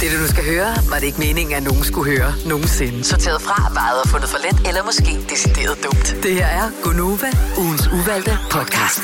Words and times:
Det, 0.00 0.08
du 0.12 0.16
nu 0.22 0.26
skal 0.26 0.44
høre, 0.44 0.76
var 0.90 0.98
det 0.98 1.06
ikke 1.06 1.18
meningen, 1.18 1.54
at 1.56 1.62
nogen 1.62 1.84
skulle 1.84 2.10
høre 2.18 2.32
nogensinde. 2.46 3.04
Sorteret 3.04 3.42
fra, 3.42 3.70
vejet 3.74 4.02
og 4.04 4.08
fundet 4.08 4.28
for 4.28 4.38
let, 4.38 4.68
eller 4.68 4.84
måske 4.84 5.18
decideret 5.30 5.84
dumt. 5.84 6.16
Det 6.22 6.34
her 6.34 6.46
er 6.46 6.70
Gonova, 6.82 7.26
ugens 7.58 7.86
uvalgte 7.86 8.38
podcast. 8.50 9.00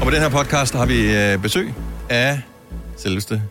Og 0.00 0.04
på 0.04 0.10
den 0.10 0.20
her 0.22 0.28
podcast 0.28 0.74
har 0.74 0.86
vi 0.86 1.16
øh, 1.16 1.38
besøg 1.38 1.74
af 2.08 2.40
selveste 2.96 3.42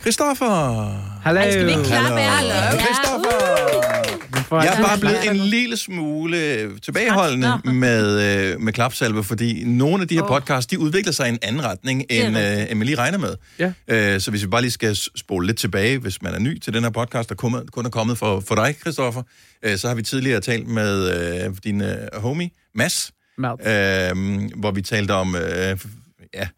Christoffer. 0.00 0.86
Hallo. 1.24 1.40
Skal 1.40 1.66
vi 1.66 1.70
ikke 1.70 1.84
klappe? 1.84 2.20
Hallo, 2.20 2.54
Ja. 2.54 4.03
Christoffer. 4.44 4.72
Jeg 4.72 4.82
er 4.84 4.88
bare 4.88 4.98
blevet 4.98 5.30
en 5.30 5.36
lille 5.36 5.76
smule 5.76 6.70
tilbageholdende 6.80 7.60
med, 7.64 8.52
øh, 8.52 8.60
med 8.60 8.72
klapsalve, 8.72 9.24
fordi 9.24 9.64
nogle 9.64 10.02
af 10.02 10.08
de 10.08 10.14
her 10.14 10.26
podcasts, 10.26 10.66
de 10.66 10.78
udvikler 10.78 11.12
sig 11.12 11.26
i 11.26 11.28
en 11.28 11.38
anden 11.42 11.64
retning, 11.64 12.04
end, 12.10 12.38
øh, 12.38 12.70
end 12.70 12.78
man 12.78 12.86
lige 12.86 12.98
regner 12.98 13.18
med. 13.18 13.36
Ja. 13.58 13.72
Øh, 13.88 14.20
så 14.20 14.30
hvis 14.30 14.42
vi 14.42 14.46
bare 14.46 14.60
lige 14.60 14.70
skal 14.70 14.96
spole 15.16 15.46
lidt 15.46 15.58
tilbage, 15.58 15.98
hvis 15.98 16.22
man 16.22 16.34
er 16.34 16.38
ny 16.38 16.58
til 16.58 16.74
den 16.74 16.82
her 16.82 16.90
podcast, 16.90 17.28
der 17.28 17.34
kun, 17.34 17.68
kun 17.72 17.86
er 17.86 17.90
kommet 17.90 18.18
for, 18.18 18.40
for 18.40 18.54
dig, 18.54 18.74
Christoffer, 18.80 19.22
øh, 19.62 19.76
så 19.78 19.88
har 19.88 19.94
vi 19.94 20.02
tidligere 20.02 20.40
talt 20.40 20.68
med 20.68 21.18
øh, 21.46 21.54
din 21.64 21.82
øh, 21.82 21.96
homie, 22.14 22.50
Mads, 22.74 23.12
Mads. 23.38 23.60
øh, 23.60 24.50
hvor 24.56 24.70
vi 24.70 24.82
talte 24.82 25.12
om, 25.12 25.36
øh, 25.36 25.78
ja, 26.34 26.48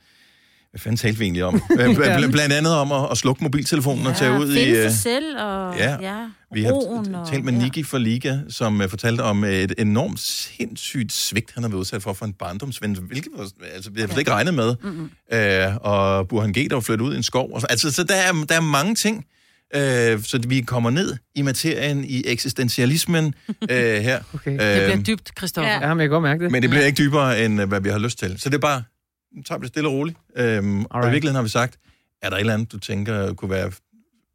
hvad 0.76 0.82
fanden 0.82 0.96
talte 0.96 1.18
vi 1.18 1.24
egentlig 1.24 1.44
om? 1.44 1.54
Øh, 1.54 1.86
bl- 1.86 2.16
bl- 2.18 2.30
blandt 2.30 2.54
andet 2.54 2.72
om 2.74 2.92
at, 2.92 3.08
at 3.10 3.18
slukke 3.18 3.44
mobiltelefonen 3.44 4.06
og 4.06 4.16
tage 4.16 4.32
ud 4.40 4.52
i... 4.52 4.54
Finde 4.64 4.70
øh, 4.78 4.90
sig 4.90 4.98
selv 5.00 5.38
og 5.38 5.76
ja. 5.78 5.90
ja, 5.90 6.10
ja 6.18 6.26
vi 6.52 6.62
har 6.64 6.72
og- 6.72 7.26
talt 7.30 7.44
med 7.44 7.52
ja. 7.52 7.58
Niki 7.58 7.82
fra 7.82 7.98
Liga, 7.98 8.36
som 8.48 8.80
uh, 8.80 8.88
fortalte 8.88 9.20
om 9.20 9.44
et 9.44 9.74
enormt 9.78 10.20
sindssygt 10.20 11.12
svigt, 11.12 11.50
han 11.54 11.62
har 11.62 11.70
været 11.70 11.80
udsat 11.80 12.02
for 12.02 12.12
for 12.12 12.24
en 12.26 12.32
barndomsven, 12.32 12.94
hvilket 12.94 13.32
var, 13.36 13.48
altså, 13.74 13.90
vi 13.90 14.00
har 14.00 14.08
slet 14.08 14.18
ikke 14.18 14.30
regnet 14.30 14.54
med. 14.54 14.74
Mm-hmm. 14.82 15.10
Uh, 15.34 15.76
og 15.92 16.28
Burhan 16.28 16.52
G, 16.52 16.54
der 16.70 16.74
var 16.74 16.80
flyttet 16.80 17.06
ud 17.06 17.14
i 17.14 17.16
en 17.16 17.22
skov. 17.22 17.50
Og 17.52 17.60
så, 17.60 17.66
altså, 17.70 17.92
så 17.92 18.04
der 18.04 18.14
er, 18.14 18.32
der 18.48 18.54
er 18.56 18.60
mange 18.60 18.94
ting, 18.94 19.16
uh, 19.76 19.80
så 20.22 20.40
vi 20.48 20.60
kommer 20.60 20.90
ned 20.90 21.16
i 21.34 21.42
materien, 21.42 22.04
i 22.04 22.22
eksistentialismen 22.26 23.34
uh, 23.48 23.54
her. 24.08 24.20
Okay. 24.34 24.50
Øh, 24.52 24.58
Det 24.58 24.84
bliver 24.92 25.02
dybt, 25.16 25.30
Christoffer. 25.38 25.70
Ja. 25.70 25.76
Ja. 25.78 25.88
Ja, 25.88 25.94
men 25.94 26.00
jeg 26.00 26.04
kan 26.08 26.10
godt 26.14 26.22
mærke 26.22 26.44
det. 26.44 26.52
men 26.52 26.62
det 26.62 26.70
bliver 26.70 26.84
ikke 26.84 26.96
dybere, 27.02 27.44
end 27.44 27.62
uh, 27.62 27.68
hvad 27.68 27.80
vi 27.80 27.88
har 27.88 27.98
lyst 27.98 28.18
til. 28.18 28.40
Så 28.40 28.48
det 28.48 28.54
er 28.54 28.58
bare, 28.58 28.82
nu 29.32 29.42
tager 29.42 29.58
vi 29.58 29.62
det 29.62 29.68
stille 29.68 29.88
og 29.88 29.94
roligt. 29.94 30.16
Um, 30.18 30.36
og 30.36 30.42
i 30.42 30.86
Alright. 30.90 31.12
virkeligheden 31.12 31.34
har 31.34 31.42
vi 31.42 31.48
sagt, 31.48 31.78
er 32.22 32.28
der 32.30 32.36
et 32.36 32.40
eller 32.40 32.54
andet, 32.54 32.72
du 32.72 32.78
tænker 32.78 33.34
kunne 33.34 33.50
være 33.50 33.72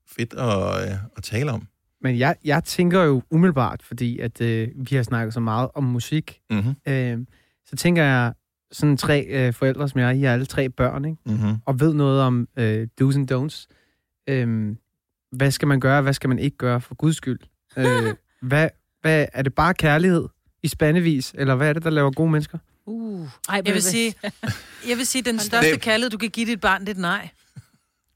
fedt 0.08 0.34
at, 0.34 0.92
uh, 0.92 1.04
at 1.18 1.24
tale 1.24 1.52
om? 1.52 1.68
Men 2.02 2.20
jeg, 2.20 2.36
jeg 2.46 2.64
tænker 2.64 3.04
jo 3.04 3.24
umiddelbart, 3.32 3.84
fordi 3.84 4.20
at 4.20 4.42
øh, 4.42 4.68
vi 4.76 4.96
har 4.96 5.04
snakket 5.04 5.34
så 5.34 5.40
meget 5.40 5.70
om 5.76 5.84
musik, 5.84 6.40
Mm-hmm. 6.50 6.76
øh, 6.88 7.20
så 7.66 7.76
tænker 7.76 8.04
jeg, 8.04 8.34
sådan 8.72 8.98
tre 8.98 9.26
øh, 9.30 9.54
forældre 9.54 9.90
som 9.90 10.00
jeg, 10.00 10.18
I 10.18 10.22
har 10.22 10.34
alle 10.34 10.46
tre 10.46 10.70
børn, 10.70 11.06
ikke? 11.06 11.18
Mm-hmm. 11.26 11.56
og 11.66 11.80
ved 11.80 11.94
noget 11.94 12.22
om 12.22 12.48
øh, 12.58 12.88
do's 13.02 13.16
and 13.18 13.32
don'ts. 13.32 13.66
Øh, 14.30 14.76
hvad 15.32 15.52
skal 15.52 15.68
man 15.68 15.80
gøre, 15.80 16.02
hvad 16.02 16.14
skal 16.14 16.28
man 16.28 16.40
ikke 16.40 16.58
gøre, 16.58 16.82
for 16.82 16.96
guds 16.96 17.16
skyld? 17.16 17.40
Øh, 17.78 18.14
hvad, 18.42 18.70
hvad, 19.02 19.26
er 19.34 19.42
det 19.42 19.54
bare 19.54 19.74
kærlighed 19.74 20.28
i 20.64 20.68
spandevis, 20.68 21.36
eller 21.38 21.56
hvad 21.56 21.70
er 21.70 21.74
det, 21.74 21.84
der 21.84 21.90
laver 21.90 22.12
gode 22.12 22.32
mennesker? 22.32 22.58
Uh. 22.86 23.28
Ej, 23.50 23.62
Jeg 23.66 23.74
vil 23.74 23.84
sige, 23.84 24.14
jeg 24.88 24.98
vil 24.98 25.06
sige, 25.08 25.22
den 25.22 25.40
største 25.50 25.72
Det- 25.72 25.82
kærlighed, 25.82 26.10
du 26.10 26.18
kan 26.18 26.30
give 26.30 26.46
dit 26.46 26.62
barn, 26.62 26.82
det 26.82 26.88
er 26.90 26.92
et 26.94 26.98
nej. 26.98 27.30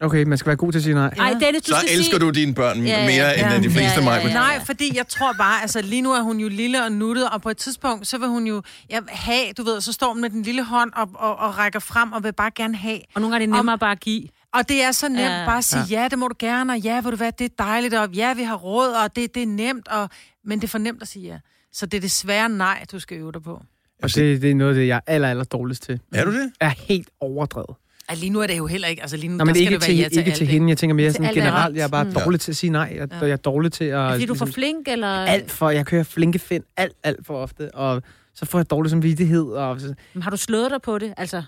Okay, 0.02 0.24
man 0.24 0.38
skal 0.38 0.48
være 0.48 0.56
god 0.58 0.72
til 0.72 0.80
at 0.80 0.84
sige 0.84 0.94
nej. 0.94 1.08
Ej, 1.18 1.34
Dennis, 1.42 1.62
du 1.64 1.72
Så 1.74 1.80
skal 1.80 1.98
elsker 1.98 2.12
sige... 2.18 2.20
du 2.20 2.30
dine 2.30 2.54
børn 2.54 2.86
Ja, 2.86 3.06
mere 3.06 3.10
ja, 3.26 3.32
end 3.34 3.42
ja. 3.52 3.58
øh, 3.58 3.64
de 3.64 3.70
fleste 3.70 4.00
Ja, 4.00 4.04
mig. 4.04 4.22
ja, 4.22 4.28
ja. 4.28 4.34
Nej, 4.34 4.66
fordi 4.66 4.98
jeg 4.98 5.08
tror 5.08 5.34
bare, 5.34 5.62
altså 5.62 5.82
lige 5.82 6.02
nu 6.02 6.12
er 6.14 6.22
hun 6.22 6.40
jo 6.40 6.48
lille 6.50 6.84
og 6.84 6.92
nuttet, 6.92 7.30
og 7.30 7.42
på 7.42 7.50
et 7.50 7.58
tidspunkt, 7.58 8.08
så 8.08 8.18
vil 8.18 8.28
hun 8.28 8.48
jo 8.48 8.62
ja, 8.90 9.00
have, 9.08 9.54
du 9.58 9.64
ved, 9.64 9.82
så 9.82 9.94
står 9.94 10.14
hun 10.14 10.22
med 10.22 10.30
den 10.30 10.42
lille 10.42 10.64
hånd 10.64 10.92
og, 10.96 11.10
og, 11.16 11.36
og 11.38 11.58
rækker 11.58 11.80
frem 11.80 12.12
og 12.12 12.24
vil 12.24 12.34
bare 12.34 12.52
gerne 12.56 12.76
have. 12.78 13.00
Og 13.14 13.22
nogle 13.22 13.34
gange 13.34 13.44
er 13.44 13.48
det 13.48 13.58
nemmere 13.58 13.78
bare 13.78 13.92
at 13.92 14.00
give. 14.00 14.24
Og 14.54 14.70
det 14.70 14.84
er 14.84 14.92
så 14.92 15.10
nemt 15.10 15.20
Ja. 15.20 15.40
ja. 15.40 15.46
bare 15.46 15.58
at 15.58 15.64
sige, 15.64 15.84
ja. 15.90 16.02
ja, 16.02 16.08
det 16.08 16.20
må 16.20 16.28
du 16.28 16.36
gerne, 16.40 16.74
og 16.74 16.80
ja, 16.80 16.96
ved 17.02 17.12
du 17.12 17.18
hvad, 17.18 17.32
det 17.32 17.46
er 17.46 17.64
dejligt, 17.64 17.94
og 17.94 18.10
ja, 18.12 18.34
vi 18.34 18.44
har 18.44 18.56
råd, 18.56 18.88
og 18.90 19.16
det, 19.16 19.36
det 19.36 19.44
er 19.44 19.48
nemt, 19.48 19.88
og, 19.88 20.10
men 20.46 20.60
det 20.60 20.68
er 20.68 20.72
for 20.72 20.78
nemt 20.78 21.02
at 21.02 21.08
sige 21.08 21.28
ja. 21.28 21.38
Så 21.74 21.86
det 21.86 21.98
er 21.98 22.02
desværre 22.02 22.50
nej, 22.50 22.86
du 22.92 23.00
skal 23.00 23.18
øve 23.18 23.32
dig 23.32 23.44
på. 23.44 23.62
Og 24.06 24.16
det, 24.16 24.42
det 24.42 24.52
er 24.52 24.56
noget 24.56 24.72
af 24.72 24.76
det, 24.76 24.88
jeg 24.88 24.96
er 25.08 25.14
aller, 25.14 25.30
aller 25.30 25.44
dårligst 25.44 25.84
til. 25.84 26.00
Er 26.14 26.26
du 26.26 26.32
det? 26.32 26.52
Er 26.60 26.70
helt 26.70 27.10
overdrevet. 27.20 27.76
Ej, 28.10 28.16
lige 28.16 28.30
nu 28.30 28.40
er 28.42 28.48
det 28.48 28.58
jo 28.58 28.66
heller 28.68 28.88
ikke, 28.88 29.02
altså 29.02 29.18
lige 29.18 29.28
nu, 29.30 29.38
Nå, 29.38 29.44
men 29.46 29.48
der 29.48 29.54
skal 29.54 29.62
ikke 29.62 29.74
det 29.74 29.82
være 29.82 29.90
til, 29.90 29.98
ja 29.98 30.10
til 30.10 30.18
ikke 30.18 30.30
alt, 30.32 30.38
til 30.38 30.48
hende. 30.48 30.70
Jeg 30.70 30.78
tænker 30.78 30.94
mere 30.96 31.12
sådan 31.14 31.34
generelt. 31.34 31.76
Jeg 31.78 31.84
er 31.84 31.88
bare 31.88 32.04
Mm. 32.04 32.12
dårlig 32.14 32.40
til 32.40 32.52
at 32.52 32.56
sige 32.56 32.70
nej. 32.70 32.94
Jeg, 32.96 33.08
jeg 33.22 33.30
er 33.30 33.36
dårlig 33.36 33.72
til 33.72 33.86
at... 33.86 34.12
Fordi 34.12 34.26
du 34.26 34.34
er 34.34 34.38
for 34.38 34.46
ligesom- 34.46 34.54
flink, 34.54 34.88
eller... 34.88 35.08
alt 35.08 35.52
for, 35.52 35.70
jeg 35.70 35.86
kører 35.86 36.04
flinke 36.04 36.40
find 36.40 36.64
alt, 36.78 36.94
alt 37.04 37.26
for 37.26 37.38
ofte, 37.38 37.76
og 37.76 38.04
så 38.36 38.46
får 38.46 38.60
jeg 38.60 38.70
dårlig 38.70 38.90
samvittighed, 38.90 39.44
og 39.44 39.82
så, 39.82 39.94
Men 40.14 40.24
Har 40.24 40.32
du 40.32 40.38
slået 40.38 40.72
dig 40.72 40.82
på 40.82 40.98
det? 40.98 41.14
Altså, 41.18 41.44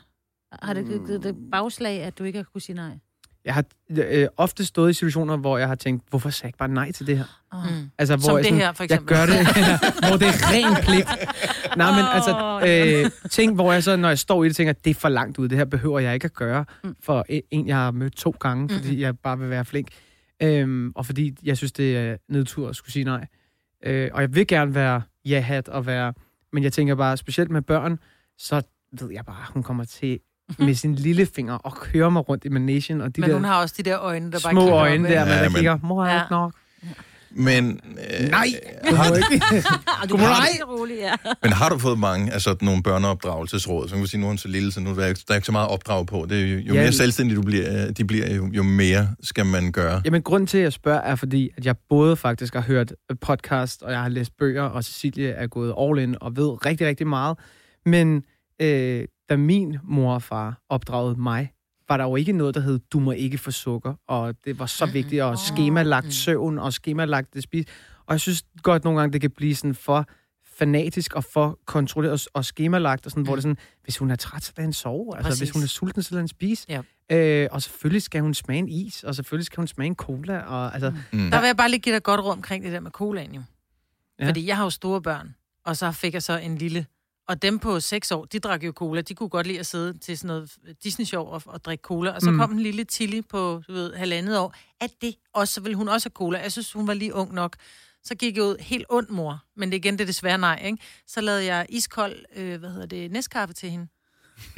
har 0.61 0.73
det 0.73 0.85
givet 0.85 1.23
det 1.23 1.35
bagslag, 1.51 2.01
at 2.03 2.17
du 2.19 2.23
ikke 2.23 2.39
har 2.39 2.43
kunne 2.53 2.61
sige 2.61 2.75
nej? 2.75 2.91
Jeg 3.47 3.55
har 3.55 3.63
øh, 3.89 4.27
ofte 4.37 4.65
stået 4.65 4.89
i 4.89 4.93
situationer, 4.93 5.37
hvor 5.37 5.57
jeg 5.57 5.67
har 5.67 5.75
tænkt, 5.75 6.03
hvorfor 6.09 6.29
sagde 6.29 6.45
jeg 6.45 6.49
ikke 6.49 6.57
bare 6.57 6.67
nej 6.69 6.91
til 6.91 7.07
det 7.07 7.17
her? 7.17 7.25
Mm. 7.53 7.89
Altså, 7.97 8.15
hvor 8.15 8.21
Som 8.23 8.35
jeg 8.35 8.43
det 8.43 8.45
sådan, 8.45 8.59
her, 8.59 8.73
for 8.73 8.83
Jeg 8.83 8.85
eksempel. 8.85 9.15
gør 9.15 9.25
det, 9.25 9.35
hvor 10.09 10.17
det 10.17 10.27
er 10.27 10.37
ren 10.53 10.83
pligt. 10.83 11.09
Nej, 11.77 11.91
men 11.91 12.05
altså, 12.13 12.61
øh, 13.15 13.29
ting, 13.31 13.55
hvor 13.55 13.73
jeg 13.73 13.83
så, 13.83 13.95
når 13.95 14.07
jeg 14.07 14.19
står 14.19 14.43
i 14.43 14.47
det, 14.47 14.55
tænker, 14.55 14.73
det 14.73 14.89
er 14.89 14.93
for 14.95 15.09
langt 15.09 15.37
ud, 15.37 15.47
det 15.47 15.57
her 15.57 15.65
behøver 15.65 15.99
jeg 15.99 16.13
ikke 16.13 16.25
at 16.25 16.33
gøre, 16.33 16.65
Mm. 16.83 16.95
for 17.03 17.25
en, 17.51 17.67
jeg 17.67 17.75
har 17.75 17.91
mødt 17.91 18.15
to 18.15 18.35
gange, 18.39 18.69
fordi 18.69 19.01
jeg 19.01 19.17
bare 19.19 19.39
vil 19.39 19.49
være 19.49 19.65
flink. 19.65 19.87
Øhm, 20.43 20.91
og 20.95 21.05
fordi 21.05 21.35
jeg 21.43 21.57
synes, 21.57 21.71
det 21.71 21.97
er 21.97 22.17
nedtur 22.29 22.69
at 22.69 22.75
skulle 22.75 22.91
sige 22.93 23.03
nej. 23.05 23.27
Øh, 23.85 24.09
og 24.13 24.21
jeg 24.21 24.35
vil 24.35 24.47
gerne 24.47 24.75
være 24.75 25.01
ja-hat 25.25 25.67
og 25.69 25.85
være... 25.85 26.13
Men 26.53 26.63
jeg 26.63 26.73
tænker 26.73 26.95
bare, 26.95 27.17
specielt 27.17 27.51
med 27.51 27.61
børn, 27.61 27.99
så 28.37 28.61
ved 28.99 29.11
jeg 29.11 29.25
bare, 29.25 29.45
hun 29.53 29.63
kommer 29.63 29.83
til 29.83 30.19
med 30.59 30.75
sin 30.75 30.95
lille 30.95 31.25
finger 31.35 31.53
og 31.53 31.75
køre 31.77 32.11
mig 32.11 32.29
rundt 32.29 32.45
i 32.45 32.49
managen, 32.49 33.01
og 33.01 33.15
de 33.15 33.21
Men 33.21 33.29
der 33.29 33.35
hun 33.35 33.45
har 33.45 33.61
også 33.61 33.75
de 33.77 33.83
der 33.83 33.99
øjne, 33.99 34.31
der 34.31 34.39
bare 34.43 34.53
små 34.53 34.69
øjne 34.69 35.09
der, 35.09 35.25
man 35.25 35.33
Ja, 35.33 35.43
der 35.43 35.49
men- 35.49 35.55
kigger, 35.55 35.77
mor 35.83 36.05
er 36.05 36.13
Ja. 36.13 36.21
ikke 36.21 36.31
nok. 36.31 36.53
Men, 37.31 37.79
øh, 38.21 38.29
Nej, 38.29 38.47
har, 38.83 40.05
du 40.09 40.17
nej. 40.17 40.47
rolig, 40.67 40.95
ja. 40.99 41.13
men 41.43 41.51
har 41.53 41.69
du 41.69 41.77
fået 41.77 41.99
mange 41.99 42.33
af 42.33 42.41
sådan 42.41 42.65
nogle 42.65 42.83
børneopdragelsesråd? 42.83 43.87
Så 43.89 43.95
man 43.95 44.01
kan 44.01 44.07
sige, 44.07 44.19
nu 44.21 44.25
er 44.25 44.29
hun 44.29 44.37
så 44.37 44.47
lille, 44.47 44.71
så 44.71 44.79
nu 44.79 44.89
er 44.89 44.93
der 44.93 45.05
ikke, 45.05 45.21
der 45.27 45.33
er 45.33 45.35
ikke 45.35 45.45
så 45.45 45.51
meget 45.51 45.69
opdrag 45.69 46.05
på. 46.05 46.25
Det 46.29 46.37
er 46.43 46.47
jo, 46.47 46.57
jo 46.59 46.73
Ja. 46.73 46.81
mere 46.81 46.91
selvstændig 46.91 47.37
du 47.37 47.41
bliver, 47.41 47.91
de 47.91 48.05
bliver, 48.05 48.33
jo, 48.35 48.49
jo 48.53 48.63
mere 48.63 49.07
skal 49.23 49.45
man 49.45 49.71
gøre. 49.71 50.01
Jamen, 50.05 50.21
grunden 50.21 50.47
til, 50.47 50.57
at 50.57 50.63
jeg 50.63 50.73
spørger, 50.73 51.01
er 51.01 51.15
fordi, 51.15 51.49
at 51.57 51.65
jeg 51.65 51.75
både 51.89 52.15
faktisk 52.15 52.53
har 52.53 52.61
hørt 52.61 52.93
podcast, 53.21 53.83
og 53.83 53.91
jeg 53.91 54.01
har 54.01 54.09
læst 54.09 54.31
bøger, 54.39 54.63
og 54.63 54.83
Cecilie 54.83 55.29
er 55.29 55.47
gået 55.47 55.73
all 55.79 55.99
in 55.99 56.15
og 56.21 56.35
ved 56.37 56.65
rigtig, 56.65 56.87
rigtig 56.87 57.07
meget. 57.07 57.37
Men 57.85 58.23
øh, 58.61 59.03
da 59.29 59.37
min 59.37 59.77
mor 59.83 60.13
og 60.13 60.23
far 60.23 60.61
opdragede 60.69 61.21
mig, 61.21 61.51
var 61.89 61.97
der 61.97 62.03
jo 62.03 62.15
ikke 62.15 62.31
noget, 62.31 62.55
der 62.55 62.61
hed, 62.61 62.79
du 62.79 62.99
må 62.99 63.11
ikke 63.11 63.37
få 63.37 63.51
sukker, 63.51 63.93
og 64.07 64.35
det 64.45 64.59
var 64.59 64.65
så 64.65 64.85
vigtigt, 64.85 65.23
og 65.23 65.39
skemalagt 65.39 66.13
søvn, 66.13 66.59
og 66.59 66.73
skemalagt 66.73 67.33
det 67.33 67.43
spis. 67.43 67.65
Og 68.05 68.13
jeg 68.13 68.19
synes 68.21 68.43
godt 68.63 68.83
nogle 68.83 68.99
gange, 68.99 69.13
det 69.13 69.21
kan 69.21 69.31
blive 69.31 69.55
sådan 69.55 69.75
for 69.75 70.05
fanatisk 70.57 71.13
og 71.13 71.23
for 71.23 71.59
kontrolleret 71.65 72.27
og, 72.33 72.45
skemalagt, 72.45 73.05
og 73.05 73.11
sådan, 73.11 73.23
hvor 73.23 73.35
det 73.35 73.39
er 73.39 73.41
sådan, 73.41 73.57
hvis 73.83 73.97
hun 73.97 74.11
er 74.11 74.15
træt, 74.15 74.43
så 74.43 74.51
lader 74.57 74.61
hende 74.65 74.77
sove. 74.77 75.17
Altså, 75.17 75.29
Præcis. 75.29 75.39
hvis 75.39 75.51
hun 75.51 75.63
er 75.63 75.67
sulten, 75.67 76.03
så 76.03 76.11
lader 76.11 76.21
hende 76.21 76.29
spise. 76.29 76.65
Ja. 76.69 76.81
Øh, 77.11 77.49
og 77.51 77.61
selvfølgelig 77.61 78.01
skal 78.01 78.21
hun 78.21 78.33
smage 78.33 78.59
en 78.59 78.69
is, 78.69 79.03
og 79.03 79.15
selvfølgelig 79.15 79.45
skal 79.45 79.57
hun 79.57 79.67
smage 79.67 79.87
en 79.87 79.95
cola, 79.95 80.39
og 80.39 80.73
altså... 80.73 80.93
Mm. 81.11 81.31
Der 81.31 81.39
vil 81.39 81.47
jeg 81.47 81.57
bare 81.57 81.69
lige 81.69 81.79
give 81.79 81.95
dig 81.95 82.03
godt 82.03 82.21
råd 82.21 82.31
omkring 82.31 82.63
det 82.63 82.71
der 82.71 82.79
med 82.79 82.91
colaen, 82.91 83.35
jo. 83.35 83.41
Ja. 84.19 84.27
Fordi 84.27 84.47
jeg 84.47 84.57
har 84.57 84.63
jo 84.63 84.69
store 84.69 85.01
børn, 85.01 85.35
og 85.65 85.77
så 85.77 85.91
fik 85.91 86.13
jeg 86.13 86.23
så 86.23 86.37
en 86.37 86.57
lille... 86.57 86.85
Og 87.27 87.41
dem 87.41 87.59
på 87.59 87.79
6 87.79 88.11
år, 88.11 88.25
de 88.25 88.39
drak 88.39 88.63
jo 88.63 88.71
cola. 88.71 89.01
De 89.01 89.15
kunne 89.15 89.29
godt 89.29 89.47
lide 89.47 89.59
at 89.59 89.65
sidde 89.65 89.97
til 89.97 90.17
sådan 90.17 90.27
noget 90.27 90.57
Disney-show 90.83 91.23
og, 91.25 91.41
og 91.45 91.65
drikke 91.65 91.81
cola. 91.81 92.11
Og 92.11 92.21
så 92.21 92.31
Mm. 92.31 92.37
kom 92.37 92.51
en 92.51 92.59
lille 92.59 92.83
Tilly 92.83 93.21
på, 93.29 93.61
du 93.67 93.73
ved, 93.73 93.93
halvandet 93.93 94.39
år. 94.39 94.55
At 94.81 94.91
det 95.01 95.15
også, 95.33 95.53
så 95.53 95.61
ville 95.61 95.75
hun 95.75 95.89
også 95.89 96.05
have 96.09 96.13
cola. 96.13 96.39
Jeg 96.39 96.51
synes, 96.51 96.73
hun 96.73 96.87
var 96.87 96.93
lige 96.93 97.13
ung 97.13 97.33
nok. 97.33 97.55
Så 98.03 98.15
gik 98.15 98.35
jeg 98.35 98.43
ud 98.43 98.55
helt 98.59 98.85
ondt, 98.89 99.09
mor. 99.09 99.43
Men 99.55 99.71
det 99.71 99.77
igen, 99.77 99.93
det 99.93 100.01
er 100.01 100.05
desværre 100.05 100.37
nej, 100.37 100.61
ikke? 100.65 100.77
Så 101.07 101.21
lavede 101.21 101.45
jeg 101.45 101.65
iskold, 101.69 102.15
øh, 102.35 102.59
hvad 102.59 102.69
hedder 102.69 102.85
det, 102.85 103.11
næstkaffe 103.11 103.53
til 103.53 103.69
hende. 103.69 103.87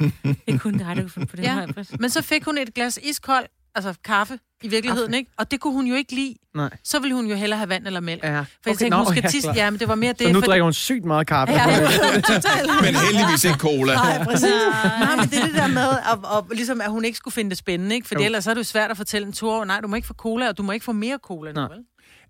Det 0.24 0.54
er 0.54 0.58
kun 0.58 0.78
dig, 0.78 0.96
der 0.96 1.08
finde 1.08 1.26
på 1.26 1.36
det. 1.36 1.42
Ja. 1.42 1.54
her. 1.54 1.96
Men 2.00 2.10
så 2.10 2.22
fik 2.22 2.44
hun 2.44 2.58
et 2.58 2.74
glas 2.74 2.98
iskold, 3.02 3.46
altså 3.74 3.94
kaffe 4.04 4.38
i 4.62 4.68
virkeligheden, 4.68 5.08
Kaffe. 5.08 5.18
ikke? 5.18 5.30
Og 5.38 5.50
det 5.50 5.60
kunne 5.60 5.72
hun 5.72 5.86
jo 5.86 5.94
ikke 5.94 6.14
lide. 6.14 6.34
Nej. 6.54 6.70
Så 6.84 6.98
ville 7.00 7.14
hun 7.14 7.26
jo 7.26 7.34
hellere 7.36 7.58
have 7.58 7.68
vand 7.68 7.86
eller 7.86 8.00
mælk. 8.00 8.24
Ja. 8.24 8.40
For 8.40 8.46
jeg 8.66 8.78
tænkte, 8.78 8.96
hun 8.96 9.06
skal 9.16 9.30
tisse. 9.30 9.50
Ja, 9.54 9.70
men 9.70 9.80
det 9.80 9.88
var 9.88 9.94
mere 9.94 10.12
det. 10.12 10.26
Så 10.26 10.32
nu 10.32 10.40
for- 10.40 10.46
drikker 10.46 10.64
hun 10.64 10.72
sygt 10.72 11.04
meget 11.04 11.26
kaffe. 11.26 11.54
Ja. 11.54 11.66
Men 12.84 12.94
heldigvis 12.94 13.44
ikke 13.44 13.58
cola. 13.58 13.94
Nej, 13.94 14.24
præcis. 14.24 14.50
Nej, 15.00 15.16
men 15.16 15.28
det 15.28 15.38
er 15.38 15.44
det 15.46 15.54
der 15.54 15.66
med, 15.68 15.88
at, 16.12 16.18
og, 16.24 16.46
ligesom, 16.54 16.80
at 16.80 16.90
hun 16.90 17.04
ikke 17.04 17.16
skulle 17.16 17.34
finde 17.34 17.50
det 17.50 17.58
spændende, 17.58 17.94
ikke? 17.94 18.08
For 18.08 18.14
Jo. 18.14 18.20
ellers 18.24 18.44
så 18.44 18.50
er 18.50 18.54
det 18.54 18.58
jo 18.58 18.64
svært 18.64 18.90
at 18.90 18.96
fortælle 18.96 19.26
en 19.26 19.32
tur, 19.32 19.64
nej, 19.64 19.80
du 19.80 19.88
må 19.88 19.96
ikke 19.96 20.06
få 20.06 20.14
cola, 20.14 20.48
og 20.48 20.58
du 20.58 20.62
må 20.62 20.72
ikke 20.72 20.84
få 20.84 20.92
mere 20.92 21.18
cola. 21.22 21.52
Nu, 21.52 21.60
Nej. 21.60 21.68
vel? 21.68 21.78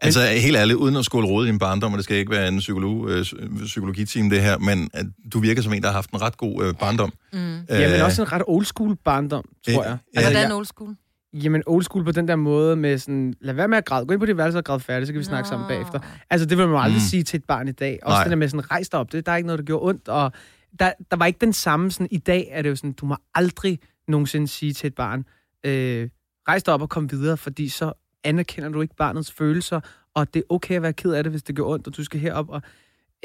Altså 0.03 0.21
helt 0.27 0.57
ærligt, 0.57 0.77
uden 0.79 0.97
at 0.97 1.05
skåle 1.05 1.27
råd 1.27 1.47
i 1.47 1.49
en 1.49 1.59
barndom, 1.59 1.93
og 1.93 1.97
det 1.97 2.05
skal 2.05 2.17
ikke 2.17 2.31
være 2.31 2.49
en 2.49 2.59
psykolog, 2.59 3.11
øh, 3.11 3.25
psykologiteam 3.65 4.31
det 4.31 4.43
her, 4.43 4.59
men 4.59 4.91
at 4.95 5.07
du 5.33 5.41
virker 5.41 5.63
som 5.63 5.73
en, 5.73 5.83
der 5.83 5.89
har 5.89 5.95
haft 5.95 6.11
en 6.11 6.21
ret 6.23 6.37
god 6.37 6.65
øh, 6.65 6.75
barndom. 6.75 7.13
Mm. 7.33 7.59
Ja, 7.69 7.91
men 7.91 8.01
også 8.01 8.23
en 8.23 8.33
ret 8.33 8.43
old 8.47 8.65
school 8.65 8.97
barndom, 9.05 9.45
tror 9.75 9.85
jeg. 9.85 9.99
Ja. 10.17 10.21
Hvordan 10.23 10.53
old 10.53 10.67
school? 10.67 10.95
Jamen 11.33 11.63
old 11.67 11.83
school 11.83 12.05
på 12.05 12.13
den 12.13 12.29
der 12.29 12.37
måde 12.37 12.77
med 12.77 12.99
sådan, 12.99 13.35
lad 13.41 13.55
være 13.55 13.69
med 13.69 13.79
at 13.79 13.85
græde, 13.85 14.07
gå 14.07 14.13
ind 14.13 14.21
på 14.21 14.27
dit 14.27 14.37
værelse 14.37 14.59
og 14.59 14.65
græde 14.65 14.81
færdigt, 14.81 15.07
så 15.07 15.13
kan 15.13 15.19
vi 15.19 15.25
snakke 15.25 15.49
sammen 15.49 15.65
Nå. 15.65 15.69
bagefter. 15.69 16.01
Altså 16.31 16.47
det 16.47 16.59
vil 16.59 16.67
man 16.67 16.75
jo 16.75 16.81
aldrig 16.81 16.97
Mm. 16.97 17.01
sige 17.11 17.23
til 17.23 17.39
et 17.39 17.45
barn 17.45 17.69
i 17.69 17.73
dag. 17.73 17.99
Også 18.03 18.15
Nej. 18.17 18.23
det 18.25 18.31
der 18.31 18.37
med 18.37 18.49
sådan, 18.49 18.71
rejs 18.71 18.89
dig 18.89 19.01
op, 19.01 19.13
det, 19.13 19.27
der 19.27 19.33
er 19.33 19.37
ikke 19.37 19.47
noget, 19.47 19.59
der 19.59 19.65
gjorde 19.65 19.89
ondt, 19.89 20.09
og 20.09 20.33
der, 20.79 20.93
der 21.11 21.17
var 21.17 21.27
ikke 21.27 21.39
den 21.41 21.53
samme 21.53 21.91
sådan, 21.91 22.09
i 22.11 22.19
dag 22.19 22.49
er 22.51 22.63
det 22.63 22.71
jo 22.71 22.77
sådan, 22.77 22.93
du 22.93 23.07
må 23.07 23.17
aldrig 23.35 23.79
nogensinde 24.09 24.49
sige 24.49 24.73
til 24.73 24.87
et 24.87 24.95
barn, 24.95 25.25
øh, 25.67 26.09
rejs 26.49 26.63
dig 26.63 26.75
op 26.75 26.83
og 26.83 26.89
kom 26.89 27.11
videre, 27.11 27.37
fordi 27.37 27.69
så 27.69 27.93
anerkender 28.25 28.69
du 28.69 28.81
ikke 28.81 28.97
barnets 28.97 29.33
følelser, 29.33 29.81
og 30.15 30.35
det 30.35 30.41
er 30.41 30.55
okay 30.55 30.77
at 30.77 30.83
være 30.83 30.93
ked 30.93 31.13
af 31.13 31.23
det, 31.25 31.33
hvis 31.33 31.43
det 31.43 31.57
gør 31.57 31.63
ondt, 31.65 31.87
og 31.87 31.97
du 31.97 32.05
skal 32.05 32.21
herop. 32.21 32.49
Og, 32.49 32.63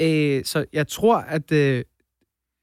øh, 0.00 0.44
så 0.44 0.64
jeg 0.72 0.88
tror, 0.88 1.16
at 1.16 1.52
øh, 1.52 1.84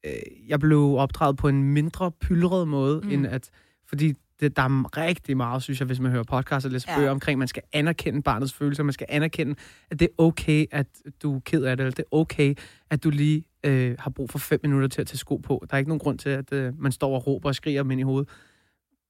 øh, 0.06 0.12
jeg 0.48 0.60
blev 0.60 0.96
opdraget 0.98 1.38
på 1.38 1.48
en 1.48 1.63
mindre 1.63 2.12
pyldret 2.12 2.68
måde, 2.68 3.01
mm. 3.04 3.12
end 3.12 3.28
at... 3.28 3.50
Fordi 3.89 4.13
det, 4.44 4.56
der 4.57 4.62
er 4.63 4.98
rigtig 4.98 5.38
meget, 5.38 5.63
synes 5.63 5.80
jeg, 5.80 5.86
hvis 5.86 6.00
man 6.00 6.12
hører 6.12 6.24
podcast 6.24 6.66
og 6.66 6.72
læser 6.72 6.92
ja. 6.92 6.98
Bøger 6.98 7.12
omkring, 7.12 7.40
man 7.40 7.48
skal 7.48 7.63
anerkende 7.74 8.22
barnets 8.22 8.54
følelser, 8.54 8.84
man 8.84 8.94
skal 8.94 9.07
anerkende, 9.10 9.56
at 9.92 10.00
det 10.00 10.06
er 10.06 10.24
okay, 10.24 10.66
at 10.72 10.88
du 11.24 11.36
er 11.36 11.40
ked 11.45 11.63
af 11.63 11.78
det, 11.78 11.84
eller 11.84 11.95
det 11.95 12.04
er 12.12 12.16
okay, 12.18 12.56
at 12.90 13.04
du 13.04 13.10
lige 13.10 13.44
øh, 13.66 13.95
har 14.00 14.10
brug 14.10 14.30
for 14.30 14.40
fem 14.40 14.60
minutter 14.63 14.88
til 14.88 15.01
at 15.01 15.07
tage 15.07 15.18
sko 15.18 15.36
på. 15.38 15.66
Der 15.69 15.74
er 15.74 15.78
ikke 15.78 15.90
nogen 15.90 16.00
grund 16.00 16.19
til, 16.19 16.30
at 16.30 16.54
øh, 16.54 16.74
man 16.80 16.92
står 16.92 17.16
og 17.16 17.28
råber 17.28 17.50
og 17.50 17.56
skriger 17.56 17.92
ind 17.92 18.00
i 18.00 18.04
hovedet. 18.04 18.30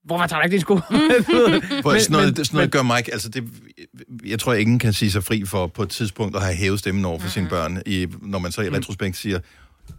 Hvorfor 0.05 0.27
tager 0.27 0.41
du 0.41 0.45
ikke 0.45 0.51
dine 0.51 0.61
sko? 0.61 0.73
Men- 0.79 1.99
sådan 1.99 2.11
noget, 2.11 2.37
men- 2.37 2.45
sådan 2.45 2.57
noget 2.57 2.71
gør 2.71 2.81
mig 2.83 2.97
ikke... 2.99 3.13
Altså 3.13 3.29
det, 3.29 3.43
jeg 4.25 4.39
tror, 4.39 4.53
ingen 4.53 4.79
kan 4.79 4.93
sige 4.93 5.11
sig 5.11 5.23
fri 5.23 5.45
for 5.45 5.67
på 5.67 5.83
et 5.83 5.89
tidspunkt 5.89 6.35
at 6.35 6.41
have 6.41 6.55
hævet 6.55 6.79
stemmen 6.79 7.05
over 7.05 7.19
for 7.19 7.29
sine 7.29 7.49
børn, 7.49 7.81
i, 7.85 8.07
når 8.21 8.39
man 8.39 8.51
så 8.51 8.61
i 8.61 8.69
retrospekt 8.69 9.17
siger, 9.17 9.39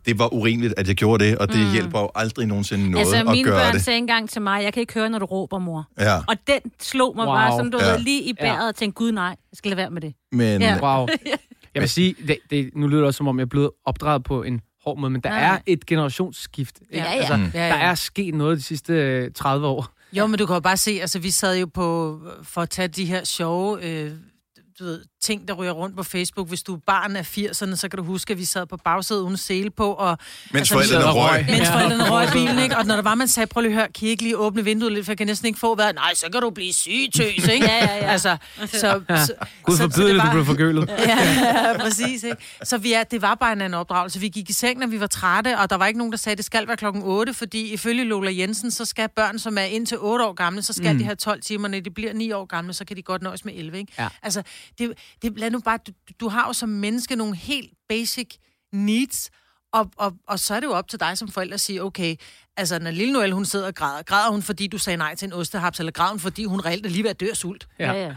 det 0.06 0.18
var 0.18 0.34
urimeligt, 0.34 0.74
at 0.76 0.88
jeg 0.88 0.96
gjorde 0.96 1.24
det, 1.24 1.38
og 1.38 1.48
det 1.48 1.72
hjælper 1.72 2.00
jo 2.00 2.10
aldrig 2.14 2.46
nogensinde 2.46 2.90
noget 2.90 3.06
Altså, 3.06 3.16
at 3.16 3.26
mine 3.26 3.44
gøre 3.48 3.60
børn 3.64 3.74
det. 3.74 3.82
sagde 3.84 3.98
engang 3.98 4.30
til 4.30 4.42
mig, 4.42 4.62
jeg 4.64 4.72
kan 4.72 4.80
ikke 4.80 4.94
høre, 4.94 5.10
når 5.10 5.18
du 5.18 5.24
råber, 5.26 5.58
mor. 5.58 5.88
Ja, 5.98 6.16
Og 6.28 6.36
den 6.46 6.60
slog 6.80 7.16
mig 7.16 7.26
Wow. 7.26 7.34
bare 7.34 7.52
sådan, 7.52 7.70
du 7.70 7.78
Ja. 7.80 7.90
ja. 7.90 7.96
lige 7.98 8.22
i 8.22 8.32
bæret 8.40 8.68
og 8.68 8.74
tænkte, 8.74 8.94
gud 8.98 9.12
nej, 9.12 9.24
jeg 9.24 9.36
skal 9.54 9.68
lade 9.70 9.76
være 9.76 9.90
med 9.90 10.00
det. 10.02 10.14
men... 10.32 10.60
Ja. 10.60 10.78
Wow. 10.98 11.06
Jeg 11.74 11.80
vil 11.80 11.88
sige, 11.90 12.14
det, 12.26 12.38
det, 12.50 12.70
nu 12.76 12.86
lyder 12.86 13.00
det 13.00 13.06
også, 13.06 13.16
som 13.18 13.28
om 13.28 13.38
jeg 13.38 13.44
er 13.44 13.48
blevet 13.48 13.70
opdraget 13.84 14.24
på 14.24 14.42
en 14.42 14.60
hård 14.84 14.98
måde, 14.98 15.10
men 15.10 15.20
der 15.20 15.28
Nej. 15.30 15.38
er 15.44 15.58
et 15.66 15.86
generationsskift. 15.86 16.80
Ja, 16.92 16.98
ja. 16.98 17.04
Altså, 17.04 17.36
Mm. 17.36 17.50
Ja, 17.54 17.66
ja. 17.66 17.68
Der 17.68 17.74
er 17.80 17.94
sket 17.94 18.34
noget 18.34 18.58
de 18.58 18.62
sidste 18.62 18.92
øh, 18.92 19.30
30 19.34 19.66
år. 19.66 19.86
Jo, 20.12 20.26
men 20.26 20.38
du 20.38 20.46
kan 20.46 20.54
jo 20.54 20.60
bare 20.60 20.76
se, 20.76 20.98
altså 21.00 21.18
vi 21.18 21.30
sad 21.30 21.58
jo 21.58 21.66
på, 21.74 22.20
for 22.42 22.60
at 22.60 22.70
tage 22.70 22.88
de 22.88 23.04
her 23.04 23.24
sjove 23.24 23.78
øh, 23.82 24.10
du 24.78 24.84
ved, 24.84 25.00
ting, 25.24 25.48
der 25.48 25.54
ryger 25.54 25.72
rundt 25.72 25.96
på 25.96 26.02
Facebook. 26.02 26.48
Hvis 26.48 26.62
du 26.62 26.74
er 26.74 26.78
barn 26.86 27.16
af 27.16 27.38
80'erne, 27.38 27.76
så 27.76 27.88
kan 27.90 27.96
du 27.96 28.02
huske, 28.04 28.30
at 28.32 28.38
vi 28.38 28.44
sad 28.44 28.66
på 28.66 28.76
bagsædet 28.76 29.20
uden 29.20 29.36
sele 29.36 29.70
på, 29.70 29.92
og 29.92 30.18
Mens 30.50 30.58
Altså, 30.60 30.74
forældrene 30.74 31.04
røg. 31.10 31.30
røg. 31.30 31.44
mens 31.46 31.58
Ja. 31.58 31.74
forældrene 31.74 32.10
røg 32.10 32.28
bilen, 32.32 32.58
ikke? 32.58 32.76
Og 32.76 32.86
når 32.86 32.94
der 32.94 33.02
var, 33.02 33.14
man 33.14 33.28
sagde, 33.28 33.46
prøv 33.46 33.60
lige 33.60 33.72
at 33.72 33.76
høre, 33.78 33.88
kan 33.92 34.06
I 34.08 34.10
ikke 34.10 34.22
lige 34.22 34.36
åbne 34.38 34.64
vinduet 34.64 34.92
lidt, 34.92 35.04
for 35.06 35.12
jeg 35.12 35.18
kan 35.18 35.26
næsten 35.26 35.46
ikke 35.46 35.58
få 35.58 35.74
vejret. 35.76 35.94
Nej, 35.94 36.14
så 36.14 36.26
kan 36.32 36.40
du 36.40 36.50
blive 36.50 36.72
syg, 36.72 36.90
tøs, 37.16 37.48
ikke? 37.48 37.66
Ja, 37.70 37.84
ja, 37.84 37.96
ja. 37.96 38.10
Altså, 38.12 38.36
så, 38.66 38.66
så, 38.72 39.00
Gud 39.62 39.76
så- 39.76 39.82
forbyde 39.82 40.06
det 40.06 40.14
det, 40.14 40.20
du 40.22 40.26
var- 40.26 40.32
blev 40.32 40.44
forkølet. 40.44 40.90
Ja, 41.06 41.78
præcis. 41.78 42.22
Ikke? 42.24 42.36
Så 42.64 42.78
vi 42.78 42.92
er, 42.92 43.04
det 43.04 43.22
var 43.22 43.34
bare 43.34 43.52
en 43.52 43.60
anden 43.60 43.74
opdragelse. 43.80 44.20
Vi 44.20 44.28
gik 44.28 44.50
i 44.50 44.52
seng, 44.52 44.78
når 44.78 44.86
vi 44.86 45.00
var 45.00 45.06
trætte, 45.06 45.58
og 45.58 45.70
der 45.70 45.76
var 45.76 45.86
ikke 45.86 45.98
nogen, 45.98 46.12
der 46.12 46.18
sagde, 46.18 46.32
at 46.32 46.38
det 46.38 46.44
skal 46.44 46.68
være 46.68 46.76
klokken 46.76 47.02
8, 47.02 47.34
fordi 47.34 47.72
ifølge 47.72 48.04
Lola 48.04 48.30
Jensen, 48.34 48.70
så 48.70 48.84
skal 48.84 49.08
børn, 49.16 49.38
som 49.38 49.58
er 49.58 49.62
indtil 49.62 49.98
8 50.00 50.24
år 50.24 50.32
gamle, 50.32 50.62
så 50.62 50.72
skal 50.72 50.92
mm. 50.92 50.98
de 50.98 51.04
have 51.04 51.16
12 51.16 51.40
timer. 51.42 51.68
Når 51.68 51.80
de 51.80 51.90
bliver 51.90 52.12
9 52.12 52.32
år 52.32 52.44
gamle, 52.44 52.72
så 52.74 52.84
kan 52.84 52.96
de 52.96 53.02
godt 53.02 53.22
nøjes 53.22 53.44
med 53.44 53.52
11. 53.56 53.78
Ikke? 53.78 53.92
Ja. 53.98 54.08
Altså, 54.22 54.42
det, 54.78 54.92
det, 55.22 55.38
lad 55.38 55.50
nu 55.50 55.60
bare, 55.60 55.78
du, 55.86 55.92
du 56.20 56.28
har 56.28 56.46
jo 56.46 56.52
som 56.52 56.68
menneske 56.68 57.16
nogle 57.16 57.36
helt 57.36 57.72
basic 57.88 58.36
needs, 58.72 59.30
og, 59.72 59.90
og, 59.96 60.14
og 60.28 60.38
så 60.38 60.54
er 60.54 60.60
det 60.60 60.66
jo 60.66 60.72
op 60.72 60.88
til 60.88 61.00
dig 61.00 61.18
som 61.18 61.28
forælder 61.28 61.54
at 61.54 61.60
sige, 61.60 61.82
okay, 61.82 62.16
altså 62.56 62.78
når 62.78 62.90
lille 62.90 63.12
Noelle, 63.12 63.34
hun 63.34 63.44
sidder 63.44 63.66
og 63.66 63.74
græder, 63.74 64.02
græder 64.02 64.30
hun, 64.30 64.42
fordi 64.42 64.66
du 64.66 64.78
sagde 64.78 64.96
nej 64.96 65.14
til 65.14 65.26
en 65.26 65.32
ostehaps, 65.32 65.78
eller 65.78 65.92
græder 65.92 66.10
hun, 66.10 66.20
fordi 66.20 66.44
hun 66.44 66.60
reelt 66.60 66.86
er 66.86 66.90
lige 66.90 67.02
ved 67.02 67.10
at 67.10 67.20
dø 67.20 67.26
af 67.30 67.36
sult? 67.36 67.68
Ja. 67.78 67.92
Ja, 67.92 68.06
ja. 68.06 68.16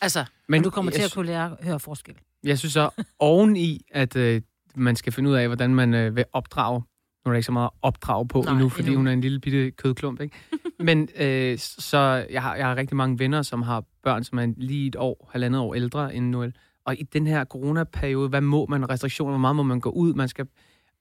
Altså, 0.00 0.24
Men 0.48 0.62
du 0.62 0.70
kommer 0.70 0.92
til 0.92 1.02
at 1.02 1.12
kunne 1.12 1.26
lære 1.26 1.56
at 1.58 1.64
høre 1.66 1.80
forskel. 1.80 2.14
Jeg 2.42 2.58
synes 2.58 2.72
så, 2.72 2.90
oveni, 3.18 3.80
at 3.90 4.16
øh, 4.16 4.42
man 4.74 4.96
skal 4.96 5.12
finde 5.12 5.30
ud 5.30 5.34
af, 5.34 5.46
hvordan 5.46 5.74
man 5.74 5.94
øh, 5.94 6.16
vil 6.16 6.24
opdrage. 6.32 6.82
Nu 7.24 7.30
er 7.30 7.32
der 7.32 7.36
ikke 7.36 7.46
så 7.46 7.52
meget 7.52 7.66
at 7.66 7.78
opdrage 7.82 8.28
på 8.28 8.42
Nej, 8.42 8.52
endnu, 8.52 8.68
fordi 8.68 8.82
endnu. 8.88 8.98
hun 8.98 9.06
er 9.06 9.12
en 9.12 9.20
lille 9.20 9.40
bitte 9.40 9.70
kødklump, 9.70 10.20
ikke? 10.20 10.36
Men 10.80 11.08
øh, 11.16 11.58
så 11.58 12.26
jeg 12.30 12.42
har, 12.42 12.54
jeg 12.56 12.66
har 12.66 12.76
rigtig 12.76 12.96
mange 12.96 13.18
venner, 13.18 13.42
som 13.42 13.62
har 13.62 13.84
børn, 14.02 14.24
som 14.24 14.38
er 14.38 14.52
lige 14.56 14.86
et 14.86 14.96
år, 14.98 15.28
halvandet 15.32 15.60
år 15.60 15.74
ældre 15.74 16.14
end 16.14 16.26
Noel. 16.30 16.54
Og 16.86 16.94
i 17.00 17.02
den 17.02 17.26
her 17.26 17.44
coronaperiode, 17.44 18.28
hvad 18.28 18.40
må 18.40 18.66
man? 18.66 18.90
Restriktioner, 18.90 19.30
hvor 19.32 19.38
meget 19.38 19.56
må 19.56 19.62
man 19.62 19.80
gå 19.80 19.90
ud? 19.90 20.14
Man 20.14 20.28
skal, 20.28 20.46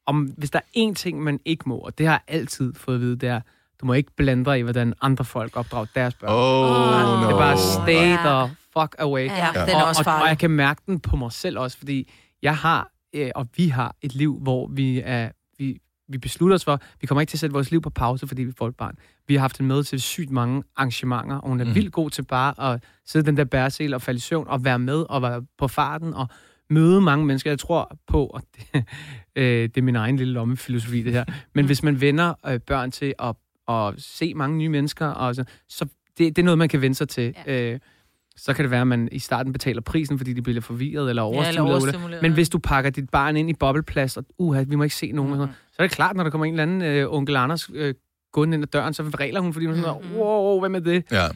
om, 0.06 0.22
hvis 0.38 0.50
der 0.50 0.60
er 0.60 0.90
én 0.90 0.94
ting, 0.94 1.24
man 1.24 1.40
ikke 1.46 1.69
må, 1.69 1.78
og 1.78 1.98
det 1.98 2.06
har 2.06 2.14
jeg 2.14 2.36
altid 2.36 2.74
fået 2.74 2.96
at 2.96 3.02
vide, 3.02 3.16
det 3.16 3.30
er, 3.30 3.42
du 3.81 3.86
må 3.86 3.94
ikke 3.94 4.12
blande 4.18 4.46
dig 4.46 4.60
i, 4.60 4.62
hvordan 4.62 4.94
andre 5.02 5.25
folk 5.25 5.58
opdrager 5.58 5.86
deres 5.96 6.13
børn. 6.13 6.30
Oh, 6.30 7.22
no. 7.22 7.28
Det 7.28 7.34
er 7.34 7.38
bare 7.38 7.58
stay 7.58 8.18
the 8.18 8.56
fuck 8.81 8.96
away. 9.00 9.25
ja, 9.25 9.48
Ja. 9.60 9.66
den 9.66 9.75
er 9.75 9.81
og, 9.81 9.88
også 9.88 10.04
og, 10.08 10.22
og 10.22 10.28
jeg 10.28 10.38
kan 10.38 10.52
mærke 10.52 10.81
den 10.86 11.00
på 11.00 11.16
mig 11.16 11.31
selv 11.31 11.60
også, 11.60 11.78
fordi 11.78 12.10
jeg 12.42 12.58
har, 12.58 12.92
øh, 13.16 13.31
og 13.36 13.48
vi 13.58 13.68
har 13.68 13.96
et 14.02 14.16
liv, 14.16 14.40
hvor 14.42 14.68
vi 14.68 15.02
er, 15.06 15.30
vi, 16.07 16.18
beslutter 16.18 16.56
os 16.56 16.65
for, 16.65 16.81
vi 17.01 17.07
kommer 17.07 17.21
ikke 17.21 17.31
til 17.31 17.38
at 17.38 17.39
sætte 17.39 17.54
vores 17.54 17.71
liv 17.71 17.81
på 17.81 17.89
pause, 17.89 18.27
fordi 18.27 18.44
vi 18.44 18.51
får 18.57 18.68
et 18.68 18.75
barn. 18.75 18.95
Vi 19.27 19.33
har 19.33 19.42
haft 19.42 19.57
hende 19.57 19.68
med 19.68 19.83
til 19.83 20.01
sygt 20.01 20.31
mange 20.31 20.63
arrangementer, 20.75 21.36
og 21.36 21.50
hun 21.50 21.59
er 21.59 21.65
mm. 21.65 21.75
vildt 21.75 21.92
god 21.92 22.09
til 22.09 22.24
bare 22.24 22.74
at 22.74 22.83
sidde 23.06 23.25
den 23.25 23.38
der 23.38 23.44
bæresel 23.44 23.94
og 23.94 24.01
falde 24.01 24.18
i 24.18 24.21
søvn, 24.21 24.48
og 24.48 24.65
være 24.65 24.80
med 24.80 25.06
og 25.09 25.21
være 25.21 25.45
på 25.57 25.68
farten, 25.68 26.13
og 26.13 26.27
møde 26.69 27.01
mange 27.01 27.25
mennesker. 27.25 27.51
Jeg 27.51 27.59
tror 27.59 27.98
på, 28.07 28.25
og 28.25 28.42
det, 28.56 28.65
øh, 29.36 29.44
det 29.44 29.77
er 29.77 29.81
min 29.81 29.95
egen 29.95 30.18
lille 30.18 30.33
lommefilosofi, 30.33 31.04
det 31.04 31.13
her, 31.13 31.25
men 31.54 31.65
hvis 31.65 31.83
man 31.83 32.01
vender 32.01 32.33
øh, 32.48 32.60
børn 32.60 32.92
til 32.92 33.13
at, 33.19 33.36
at 33.69 33.94
se 33.98 34.33
mange 34.33 34.57
nye 34.57 34.69
mennesker, 34.69 35.06
og 35.06 35.36
så, 35.36 35.44
så 35.69 35.86
det, 36.18 36.36
det 36.36 36.42
er 36.42 36.44
noget, 36.44 36.57
man 36.57 36.69
kan 36.69 36.81
vende 36.81 36.95
sig 36.95 37.10
til. 37.10 37.36
Ja. 37.45 37.71
Øh, 37.74 37.80
så 38.38 38.54
kan 38.54 38.63
det 38.63 38.72
være, 38.72 38.81
at 38.81 38.88
man 38.88 39.10
i 39.12 39.19
starten 39.19 39.54
betaler 39.54 39.81
prisen, 39.81 40.18
fordi 40.18 40.34
de 40.34 40.42
bliver 40.42 40.62
forvirret 40.62 41.10
eller 41.10 41.24
Ja, 41.24 41.30
eller 41.30 41.31
overstimuleret. 41.42 41.56
Ja, 41.69 41.81
overstimuleret, 41.84 42.22
Men 42.22 42.31
ja. 42.31 42.34
hvis 42.34 42.50
du 42.50 42.60
pakker 42.60 42.92
dit 42.92 43.10
barn 43.10 43.38
ind 43.38 43.50
i 43.50 43.54
bobleplast, 43.54 44.18
og 44.18 44.25
uha, 44.38 44.63
vi 44.68 44.75
må 44.75 44.84
ikke 44.84 44.95
se 44.95 45.12
nogen, 45.12 45.31
mm. 45.34 45.38
så 45.72 45.75
er 45.80 45.84
det 45.84 45.92
klart, 45.92 46.16
når 46.16 46.24
der 46.24 46.30
kommer 46.30 46.45
en 46.45 46.54
eller 46.54 46.63
anden 46.63 46.81
øh, 46.81 47.13
onkel 47.13 47.36
Anders 47.36 47.69
øh, 47.74 47.94
gående 48.34 48.56
ind 48.56 48.63
ad 48.63 48.68
døren, 48.68 48.94
så 48.94 49.04
vræler 49.04 49.39
hun, 49.39 49.54
fordi 49.54 49.66
hun 49.66 49.75
er 49.75 49.81
sådan, 49.81 50.01
Mhm. 50.04 50.16
wow, 50.18 50.60
hvem 50.60 50.75
er 50.75 50.80
det? 50.80 51.04
Ja. 51.12 51.28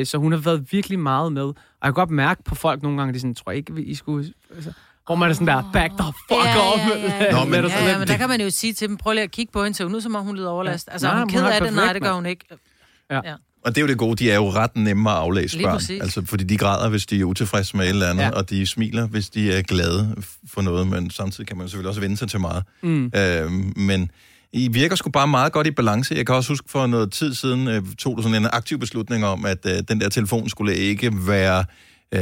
Øh, 0.00 0.06
så 0.06 0.18
hun 0.18 0.32
har 0.32 0.38
været 0.38 0.66
virkelig 0.72 0.98
meget 0.98 1.32
med. 1.32 1.42
Og 1.42 1.54
jeg 1.82 1.88
kan 1.88 1.92
godt 1.94 2.10
mærke 2.10 2.42
på 2.42 2.54
folk 2.54 2.82
nogle 2.82 2.98
gange, 2.98 3.08
at 3.10 3.14
de 3.14 3.20
sådan, 3.20 3.34
tror 3.34 3.52
jeg 3.52 3.56
ikke, 3.58 3.82
I 3.82 3.94
skulle... 3.94 4.32
Altså, 4.54 4.72
hvor 5.06 5.14
man 5.14 5.30
er 5.30 5.34
sådan 5.34 5.46
der, 5.46 5.70
back 5.72 5.92
the 5.98 6.12
fuck 6.28 6.44
Ja, 6.44 6.72
off. 6.72 6.82
ja, 6.94 6.98
ja, 6.98 7.24
ja. 7.24 7.32
Nå, 7.38 7.40
men- 7.44 7.50
Med 7.50 7.58
Ja, 7.70 7.86
ja, 7.86 7.98
men 7.98 8.00
der 8.00 8.04
det- 8.06 8.18
kan 8.18 8.28
man 8.28 8.40
jo 8.40 8.50
sige 8.50 8.72
til 8.72 8.88
dem, 8.88 8.96
prøv 8.96 9.12
lige 9.12 9.22
at 9.24 9.30
kigge 9.30 9.52
på 9.52 9.62
hende, 9.64 9.76
så 9.76 9.84
hun 9.84 9.94
ud, 9.94 10.00
som 10.00 10.14
om 10.14 10.24
hun 10.24 10.36
lider 10.36 10.48
overlast. 10.50 10.88
Altså, 10.92 11.06
Nej, 11.06 11.14
er 11.14 11.18
hun 11.20 11.30
hun 11.30 11.40
ked 11.40 11.46
af 11.50 11.60
det? 11.60 11.74
Nej, 11.74 11.92
det 11.92 12.02
gør 12.02 12.12
hun 12.12 12.26
ikke. 12.26 12.44
Og 13.64 13.74
det 13.74 13.78
er 13.78 13.82
jo 13.82 13.88
det 13.88 13.98
gode, 13.98 14.16
de 14.24 14.30
er 14.30 14.34
jo 14.34 14.50
ret 14.50 14.76
nemme 14.76 15.10
at 15.10 15.16
aflæse 15.16 15.56
Lige 15.56 15.66
børn. 15.66 15.74
præcis. 15.74 16.02
Altså, 16.02 16.22
fordi 16.26 16.44
de 16.44 16.56
græder, 16.56 16.88
hvis 16.88 17.06
de 17.06 17.20
er 17.20 17.24
utilfredse 17.24 17.76
med 17.76 17.84
et 17.84 17.90
eller 17.90 18.10
andet, 18.10 18.22
ja. 18.22 18.30
Og 18.30 18.50
de 18.50 18.66
smiler, 18.66 19.06
hvis 19.06 19.28
de 19.28 19.52
er 19.52 19.62
glade 19.62 20.14
for 20.52 20.62
noget, 20.62 20.86
men 20.86 21.10
samtidig 21.10 21.48
kan 21.48 21.56
man 21.56 21.68
selvfølgelig 21.68 21.88
også 21.88 22.00
vende 22.00 22.16
sig 22.16 22.28
til 22.28 22.40
meget. 22.40 22.62
Mm. 22.82 23.10
Øhm, 23.16 23.72
men 23.76 24.10
I 24.52 24.68
virker 24.68 24.96
sgu 24.96 25.10
bare 25.10 25.28
meget 25.28 25.52
godt 25.52 25.66
i 25.66 25.70
balance. 25.70 26.14
Jeg 26.14 26.26
kan 26.26 26.34
også 26.34 26.52
huske, 26.52 26.70
for 26.70 26.86
noget 26.86 27.12
tid 27.12 27.34
siden 27.34 27.68
øh, 27.68 27.82
tog 27.98 28.16
du 28.16 28.22
sådan 28.22 28.42
en 28.42 28.48
aktiv 28.52 28.78
beslutning 28.78 29.24
om, 29.26 29.46
at 29.46 29.58
øh, 29.66 29.82
den 29.88 30.00
der 30.00 30.08
telefon 30.08 30.48
skulle 30.48 30.74
ikke 30.74 31.12
være... 31.26 31.64
Øh, 32.14 32.20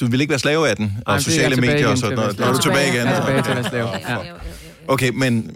du 0.00 0.06
ville 0.06 0.22
ikke 0.22 0.30
være 0.30 0.38
slave 0.38 0.68
af 0.68 0.76
den, 0.76 0.96
og 1.06 1.14
Ej, 1.14 1.20
sociale 1.20 1.56
medier 1.56 1.88
og 1.88 1.98
sådan 1.98 2.16
noget. 2.16 2.38
Nu 2.38 2.44
er 2.44 2.52
du 2.52 2.58
tilbage 2.58 2.88
igen. 2.88 3.06
Jeg 3.06 3.12
er 3.12 3.24
tilbage 3.26 3.42
til 3.42 3.50
at 3.50 3.56
være 3.56 3.68
slave. 3.68 3.88
Ja. 4.08 4.16
Okay, 4.88 5.10
men, 5.14 5.50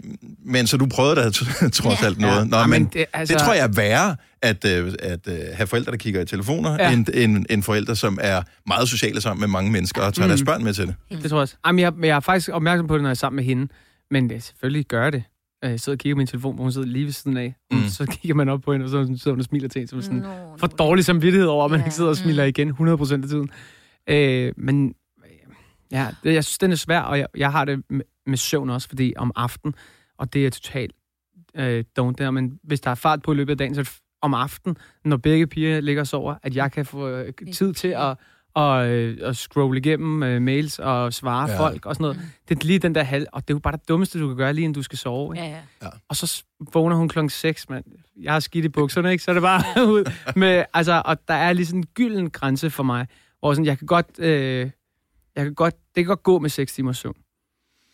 men 0.45 0.67
så 0.67 0.77
du 0.77 0.85
prøvede 0.85 1.15
da 1.15 1.29
trods 1.69 2.03
alt 2.03 2.19
noget. 2.19 2.37
Ja. 2.37 2.43
Nå, 2.43 2.57
Ja, 2.57 2.67
men, 2.67 2.81
men 2.83 2.89
det, 2.93 3.05
altså- 3.13 3.33
det 3.33 3.41
tror 3.43 3.53
jeg 3.53 3.63
er 3.63 3.67
værre, 3.75 4.15
at, 4.41 4.65
øh, 4.65 4.93
at 4.99 5.19
øh, 5.27 5.37
have 5.53 5.67
forældre, 5.67 5.91
der 5.91 5.97
kigger 5.97 6.21
i 6.21 6.25
telefoner, 6.25 6.71
ja. 6.79 6.91
End, 6.93 7.07
end, 7.13 7.45
end 7.49 7.63
forældre, 7.63 7.95
som 7.95 8.17
er 8.21 8.41
meget 8.67 8.89
sociale 8.89 9.21
sammen 9.21 9.39
med 9.41 9.47
mange 9.47 9.71
mennesker 9.71 10.01
og 10.01 10.13
tager 10.13 10.27
mm. 10.27 10.29
deres 10.29 10.43
børn 10.43 10.63
med 10.63 10.73
til 10.73 10.87
det. 10.87 10.95
Det 11.23 11.29
tror 11.29 11.37
jeg 11.37 11.41
også. 11.41 11.55
Jamen, 11.67 11.79
jeg, 11.79 11.93
men 11.95 12.03
jeg 12.03 12.15
er 12.15 12.19
faktisk 12.19 12.49
opmærksom 12.53 12.87
på 12.87 12.93
det, 12.93 13.01
når 13.01 13.09
jeg 13.09 13.13
er 13.13 13.15
sammen 13.15 13.35
med 13.35 13.43
hende. 13.43 13.67
Men 14.11 14.29
det, 14.29 14.43
selvfølgelig 14.43 14.85
gør 14.85 15.09
det. 15.09 15.23
Øh, 15.65 15.71
Jeg 15.71 15.79
sidder 15.79 15.95
og 15.95 15.99
kigger 15.99 16.15
på 16.15 16.17
min 16.17 16.27
telefon, 16.27 16.55
hvor 16.55 16.63
hun 16.63 16.71
sidder 16.71 16.87
lige 16.87 17.05
ved 17.05 17.11
siden 17.11 17.37
af. 17.37 17.55
Mm. 17.71 17.87
Så 17.89 18.05
kigger 18.05 18.35
man 18.35 18.49
op 18.49 18.61
på 18.61 18.71
hende, 18.71 18.83
og 18.85 18.89
så 18.89 19.05
sidder 19.05 19.29
hun 19.31 19.39
og 19.39 19.45
smiler 19.45 19.69
til 19.69 19.81
en, 19.81 19.87
som 19.87 20.01
sådan, 20.01 20.17
Nå, 20.17 20.27
for 20.59 20.67
dårlig 20.67 21.05
samvittighed 21.05 21.47
over, 21.47 21.65
at 21.65 21.71
man 21.71 21.79
Ja. 21.79 21.85
ikke 21.85 21.95
sidder 21.95 22.09
og 22.09 22.17
smiler 22.17 22.43
igen 22.43 22.69
100% 22.69 23.13
af 23.13 23.29
tiden. 23.29 23.49
Øh, 24.09 24.53
men 24.57 24.87
øh, 24.87 24.93
ja, 25.91 26.07
det, 26.23 26.33
jeg 26.33 26.43
synes, 26.43 26.57
den 26.57 26.71
er 26.71 26.75
svær, 26.75 26.99
og 26.99 27.19
jeg, 27.19 27.27
jeg 27.37 27.51
har 27.51 27.65
det 27.65 27.83
med, 27.89 28.01
med 28.25 28.37
søvn 28.37 28.69
også, 28.69 28.87
fordi 28.87 29.13
om 29.17 29.31
aften, 29.35 29.75
og 30.17 30.33
det 30.33 30.45
er 30.45 30.49
totalt 30.49 30.91
øh, 31.55 31.83
don't 31.99 32.13
der, 32.17 32.31
men 32.31 32.59
hvis 32.63 32.81
der 32.81 32.91
er 32.91 32.95
fart 32.95 33.21
på 33.21 33.31
i 33.31 33.35
løbet 33.35 33.51
af 33.51 33.57
dagen, 33.57 33.75
så 33.75 33.81
er 33.81 33.83
det 33.83 33.93
om 34.21 34.33
aften, 34.33 34.77
når 35.05 35.17
begge 35.17 35.47
piger 35.47 35.81
ligger 35.81 36.01
og 36.01 36.07
sover, 36.07 36.35
at 36.43 36.55
jeg 36.55 36.71
kan 36.71 36.85
få 36.85 37.07
øh, 37.09 37.33
tid 37.53 37.73
til 37.73 37.87
at, 37.87 38.17
og, 38.53 38.87
øh, 38.89 39.17
at 39.21 39.37
scrolle 39.37 39.79
igennem 39.79 40.23
øh, 40.23 40.41
mails 40.41 40.79
og 40.79 41.13
svare 41.13 41.49
Ja. 41.49 41.53
ja. 41.53 41.59
folk 41.59 41.85
og 41.85 41.95
sådan 41.95 42.03
noget. 42.03 42.19
Det 42.49 42.63
er 42.63 42.67
lige 42.67 42.79
den 42.79 42.95
der 42.95 43.03
halv, 43.03 43.25
og 43.31 43.41
det 43.47 43.53
er 43.53 43.55
jo 43.55 43.59
bare 43.59 43.73
det 43.77 43.89
dummeste, 43.89 44.19
du 44.19 44.27
kan 44.27 44.37
gøre, 44.37 44.53
lige 44.53 44.63
inden 44.63 44.73
du 44.75 44.83
skal 44.83 44.97
sove. 44.97 45.35
Ikke? 45.35 45.47
Ja, 45.47 45.61
ja. 45.81 45.87
Og 46.09 46.15
så 46.15 46.43
vågner 46.73 46.95
hun 46.95 47.09
klokken 47.09 47.29
6, 47.29 47.69
mand. 47.69 47.85
Jeg 48.21 48.33
har 48.33 48.39
skidt 48.39 48.65
i 48.65 48.69
bukserne, 48.69 49.11
ikke? 49.11 49.23
Så 49.23 49.31
er 49.31 49.33
det 49.33 49.43
bare 49.43 49.63
ud 49.93 50.11
med... 50.35 50.63
Altså, 50.73 51.01
og 51.05 51.17
der 51.27 51.33
er 51.33 51.53
lige 51.53 51.65
sådan 51.65 51.79
en 51.79 51.85
gylden 51.93 52.29
grænse 52.29 52.69
for 52.69 52.83
mig, 52.83 53.07
hvor 53.39 53.53
sådan, 53.53 53.65
jeg 53.65 53.77
kan 53.77 53.87
godt... 53.87 54.19
Øh, 54.19 54.69
jeg 55.37 55.45
kan 55.45 55.53
godt 55.53 55.75
det 55.75 55.95
kan 55.95 56.05
godt 56.05 56.23
gå 56.23 56.39
med 56.39 56.49
6 56.49 56.73
timer 56.73 56.91
søvn. 56.91 57.15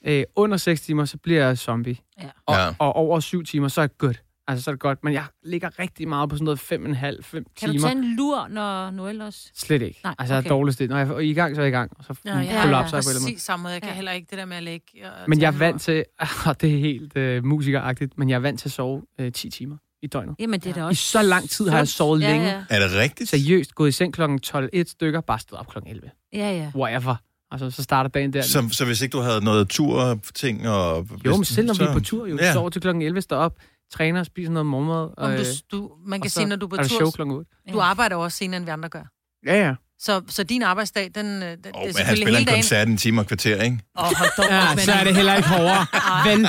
Øh, 0.06 0.24
under 0.36 0.58
6 0.58 0.82
timer, 0.82 1.06
så 1.06 1.18
bliver 1.18 1.46
jeg 1.48 1.58
zombie. 1.58 1.98
Ja. 2.22 2.30
Og, 2.46 2.56
Ja. 2.56 2.70
og 2.80 2.96
over 2.96 3.20
7 3.20 3.44
timer, 3.44 3.68
så 3.68 3.82
er 3.82 3.88
det 3.88 3.98
godt. 3.98 4.24
Altså, 4.48 4.64
så 4.64 4.70
er 4.72 4.74
det 4.74 4.80
godt. 4.80 5.04
Men 5.04 5.14
jeg 5.14 5.26
ligger 5.44 5.80
rigtig 5.80 6.08
meget 6.08 6.30
på 6.30 6.36
sådan 6.36 6.46
noget 6.46 6.60
5,5 6.60 7.22
5 7.22 7.46
Kan 7.60 7.68
du 7.70 7.74
timer. 7.74 7.88
tage 7.88 7.98
en 7.98 8.16
lur, 8.16 8.48
når 8.48 8.92
Noel 8.92 9.22
også... 9.22 9.50
Slet 9.56 9.82
ikke. 9.82 10.00
Nej, 10.04 10.16
altså, 10.20 10.34
jeg 10.34 10.40
okay. 10.40 10.50
er 10.50 10.54
dårligst 10.54 10.80
det. 10.80 10.90
Når 10.90 10.98
jeg 10.98 11.08
er 11.10 11.20
i 11.20 11.34
gang, 11.34 11.56
så 11.56 11.62
er 11.62 11.66
jeg 11.66 11.70
i 11.74 11.76
gang. 11.78 11.92
Og 11.98 12.04
så 12.06 12.16
Ja, 12.26 12.40
ja, 12.40 12.62
kollapser 12.62 12.98
ja. 12.98 13.02
jeg 13.02 13.04
på. 13.20 13.26
Præcis 13.26 13.42
samme 13.42 13.64
måde. 13.64 13.74
Jeg 13.74 13.82
kan 13.82 13.90
Ja. 13.90 13.96
heller 13.96 14.12
ikke 14.12 14.28
det 14.30 14.38
der 14.38 14.46
med 14.46 14.58
at 14.58 14.64
lægge... 14.64 14.86
og 15.06 15.30
Men 15.30 15.42
jeg 15.42 15.48
er 15.48 15.58
vant 15.58 15.82
til, 15.82 16.06
og 16.48 16.62
det 16.62 16.74
er 16.76 16.80
helt 16.80 17.18
øh, 17.18 17.46
musikeragtigt, 17.46 18.18
men 18.18 18.30
jeg 18.30 18.36
er 18.36 18.40
vant 18.40 18.60
til 18.60 18.68
at 18.68 18.72
sove 18.74 19.02
øh, 19.20 19.32
10 19.32 19.50
timer 19.50 19.78
i 20.02 20.08
døgnet. 20.08 20.36
Jamen, 20.40 20.60
det 20.60 20.70
er 20.70 20.74
da 20.74 20.80
I 20.80 20.84
også... 20.84 21.04
så 21.04 21.22
lang 21.22 21.50
tid 21.50 21.70
har 21.70 21.78
jeg 21.78 21.88
sovet 21.88 22.22
ja, 22.22 22.32
længe. 22.32 22.48
Ja, 22.48 22.64
Er 22.70 22.80
det 22.88 22.98
rigtigt? 22.98 23.30
Seriøst, 23.30 23.76
gået 23.76 23.90
i 23.90 23.92
seng 23.92 24.14
klokken 24.14 24.40
12 24.40 24.70
et 24.74 24.90
stykker, 24.90 25.22
bare 25.22 25.40
stået 25.40 25.60
op 25.60 25.68
klokken 25.68 25.92
11. 25.92 26.12
ja. 26.34 26.40
ja. 26.40 26.72
Whatever. 26.76 27.16
Altså, 27.54 27.72
så 27.72 27.84
starter 27.84 28.10
dagen 28.10 28.34
der. 28.34 28.42
Så, 28.42 28.70
så 28.72 28.86
hvis 28.86 29.02
ikke 29.02 29.14
du 29.14 29.20
havde 29.22 29.44
noget 29.44 29.70
tur-ting 29.70 30.68
og... 30.70 31.08
jo, 31.26 31.36
men 31.36 31.46
selv 31.46 31.68
når 31.68 31.74
vi 31.74 31.84
er 31.84 31.88
så- 31.88 31.94
på 31.94 32.00
tur, 32.00 32.28
jo. 32.28 32.38
Ja. 32.38 32.54
Sover 32.54 32.70
til 32.70 32.82
klokken 32.82 33.02
11, 33.02 33.22
står 33.22 33.38
op, 33.38 33.54
træner, 33.94 34.24
spiser 34.24 34.52
noget 34.52 34.66
morgenmad. 34.66 35.10
Om 35.18 35.32
øh, 35.32 35.38
du, 35.40 35.78
du, 35.78 35.92
man 36.06 36.20
kan 36.20 36.26
og 36.26 36.32
så 36.32 36.34
sige, 36.36 36.46
når 36.46 36.56
du 36.56 36.66
er 36.66 36.70
på 36.70 36.76
er 36.76 36.80
der 36.82 36.88
show 36.88 37.00
tur, 37.00 37.12
klokken 37.12 37.36
8. 37.36 37.52
du 37.74 37.80
arbejder 37.80 38.16
også 38.16 38.38
senere, 38.38 38.58
end 38.58 38.66
vi 38.66 38.72
andre 38.72 38.90
gør. 38.90 39.04
Ja, 39.46 39.68
ja. 39.68 39.74
Så, 40.00 40.22
så 40.28 40.44
din 40.44 40.64
arbejdsdag, 40.64 41.12
den, 41.16 41.26
øh, 41.26 41.50
den 41.50 41.58
Oh, 41.74 41.82
det 41.88 41.90
er 41.90 41.94
men 42.00 42.06
han 42.06 42.16
spiller 42.18 42.40
en 42.40 42.46
dagen. 42.46 42.58
koncert 42.58 42.88
i 42.88 42.92
en 42.92 42.98
time 42.98 43.22
og 43.22 43.28
kvarter, 43.28 43.62
ikke? 43.62 43.80
Åh, 44.00 44.04
hold 44.04 44.30
dog, 44.38 44.46
Ja, 44.50 44.76
så 44.78 44.92
er 44.92 45.04
det 45.04 45.16
heller 45.16 45.36
ikke 45.36 45.50
hårdere. 45.50 45.86
Vel? 46.30 46.40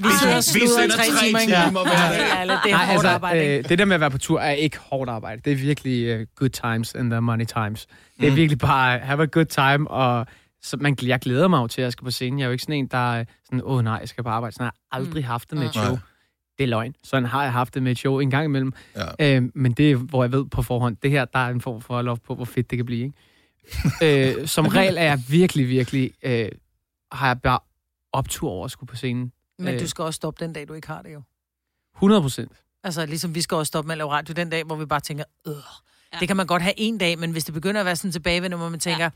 Vi 0.00 0.08
sidder 0.20 0.36
og 0.36 0.38
Vi 0.38 0.42
sluder 0.42 0.80
sender 0.80 0.96
tre 0.96 1.04
timer, 1.26 1.38
timer 1.40 1.82
hver 1.82 2.08
dag. 2.10 2.18
Ja, 2.18 2.54
det 2.64 2.72
er 2.72 2.76
Nej, 2.76 2.84
hårdt 2.86 2.90
altså, 2.92 3.08
arbejde, 3.08 3.46
øh, 3.46 3.68
det 3.68 3.78
der 3.78 3.84
med 3.84 3.94
at 3.94 4.00
være 4.00 4.10
på 4.10 4.18
tur 4.18 4.40
er 4.40 4.50
ikke 4.52 4.78
hårdt 4.78 5.10
arbejde. 5.10 5.40
Det 5.44 5.52
er 5.52 5.56
virkelig 5.56 6.20
uh, 6.20 6.26
good 6.36 6.50
times 6.50 6.94
and 6.94 7.10
the 7.10 7.20
money 7.20 7.44
times. 7.46 7.86
Det 8.20 8.26
er 8.26 8.30
Mm. 8.30 8.36
virkelig 8.36 8.58
bare 8.58 8.98
have 8.98 9.22
a 9.22 9.26
good 9.26 9.44
time, 9.44 9.90
og 9.90 10.26
så 10.64 10.76
man, 10.76 10.96
jeg 11.02 11.20
glæder 11.20 11.48
mig 11.48 11.58
jo 11.58 11.66
til, 11.66 11.80
at 11.80 11.84
jeg 11.84 11.92
skal 11.92 12.04
på 12.04 12.10
scenen. 12.10 12.38
Jeg 12.38 12.44
er 12.44 12.48
jo 12.48 12.52
ikke 12.52 12.62
sådan 12.62 12.74
en, 12.74 12.86
der 12.86 13.14
er 13.14 13.24
sådan, 13.44 13.60
åh 13.64 13.84
nej, 13.84 13.94
jeg 13.94 14.08
skal 14.08 14.24
på 14.24 14.30
arbejde. 14.30 14.54
Sådan 14.54 14.64
har 14.64 14.74
jeg 14.92 15.00
aldrig 15.00 15.26
haft 15.26 15.50
det 15.50 15.58
med 15.58 15.66
et 15.66 15.74
Nej. 15.74 15.84
show. 15.84 15.98
Det 16.58 16.64
er 16.64 16.68
løgn. 16.68 16.94
Sådan 17.04 17.24
har 17.28 17.42
jeg 17.42 17.52
haft 17.52 17.74
det 17.74 17.82
med 17.82 17.92
et 17.92 17.98
show 17.98 18.18
en 18.18 18.30
gang 18.30 18.44
imellem. 18.44 18.72
Ja. 18.96 19.36
Øh, 19.36 19.42
men 19.54 19.72
det 19.72 19.90
er, 19.90 19.96
hvor 19.96 20.24
jeg 20.24 20.32
ved 20.32 20.44
på 20.44 20.62
forhånd, 20.62 20.96
det 20.96 21.10
her, 21.10 21.24
der 21.24 21.38
er 21.38 21.48
en 21.50 21.60
form 21.60 21.80
for 21.80 22.02
lov 22.02 22.18
på, 22.18 22.34
hvor 22.34 22.44
fedt 22.44 22.70
det 22.70 22.78
kan 22.78 22.86
blive. 22.86 23.04
Ikke? 23.04 24.40
øh, 24.40 24.46
som 24.46 24.66
regel 24.66 24.96
er 24.96 25.02
jeg 25.02 25.22
virkelig, 25.28 25.68
virkelig, 25.68 26.10
øh, 26.22 26.48
har 27.12 27.26
jeg 27.26 27.40
bare 27.42 27.58
optur 28.12 28.50
over 28.50 28.64
at 28.64 28.70
skulle 28.70 28.88
på 28.88 28.96
scenen. 28.96 29.32
Men 29.58 29.74
øh. 29.74 29.80
du 29.80 29.88
skal 29.88 30.04
også 30.04 30.16
stoppe 30.16 30.44
den 30.44 30.52
dag, 30.52 30.68
du 30.68 30.74
ikke 30.74 30.88
har 30.88 31.02
det 31.02 31.12
jo. 31.12 31.22
100 31.96 32.22
procent. 32.22 32.52
Altså, 32.84 33.06
ligesom 33.06 33.34
vi 33.34 33.40
skal 33.40 33.56
også 33.56 33.68
stoppe 33.68 33.86
med 33.86 33.92
at 33.94 33.98
lave 33.98 34.10
radio 34.10 34.32
den 34.32 34.50
dag, 34.50 34.64
hvor 34.64 34.76
vi 34.76 34.86
bare 34.86 35.00
tænker, 35.00 35.24
øh, 35.46 35.52
Ja. 35.52 35.58
ja. 36.12 36.20
det 36.20 36.28
kan 36.28 36.36
man 36.36 36.46
godt 36.46 36.62
have 36.62 36.74
en 36.76 36.98
dag, 36.98 37.18
men 37.18 37.30
hvis 37.32 37.44
det 37.44 37.54
begynder 37.54 37.80
at 37.80 37.86
være 37.86 37.96
sådan 37.96 38.12
tilbagevendende, 38.12 38.56
hvor 38.56 38.68
man 38.68 38.80
tænker, 38.80 39.10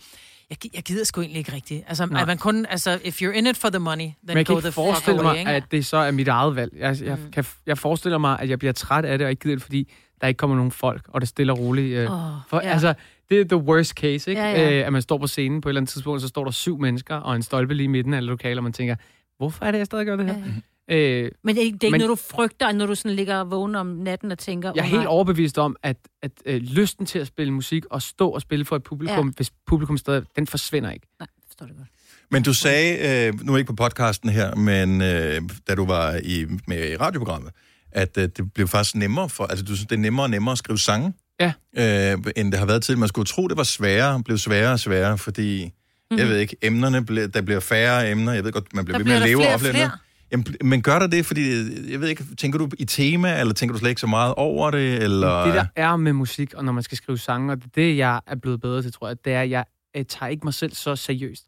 jeg, 0.51 0.59
jeg 0.75 0.83
gider 0.83 1.05
sgu 1.05 1.21
egentlig 1.21 1.39
ikke 1.39 1.53
rigtigt. 1.53 1.85
Altså, 1.89 2.07
Nej. 2.07 2.21
at 2.21 2.27
man 2.27 2.39
kun, 2.39 2.67
altså, 2.67 2.99
if 3.05 3.23
you're 3.23 3.31
in 3.31 3.47
it 3.47 3.57
for 3.57 3.69
the 3.71 3.79
money, 3.79 4.03
then 4.05 4.15
Men 4.27 4.37
jeg 4.37 4.47
kan 4.47 4.55
go 4.55 4.59
ikke 4.59 4.67
the 4.67 4.73
forestille 4.73 5.21
away, 5.21 5.33
mig, 5.33 5.39
ikke? 5.39 5.51
at 5.51 5.65
det 5.71 5.87
så 5.87 5.97
er 5.97 6.11
mit 6.11 6.29
eget 6.29 6.57
valg. 6.57 6.73
Jeg, 6.79 6.97
jeg, 7.05 7.19
Mm. 7.25 7.31
kan, 7.31 7.45
jeg 7.67 7.79
forestiller 7.79 8.19
mig, 8.19 8.41
at 8.41 8.49
jeg 8.51 8.59
bliver 8.59 8.73
træt 8.73 9.05
af 9.05 9.19
det, 9.19 9.25
og 9.25 9.31
ikke 9.31 9.41
gider 9.43 9.55
det, 9.57 9.63
fordi 9.63 9.93
der 10.21 10.27
ikke 10.27 10.39
kommer 10.39 10.57
nogen 10.57 10.73
folk, 10.73 11.03
og 11.09 11.21
det 11.21 11.27
er 11.27 11.29
stille 11.29 11.53
og 11.53 11.59
roligt. 11.59 11.97
Øh, 11.99 12.13
Åh, 12.13 12.19
for, 12.49 12.61
ja. 12.65 12.71
Altså, 12.73 12.95
det 13.31 13.41
er 13.41 13.45
the 13.45 13.57
worst 13.57 13.91
case, 13.91 14.31
ikke? 14.31 14.43
Ja, 14.43 14.51
ja. 14.51 14.79
Øh, 14.81 14.87
at 14.87 14.93
man 14.93 15.03
står 15.03 15.19
på 15.19 15.27
scenen 15.27 15.61
på 15.61 15.69
et 15.69 15.71
eller 15.71 15.81
andet 15.81 15.91
tidspunkt, 15.93 16.23
så 16.23 16.29
står 16.29 16.45
der 16.45 16.51
syv 16.51 16.79
mennesker, 16.81 17.15
og 17.17 17.37
en 17.37 17.43
stolpe 17.43 17.75
lige 17.75 17.85
i 17.85 17.89
midten 17.89 18.15
af 18.15 18.27
lokalet, 18.27 18.57
og 18.59 18.65
man 18.65 18.73
tænker, 18.73 18.97
hvorfor 19.39 19.65
er 19.65 19.71
det, 19.71 19.79
jeg 19.79 19.87
stadig 19.87 20.07
gør 20.07 20.17
det 20.17 20.27
her? 20.27 20.35
Ja. 20.35 20.43
Øh, 20.91 21.31
Men 21.45 21.55
det 21.57 21.61
er, 21.63 21.65
ikke- 21.67 21.75
det 21.75 21.83
er 21.83 21.87
ikke 21.87 21.93
Men- 21.93 22.01
noget, 22.01 22.19
du 22.19 22.35
frygter, 22.35 22.73
når 22.73 22.87
du 22.87 22.95
sådan 22.95 23.17
ligger 23.17 23.37
og 23.37 23.51
vågner 23.51 23.81
om 23.81 23.87
natten 23.87 24.33
og 24.33 24.39
tænker... 24.39 24.73
jeg 24.75 24.81
er 24.81 24.85
"Åh, 24.85 24.91
helt 24.91 25.03
nej." 25.03 25.07
overbevist 25.07 25.59
om, 25.59 25.77
at, 25.83 25.97
at 26.23 26.31
øh, 26.47 26.57
lysten 26.61 27.07
til 27.07 27.19
at 27.19 27.27
spille 27.27 27.53
musik 27.53 27.85
og 27.91 28.03
stå 28.03 28.29
og 28.31 28.41
spille 28.41 28.65
for 28.65 28.77
et 28.77 28.83
publikum, 28.85 29.27
Ja. 29.27 29.33
hvis 29.37 29.51
publikum 29.67 29.99
stadig, 29.99 30.23
den 30.37 30.47
forsvinder 30.47 30.91
ikke. 30.91 31.07
Nej, 31.21 31.29
forstår 31.47 31.67
det 31.67 31.77
godt. 31.77 31.89
Men 32.31 32.43
du 32.43 32.55
sagde, 32.55 33.27
øh, 33.29 33.41
nu 33.47 33.57
ikke 33.57 33.67
på 33.67 33.75
podcasten 33.75 34.29
her, 34.31 34.55
men 34.55 35.03
øh, 35.03 35.41
da 35.69 35.75
du 35.75 35.87
var 35.87 36.21
i, 36.23 36.47
med 36.67 36.91
i 36.91 36.97
radioprogrammet, 36.97 37.53
at 37.93 38.19
øh, 38.19 38.29
det 38.37 38.53
blev 38.55 38.69
faktisk 38.69 38.95
nemmere 38.97 39.29
for, 39.29 39.45
altså 39.45 39.65
du 39.65 39.75
synes, 39.77 39.87
det 39.89 39.97
er 39.97 40.01
nemmere 40.01 40.27
og 40.27 40.31
nemmere 40.31 40.53
at 40.53 40.59
skrive 40.59 40.79
sange, 40.79 41.13
Ja. 41.41 41.53
øh, 41.77 42.19
end 42.37 42.53
det 42.53 42.59
har 42.59 42.67
været 42.67 42.83
til. 42.83 42.99
Man 42.99 43.09
skulle 43.09 43.27
tro, 43.27 43.49
det 43.49 43.57
var 43.57 43.63
sværere, 43.63 44.23
blev 44.23 44.39
sværere 44.39 44.73
og 44.73 44.81
sværere, 44.81 45.19
fordi, 45.19 45.65
mm-hmm. 45.65 46.19
jeg 46.19 46.29
ved 46.29 46.39
ikke, 46.39 46.57
emnerne, 46.63 47.05
ble, 47.07 47.27
der 47.27 47.43
bliver 47.43 47.61
færre 47.61 48.11
emner, 48.11 48.33
jeg 48.33 48.45
ved 48.45 48.53
godt, 48.53 48.75
man 48.75 48.85
bliver 48.85 48.99
Der 48.99 49.05
ved 49.05 49.13
med 49.13 49.23
at 49.23 49.29
leve 49.29 49.39
flere 49.41 49.49
og 49.51 49.55
opleve. 49.55 49.91
Jamen, 50.33 50.47
men 50.65 50.83
gør 50.83 50.99
der 50.99 51.07
det, 51.07 51.27
fordi, 51.27 51.41
øh, 51.41 51.91
jeg 51.93 52.01
ved 52.01 52.09
ikke, 52.09 52.25
tænker 52.39 52.59
du 52.59 52.69
i 52.79 52.85
tema, 52.85 53.41
eller 53.41 53.55
tænker 53.55 53.73
du 53.73 53.79
slet 53.79 53.89
ikke 53.89 54.01
så 54.01 54.07
meget 54.07 54.35
over 54.35 54.71
det, 54.71 55.03
eller... 55.03 55.45
Det 55.45 55.55
der 55.55 55.67
er 55.77 55.97
med 55.97 56.13
musik, 56.13 56.55
og 56.55 56.65
når 56.65 56.73
man 56.73 56.83
skal 56.83 56.99
skrive 56.99 57.19
sange, 57.19 57.53
og 57.53 57.57
det, 57.57 57.65
er 57.65 57.71
det 57.75 57.97
jeg 57.97 58.21
er 58.27 58.35
blevet 58.35 58.61
bedre 58.61 58.83
til, 58.83 58.93
tror 58.93 59.09
jeg, 59.09 59.17
det 59.25 59.33
er, 59.33 59.43
at 59.43 59.51
jeg, 59.51 59.65
jeg 59.95 60.09
tager 60.09 60.31
ikke 60.31 60.47
mig 60.47 60.55
selv 60.55 60.75
så 60.75 60.97
seriøst. 60.97 61.47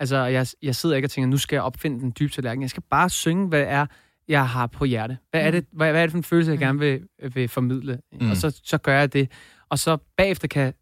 Altså, 0.00 0.16
jeg, 0.16 0.46
jeg 0.62 0.76
sidder 0.76 0.96
ikke 0.96 1.06
og 1.06 1.10
tænker, 1.10 1.28
nu 1.28 1.38
skal 1.38 1.56
jeg 1.56 1.62
opfinde 1.62 2.00
den 2.00 2.12
dybe 2.18 2.32
tallerken. 2.32 2.62
Jeg 2.62 2.70
skal 2.70 2.82
bare 2.90 3.10
synge, 3.10 3.48
hvad 3.48 3.60
det 3.60 3.68
er, 3.68 3.86
jeg 4.28 4.48
har 4.48 4.66
på 4.66 4.84
hjerte. 4.84 5.18
Hvad 5.30 5.40
er 5.40 5.50
det, 5.50 5.64
hvad, 5.72 5.90
hvad 5.90 6.00
er 6.00 6.06
det 6.06 6.10
for 6.10 6.18
en 6.18 6.24
følelse, 6.24 6.50
jeg 6.50 6.58
gerne 6.58 6.78
vil, 6.78 7.00
vil 7.34 7.48
formidle? 7.48 7.98
Mm. 8.12 8.24
Mm. 8.24 8.30
Og 8.30 8.36
så, 8.36 8.60
så 8.64 8.78
gør 8.78 8.98
jeg 8.98 9.12
det. 9.12 9.30
Og 9.68 9.78
så 9.78 9.98
bagefter 10.16 10.48
kan 10.48 10.62
jeg 10.62 10.72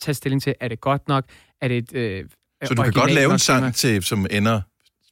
tage 0.00 0.14
stilling 0.14 0.42
til, 0.42 0.54
er 0.60 0.68
det 0.68 0.80
godt 0.80 1.08
nok? 1.08 1.24
Er 1.60 1.68
det 1.68 1.78
et 1.78 1.94
øh, 1.94 2.24
Så 2.64 2.74
du 2.74 2.82
kan 2.82 2.92
godt 2.92 3.12
lave 3.12 3.32
en 3.32 3.38
sang, 3.38 3.74
til, 3.74 4.02
som 4.02 4.26
ender 4.30 4.60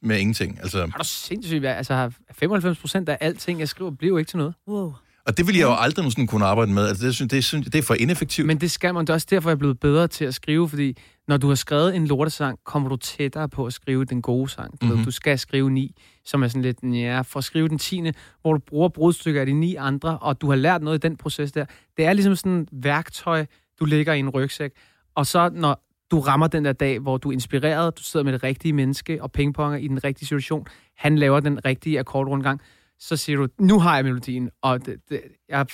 med 0.05 0.19
ingenting. 0.19 0.59
Altså, 0.61 0.79
Er 0.81 0.85
du 0.87 1.03
sindssygt? 1.03 1.65
Altså, 1.65 2.11
95 2.31 2.77
procent 2.79 3.09
af 3.09 3.17
alting, 3.21 3.59
jeg 3.59 3.69
skriver, 3.69 3.91
bliver 3.91 4.09
jo 4.13 4.17
ikke 4.17 4.29
til 4.29 4.37
noget. 4.37 4.53
Wow. 4.67 4.93
og 5.27 5.37
det 5.37 5.47
vil 5.47 5.55
jeg 5.55 5.63
jo 5.63 5.75
aldrig 5.79 6.03
nogensinde 6.03 6.27
kunne 6.27 6.45
arbejde 6.45 6.71
med. 6.71 6.87
Altså, 6.87 7.05
det, 7.05 7.15
synes, 7.15 7.29
det, 7.31 7.43
synes, 7.43 7.65
det 7.65 7.75
er 7.75 7.81
for 7.83 7.93
ineffektivt. 7.93 8.47
Men 8.47 8.61
det 8.61 8.71
skal 8.71 8.93
man. 8.93 9.01
Det 9.05 9.09
er 9.09 9.13
også 9.13 9.27
derfor, 9.29 9.49
jeg 9.49 9.55
er 9.55 9.59
blevet 9.59 9.79
bedre 9.79 10.07
til 10.07 10.25
at 10.25 10.35
skrive, 10.35 10.69
fordi 10.69 10.97
når 11.27 11.37
du 11.37 11.47
har 11.47 11.55
skrevet 11.55 11.95
en 11.95 12.07
lortesang, 12.07 12.59
kommer 12.65 12.89
du 12.89 12.95
tættere 12.95 13.49
på 13.49 13.65
at 13.65 13.73
skrive 13.73 14.05
den 14.05 14.21
gode 14.21 14.49
sang. 14.49 14.71
Du, 14.71 14.85
Mhm. 14.85 14.91
mm-hmm. 14.91 15.05
du 15.05 15.11
skal 15.11 15.39
skrive 15.39 15.71
ni, 15.71 15.95
som 16.25 16.43
er 16.43 16.47
sådan 16.47 16.61
lidt, 16.61 16.77
ja, 16.83 17.21
for 17.21 17.37
at 17.37 17.43
skrive 17.43 17.67
den 17.67 17.77
tiende, 17.77 18.13
hvor 18.41 18.53
du 18.53 18.59
bruger 18.59 18.89
brudstykker 18.89 19.39
af 19.41 19.45
de 19.47 19.53
ni 19.53 19.75
andre, 19.75 20.17
og 20.17 20.41
du 20.41 20.49
har 20.49 20.55
lært 20.55 20.81
noget 20.81 20.97
i 20.97 21.07
den 21.07 21.17
proces 21.17 21.51
der. 21.51 21.65
Det 21.97 22.05
er 22.05 22.13
ligesom 22.13 22.35
sådan 22.35 22.61
et 22.61 22.69
værktøj, 22.71 23.45
du 23.79 23.85
lægger 23.85 24.13
i 24.13 24.19
en 24.19 24.29
rygsæk. 24.29 24.71
Og 25.15 25.25
så 25.27 25.49
når 25.53 25.81
du 26.15 26.19
rammer 26.19 26.47
den 26.47 26.65
der 26.65 26.73
dag, 26.73 26.99
hvor 26.99 27.17
du 27.17 27.29
er 27.29 27.33
inspireret, 27.33 27.97
du 27.97 28.03
sidder 28.03 28.23
med 28.23 28.33
det 28.33 28.43
rigtige 28.43 28.73
menneske 28.73 29.23
og 29.23 29.31
pingponger 29.31 29.77
i 29.77 29.87
den 29.87 30.03
rigtige 30.03 30.27
situation, 30.27 30.65
han 30.97 31.17
laver 31.17 31.39
den 31.39 31.65
rigtige 31.65 31.99
akkordrundgang, 31.99 32.61
så 32.99 33.17
siger 33.17 33.37
du, 33.37 33.47
nu 33.59 33.79
har 33.79 33.95
jeg 33.95 34.05
melodien. 34.05 34.49
Og 34.61 34.85
det, 34.85 34.95
det, 35.09 35.21
jeg 35.49 35.57
har 35.57 35.67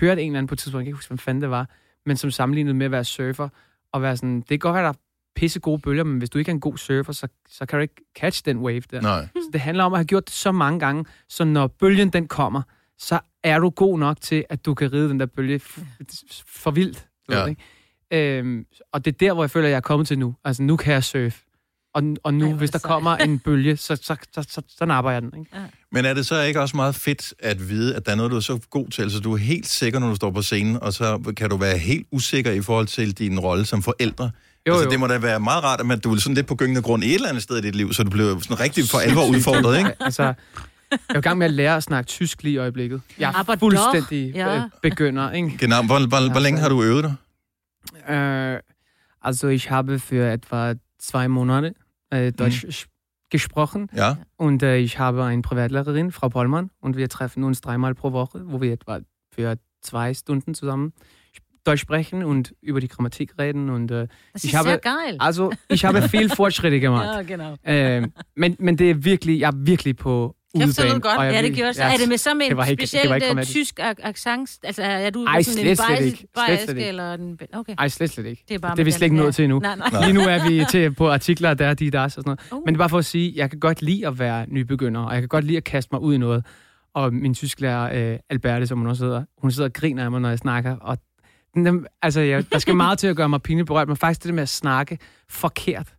hørt 0.00 0.18
en 0.18 0.26
eller 0.26 0.38
anden 0.38 0.46
på 0.48 0.54
et 0.54 0.58
tidspunkt, 0.58 0.80
jeg 0.80 0.84
kan 0.84 0.88
ikke 0.88 0.96
huske, 0.96 1.08
hvem 1.08 1.18
fanden 1.18 1.42
det 1.42 1.50
var, 1.50 1.68
men 2.06 2.16
som 2.16 2.30
sammenlignet 2.30 2.76
med 2.76 2.86
at 2.86 2.92
være 2.92 3.04
surfer, 3.04 3.48
og 3.92 4.02
være 4.02 4.16
sådan, 4.16 4.36
det 4.40 4.48
kan 4.48 4.58
godt 4.58 4.74
være, 4.74 4.82
der 4.82 4.88
er 4.88 4.94
pisse 5.36 5.60
gode 5.60 5.78
bølger, 5.78 6.04
men 6.04 6.18
hvis 6.18 6.30
du 6.30 6.38
ikke 6.38 6.48
er 6.50 6.54
en 6.54 6.60
god 6.60 6.76
surfer, 6.78 7.12
så, 7.12 7.28
så 7.48 7.66
kan 7.66 7.76
du 7.78 7.82
ikke 7.82 7.94
catch 8.18 8.44
den 8.44 8.58
wave 8.58 8.82
der. 8.90 9.00
Nej. 9.00 9.28
Så 9.34 9.50
det 9.52 9.60
handler 9.60 9.84
om 9.84 9.92
at 9.92 9.98
have 9.98 10.06
gjort 10.06 10.26
det 10.26 10.34
så 10.34 10.52
mange 10.52 10.80
gange, 10.80 11.04
så 11.28 11.44
når 11.44 11.66
bølgen 11.66 12.10
den 12.10 12.28
kommer, 12.28 12.62
så 12.98 13.20
er 13.44 13.58
du 13.58 13.70
god 13.70 13.98
nok 13.98 14.20
til, 14.20 14.44
at 14.48 14.66
du 14.66 14.74
kan 14.74 14.92
ride 14.92 15.08
den 15.08 15.20
der 15.20 15.26
bølge 15.26 15.60
for 16.46 16.70
vildt. 16.70 17.08
Du 17.28 17.32
Ja. 17.34 17.40
ved, 17.40 17.48
ikke? 17.48 17.62
Øhm, 18.12 18.64
og 18.92 19.04
det 19.04 19.14
er 19.14 19.18
der, 19.18 19.32
hvor 19.32 19.42
jeg 19.42 19.50
føler, 19.50 19.66
at 19.66 19.70
jeg 19.70 19.76
er 19.76 19.80
kommet 19.80 20.08
til 20.08 20.18
nu. 20.18 20.34
Altså, 20.44 20.62
nu 20.62 20.76
kan 20.76 20.92
jeg 20.94 21.04
surfe. 21.04 21.36
Og, 21.94 22.02
og 22.24 22.34
nu, 22.34 22.46
Ej, 22.46 22.52
hvis 22.52 22.70
der 22.70 22.78
sejt. 22.78 22.88
kommer 22.92 23.16
en 23.16 23.38
bølge, 23.38 23.76
så, 23.76 23.96
så, 23.96 24.16
så, 24.34 24.46
så, 24.48 24.62
så 24.78 24.84
napper 24.84 25.10
jeg 25.10 25.22
den. 25.22 25.32
Ikke? 25.38 25.56
Men 25.92 26.04
er 26.04 26.14
det 26.14 26.26
så 26.26 26.42
ikke 26.42 26.60
også 26.60 26.76
meget 26.76 26.94
fedt 26.94 27.34
at 27.38 27.68
vide, 27.68 27.96
at 27.96 28.06
der 28.06 28.12
er 28.12 28.16
noget, 28.16 28.30
du 28.32 28.36
er 28.36 28.40
så 28.40 28.58
god 28.70 28.88
til, 28.88 29.10
så 29.10 29.20
du 29.20 29.32
er 29.32 29.36
helt 29.36 29.66
sikker, 29.66 29.98
når 29.98 30.08
du 30.08 30.14
står 30.14 30.30
på 30.30 30.42
scenen, 30.42 30.82
og 30.82 30.92
så 30.92 31.32
kan 31.36 31.50
du 31.50 31.56
være 31.56 31.78
helt 31.78 32.06
usikker 32.12 32.52
i 32.52 32.60
forhold 32.62 32.86
til 32.86 33.18
din 33.18 33.40
rolle 33.40 33.64
som 33.66 33.82
forældre? 33.82 34.30
Jo, 34.66 34.72
altså, 34.72 34.84
jo. 34.84 34.90
det 34.90 35.00
må 35.00 35.06
da 35.06 35.18
være 35.18 35.40
meget 35.40 35.64
rart, 35.64 35.92
at 35.92 36.04
du 36.04 36.14
er 36.14 36.18
sådan 36.18 36.34
lidt 36.34 36.46
på 36.46 36.54
gyngende 36.54 36.82
grund 36.82 37.02
et 37.02 37.14
eller 37.14 37.28
andet 37.28 37.42
sted 37.42 37.56
i 37.56 37.60
dit 37.60 37.74
liv, 37.74 37.92
så 37.92 38.02
du 38.04 38.10
bliver 38.10 38.38
sådan 38.40 38.60
rigtig 38.60 38.84
for 38.90 38.98
alvor 38.98 39.26
udfordret, 39.30 39.78
ikke? 39.78 39.90
Altså, 40.00 40.22
jeg 40.22 40.34
er 41.08 41.18
i 41.18 41.20
gang 41.20 41.38
med 41.38 41.46
at 41.46 41.52
lære 41.52 41.76
at 41.76 41.82
snakke 41.82 42.08
tysk 42.08 42.42
lige 42.42 42.52
i 42.54 42.56
øjeblikket. 42.56 43.00
Jeg 43.18 43.44
er 43.48 43.56
fuldstændig 43.58 44.34
Ja. 44.34 44.54
ja. 44.54 44.62
begynder. 44.82 45.32
Ikke? 45.32 45.58
Genau. 45.58 45.82
Hvor, 45.82 46.06
hvor, 46.06 46.30
hvor 46.30 46.40
længe 46.40 46.60
har 46.60 46.68
du 46.68 46.82
øvet 46.82 47.04
dig? 47.04 47.14
Äh, 48.06 48.60
also 49.20 49.48
ich 49.48 49.70
habe 49.70 49.98
für 49.98 50.24
etwa 50.30 50.74
zwei 50.98 51.28
Monate 51.28 51.74
äh, 52.10 52.32
Deutsch 52.32 52.64
sch- 52.66 52.86
gesprochen 53.30 53.88
Ja. 53.92 54.18
und 54.36 54.62
äh, 54.62 54.78
ich 54.78 54.98
habe 54.98 55.24
eine 55.24 55.42
Privatlehrerin, 55.42 56.10
Frau 56.12 56.28
Pollmann, 56.28 56.70
und 56.80 56.96
wir 56.96 57.08
treffen 57.08 57.44
uns 57.44 57.60
dreimal 57.60 57.94
pro 57.94 58.12
Woche, 58.12 58.42
wo 58.46 58.60
wir 58.60 58.72
etwa 58.72 59.00
für 59.30 59.56
zwei 59.80 60.14
Stunden 60.14 60.54
zusammen 60.54 60.92
Deutsch 61.64 61.80
sprechen 61.82 62.24
und 62.24 62.54
über 62.62 62.80
die 62.80 62.88
Grammatik 62.88 63.38
reden. 63.38 63.68
Und 63.68 63.90
äh, 63.90 64.06
Das 64.32 64.44
Ich 64.44 64.52
ist 64.52 64.56
habe- 64.58 64.68
sehr 64.70 64.78
geil. 64.78 65.16
also 65.18 65.52
ich 65.68 65.84
habe 65.84 66.08
viel 66.08 66.28
Fortschritte 66.38 66.80
gemacht. 66.80 67.04
Ja, 67.04 67.22
genau. 67.22 67.56
Øh, 67.66 68.08
men, 68.36 68.56
men 68.58 68.76
det 68.78 68.90
er 68.90 68.94
virkelig, 68.94 69.40
jeg 69.40 69.48
er 69.48 69.56
virkelig 69.56 69.96
på 69.96 70.34
udebane. 70.66 71.00
godt. 71.00 71.18
og 71.18 71.24
jeg 71.26 71.32
Ja, 71.34 71.42
det 71.42 71.54
gjorde 71.56 71.74
så. 71.74 71.82
ja, 71.82 71.92
Er 71.92 71.96
det 71.96 72.08
med 72.08 72.18
så 72.18 72.34
med 72.34 72.46
det 72.46 72.52
en 72.52 72.70
ikke- 72.70 72.86
speciel 72.86 73.14
ikke 73.14 73.38
øh, 73.38 73.44
tysk 73.44 73.80
accent? 73.82 74.50
Altså, 74.64 74.82
er 74.82 75.10
du 75.10 75.24
Ej, 75.24 75.42
sådan 75.42 75.54
slet, 75.54 75.70
en 75.70 75.76
slet 75.76 75.86
bayersk- 75.86 76.02
ikke. 76.04 76.16
Slet, 76.18 76.28
bayersk 76.46 76.62
slet 76.64 76.76
ikke. 76.76 76.88
eller 76.88 77.14
en... 77.14 77.38
Okay. 77.52 77.74
Ej, 77.78 77.88
slet, 77.88 78.10
slet 78.10 78.26
ikke. 78.26 78.44
Det 78.48 78.54
er, 78.54 78.58
bare 78.58 78.72
Det 78.76 78.80
er 78.80 78.84
vi 78.84 78.90
slet 78.90 79.02
ikke 79.02 79.16
nået 79.16 79.34
til 79.34 79.44
endnu. 79.44 79.58
Nej, 79.58 79.76
nej. 79.76 80.04
Lige 80.04 80.12
nu 80.12 80.20
er 80.20 80.48
vi 80.48 80.64
til 80.70 80.94
på 80.94 81.10
artikler, 81.10 81.54
der 81.54 81.66
er 81.66 81.74
de 81.74 81.90
der 81.90 82.00
og 82.00 82.10
sådan 82.10 82.22
noget. 82.26 82.40
Oh. 82.50 82.58
Men 82.64 82.74
det 82.74 82.76
er 82.76 82.78
bare 82.78 82.88
for 82.88 82.98
at 82.98 83.04
sige, 83.04 83.32
jeg 83.36 83.50
kan 83.50 83.60
godt 83.60 83.82
lide 83.82 84.06
at 84.06 84.18
være 84.18 84.46
nybegynder, 84.48 85.00
og 85.00 85.12
jeg 85.12 85.22
kan 85.22 85.28
godt 85.28 85.44
lide 85.44 85.56
at 85.56 85.64
kaste 85.64 85.88
mig 85.92 86.00
ud 86.00 86.14
i 86.14 86.18
noget. 86.18 86.44
Og 86.94 87.14
min 87.14 87.34
tysklærer, 87.34 88.12
øh, 88.12 88.18
Alberte, 88.30 88.66
som 88.66 88.78
hun 88.78 88.86
også 88.86 89.04
hedder, 89.04 89.24
hun 89.38 89.50
sidder 89.50 89.68
og 89.68 89.72
griner 89.72 90.04
af 90.04 90.10
mig, 90.10 90.20
når 90.20 90.28
jeg 90.28 90.38
snakker. 90.38 90.76
Og 90.76 90.98
den, 91.54 91.86
altså, 92.02 92.20
jeg, 92.20 92.52
der 92.52 92.58
skal 92.58 92.76
meget 92.76 92.98
til 92.98 93.06
at 93.06 93.16
gøre 93.16 93.28
mig 93.28 93.42
pinligt 93.42 93.66
berørt, 93.66 93.88
men 93.88 93.96
faktisk 93.96 94.22
det 94.22 94.28
der 94.28 94.34
med 94.34 94.42
at 94.42 94.48
snakke 94.48 94.98
forkert, 95.30 95.94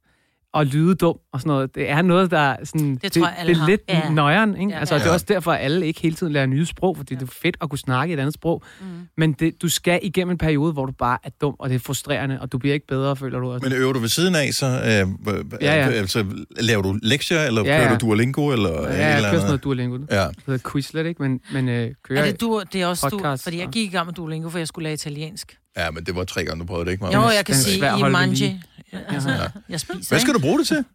og 0.54 0.66
lyde 0.66 0.96
dum 0.96 1.16
og 1.34 1.40
sådan 1.40 1.50
noget. 1.50 1.76
Det 1.76 1.90
er 1.90 2.02
noget, 2.02 2.32
der 2.32 2.40
er 2.40 2.58
sådan... 2.64 2.96
Det 3.04 3.12
tror 3.12 3.26
jeg, 3.28 3.36
alle 3.38 3.50
det 3.54 3.56
er 3.58 3.62
har. 3.62 3.70
lidt 3.70 3.82
Ja. 3.90 4.10
nøjeren, 4.10 4.58
ikke? 4.58 4.72
Ja. 4.74 4.80
Altså, 4.80 4.96
det 4.96 5.02
er 5.02 5.06
Ja. 5.08 5.14
også 5.14 5.26
derfor, 5.30 5.52
at 5.52 5.64
alle 5.66 5.86
ikke 5.88 6.02
hele 6.02 6.16
tiden 6.16 6.34
lærer 6.34 6.46
nye 6.46 6.66
sprog, 6.66 6.98
fordi 6.98 7.16
det 7.16 7.22
er 7.22 7.32
fedt 7.42 7.58
at 7.62 7.70
kunne 7.70 7.80
snakke 7.80 8.14
et 8.14 8.20
andet 8.20 8.34
sprog. 8.34 8.64
Mm. 8.82 8.86
Men 9.18 9.34
det, 9.34 9.62
du 9.62 9.70
skal 9.70 10.00
igennem 10.04 10.32
en 10.32 10.38
periode, 10.38 10.74
hvor 10.74 10.86
du 10.86 10.92
bare 10.92 11.18
er 11.24 11.30
dum, 11.42 11.56
og 11.60 11.70
det 11.70 11.76
er 11.76 11.80
frustrerende, 11.80 12.42
og 12.42 12.52
du 12.52 12.58
bliver 12.58 12.74
ikke 12.74 12.88
bedre, 12.88 13.16
føler 13.16 13.40
du 13.40 13.52
også. 13.52 13.70
Men 13.70 13.78
øver 13.78 13.94
du 13.94 14.00
ved 14.00 14.10
siden 14.10 14.36
af, 14.36 14.50
så 14.54 14.66
øh, 14.66 15.34
Ja, 15.62 15.76
ja. 15.76 15.90
Altså, 15.90 16.26
laver 16.60 16.82
du 16.82 16.98
lektier, 17.04 17.40
eller 17.42 17.62
Ja, 17.66 17.78
kører 17.78 17.92
ja. 17.92 17.98
du 17.98 18.06
Duolingo, 18.06 18.52
eller 18.52 18.70
ja, 18.70 18.76
eller 18.88 18.96
jeg 18.98 19.22
kører 19.22 19.32
sådan 19.34 19.46
noget 19.46 19.64
Duolingo. 19.64 19.98
Det 19.98 20.08
Ja. 20.12 20.26
hedder 20.46 20.70
Quizlet, 20.72 21.06
ikke? 21.06 21.22
Men, 21.22 21.40
men 21.54 21.70
øh, 21.70 21.92
kører... 22.04 22.22
Er 22.22 22.26
det, 22.32 22.42
du, 22.42 22.62
det 22.74 22.82
er 22.82 22.88
også 22.88 23.10
du, 23.10 23.18
podcast, 23.18 23.44
fordi 23.44 23.60
jeg 23.60 23.68
gik 23.68 23.88
i 23.94 23.96
gang 23.96 24.06
med 24.06 24.14
Duolingo, 24.14 24.50
for 24.50 24.58
jeg 24.58 24.68
skulle 24.68 24.84
lære 24.84 24.94
italiensk. 24.94 25.58
ja, 25.78 25.92
men 25.92 26.04
det 26.04 26.16
var 26.16 26.24
tre 26.24 26.44
gange, 26.46 26.60
du 26.62 26.66
prøvede 26.66 26.86
det, 26.86 26.92
ikke? 26.92 27.06
Jo, 27.06 27.12
Maja? 27.22 27.36
jeg 27.36 27.46
kan 27.46 27.56
sige 27.56 27.88
at 27.90 28.00
i 28.00 28.04
mangi. 28.04 28.60
Lige. 28.92 29.06
Altså, 29.14 29.30
Ja. 29.30 29.38
jeg 29.70 29.80
spiser, 29.80 30.10
Hvad 30.14 30.20
skal 30.20 30.34
du 30.34 30.40
bruge 30.40 30.60
det 30.60 30.68
til? 30.68 30.86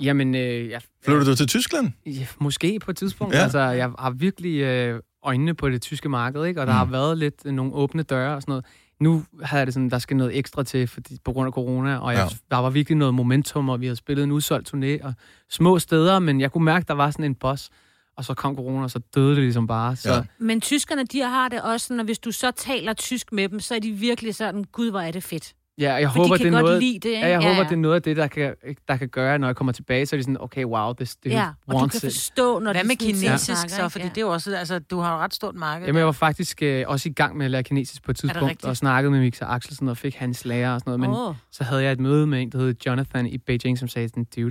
Jamen, 0.00 0.34
øh, 0.34 0.68
jeg, 0.70 0.80
Flytter 1.04 1.24
du 1.24 1.36
til 1.36 1.46
Tyskland? 1.46 1.92
Ja, 2.06 2.26
måske 2.38 2.78
på 2.78 2.90
et 2.90 2.96
tidspunkt. 2.96 3.34
Ja. 3.34 3.42
Altså, 3.42 3.58
jeg 3.58 3.90
har 3.98 4.10
virkelig 4.10 4.60
øh, 4.60 5.00
øjnene 5.22 5.54
på 5.54 5.70
det 5.70 5.82
tyske 5.82 6.08
marked, 6.08 6.44
ikke? 6.44 6.60
og 6.60 6.66
der 6.66 6.72
Mm. 6.72 6.78
har 6.78 6.84
været 6.84 7.18
lidt 7.18 7.34
øh, 7.44 7.52
nogle 7.52 7.72
åbne 7.74 8.02
døre 8.02 8.34
og 8.36 8.42
sådan 8.42 8.52
noget. 8.52 8.64
Nu 9.00 9.24
havde 9.42 9.58
jeg 9.58 9.66
det 9.66 9.74
sådan, 9.74 9.90
der 9.90 9.98
skal 9.98 10.16
noget 10.16 10.38
ekstra 10.38 10.62
til 10.62 10.86
fordi, 10.88 11.18
på 11.24 11.32
grund 11.32 11.46
af 11.46 11.52
corona, 11.52 11.96
og 11.98 12.12
jeg, 12.12 12.28
Ja. 12.30 12.36
der 12.50 12.56
var 12.56 12.70
virkelig 12.70 12.96
noget 12.98 13.14
momentum, 13.14 13.68
og 13.68 13.80
vi 13.80 13.86
havde 13.86 13.96
spillet 13.96 14.24
en 14.24 14.30
udsolgt 14.32 14.74
turné 14.74 15.06
og 15.06 15.14
små 15.50 15.78
steder, 15.78 16.18
men 16.18 16.40
jeg 16.40 16.52
kunne 16.52 16.64
mærke, 16.64 16.84
der 16.88 16.94
var 16.94 17.10
sådan 17.10 17.24
en 17.24 17.34
boss, 17.34 17.70
og 18.16 18.24
så 18.24 18.34
kom 18.34 18.56
corona, 18.56 18.82
og 18.82 18.90
så 18.90 19.00
døde 19.14 19.34
det 19.34 19.42
ligesom 19.42 19.66
bare. 19.66 19.96
Så 19.96 20.08
Ja. 20.10 20.16
ja. 20.16 20.22
Men 20.38 20.60
tyskerne, 20.60 21.04
de 21.04 21.20
har 21.20 21.48
det 21.48 21.62
også 21.62 21.86
sådan, 21.86 22.00
at 22.00 22.06
hvis 22.06 22.18
du 22.18 22.32
så 22.32 22.50
taler 22.50 22.92
tysk 22.92 23.32
med 23.32 23.48
dem, 23.48 23.60
så 23.60 23.74
er 23.74 23.78
de 23.78 23.92
virkelig 23.92 24.34
sådan, 24.34 24.64
gud, 24.64 24.90
hvor 24.90 25.00
er 25.00 25.10
det 25.10 25.22
fedt. 25.22 25.52
Ja, 25.80 25.94
jeg 25.94 26.08
håber, 26.08 26.36
de 26.36 26.38
kan 26.38 26.46
det 26.46 26.52
er 26.54 26.58
godt 26.60 26.64
noget, 26.64 26.82
lide 26.82 26.98
det, 26.98 27.04
ikke? 27.08 27.18
ja, 27.20 27.28
jeg 27.28 27.48
håber, 27.48 27.62
det 27.68 27.72
er 27.72 27.76
noget 27.76 27.94
af 27.94 28.02
det, 28.02 28.16
der 28.16 28.26
kan, 28.26 28.54
der 28.88 28.96
kan 28.96 29.08
gøre, 29.08 29.38
når 29.38 29.48
jeg 29.48 29.56
kommer 29.56 29.72
tilbage, 29.72 30.06
så 30.06 30.16
er 30.16 30.18
de 30.18 30.22
sådan, 30.24 30.40
okay, 30.40 30.64
wow, 30.64 30.92
this 30.92 31.16
dude 31.16 31.34
Ja, 31.34 31.46
og 31.66 31.72
du 31.72 31.76
wants 31.78 32.00
kan 32.00 32.08
it. 32.08 32.14
forstå, 32.14 32.58
når 32.58 32.72
Hvad 32.72 32.84
med 32.84 32.96
kinesisk 32.96 33.44
snakker, 33.44 33.68
så? 33.68 33.88
Fordi 33.88 34.04
Ja. 34.04 34.08
det 34.08 34.16
er 34.16 34.20
jo 34.22 34.28
også, 34.32 34.56
altså, 34.56 34.78
du 34.78 34.98
har 34.98 35.10
jo 35.12 35.16
et 35.18 35.22
ret 35.22 35.34
stort 35.34 35.54
marked. 35.54 35.86
Jamen, 35.86 35.98
jeg 35.98 36.06
var 36.06 36.12
faktisk 36.12 36.62
øh, 36.62 36.84
også 36.86 37.08
i 37.08 37.12
gang 37.12 37.36
med 37.36 37.44
at 37.44 37.50
lære 37.50 37.62
kinesisk 37.62 38.02
på 38.02 38.10
et 38.10 38.16
tidspunkt, 38.16 38.64
og 38.64 38.76
snakkede 38.76 39.10
med 39.10 39.20
Mixer 39.20 39.46
Axelsen 39.46 39.88
og 39.88 39.96
fik 39.96 40.14
hans 40.14 40.44
lærer 40.44 40.74
og 40.74 40.80
sådan 40.80 40.98
noget, 40.98 41.00
men 41.00 41.28
Åh. 41.28 41.34
så 41.52 41.64
havde 41.64 41.82
jeg 41.82 41.92
et 41.92 42.00
møde 42.00 42.26
med 42.26 42.42
en, 42.42 42.50
der 42.52 42.58
hed 42.58 42.74
Jonathan 42.86 43.26
i 43.26 43.38
Beijing, 43.38 43.78
som 43.78 43.88
sagde 43.88 44.08
sådan, 44.08 44.26
dude, 44.36 44.50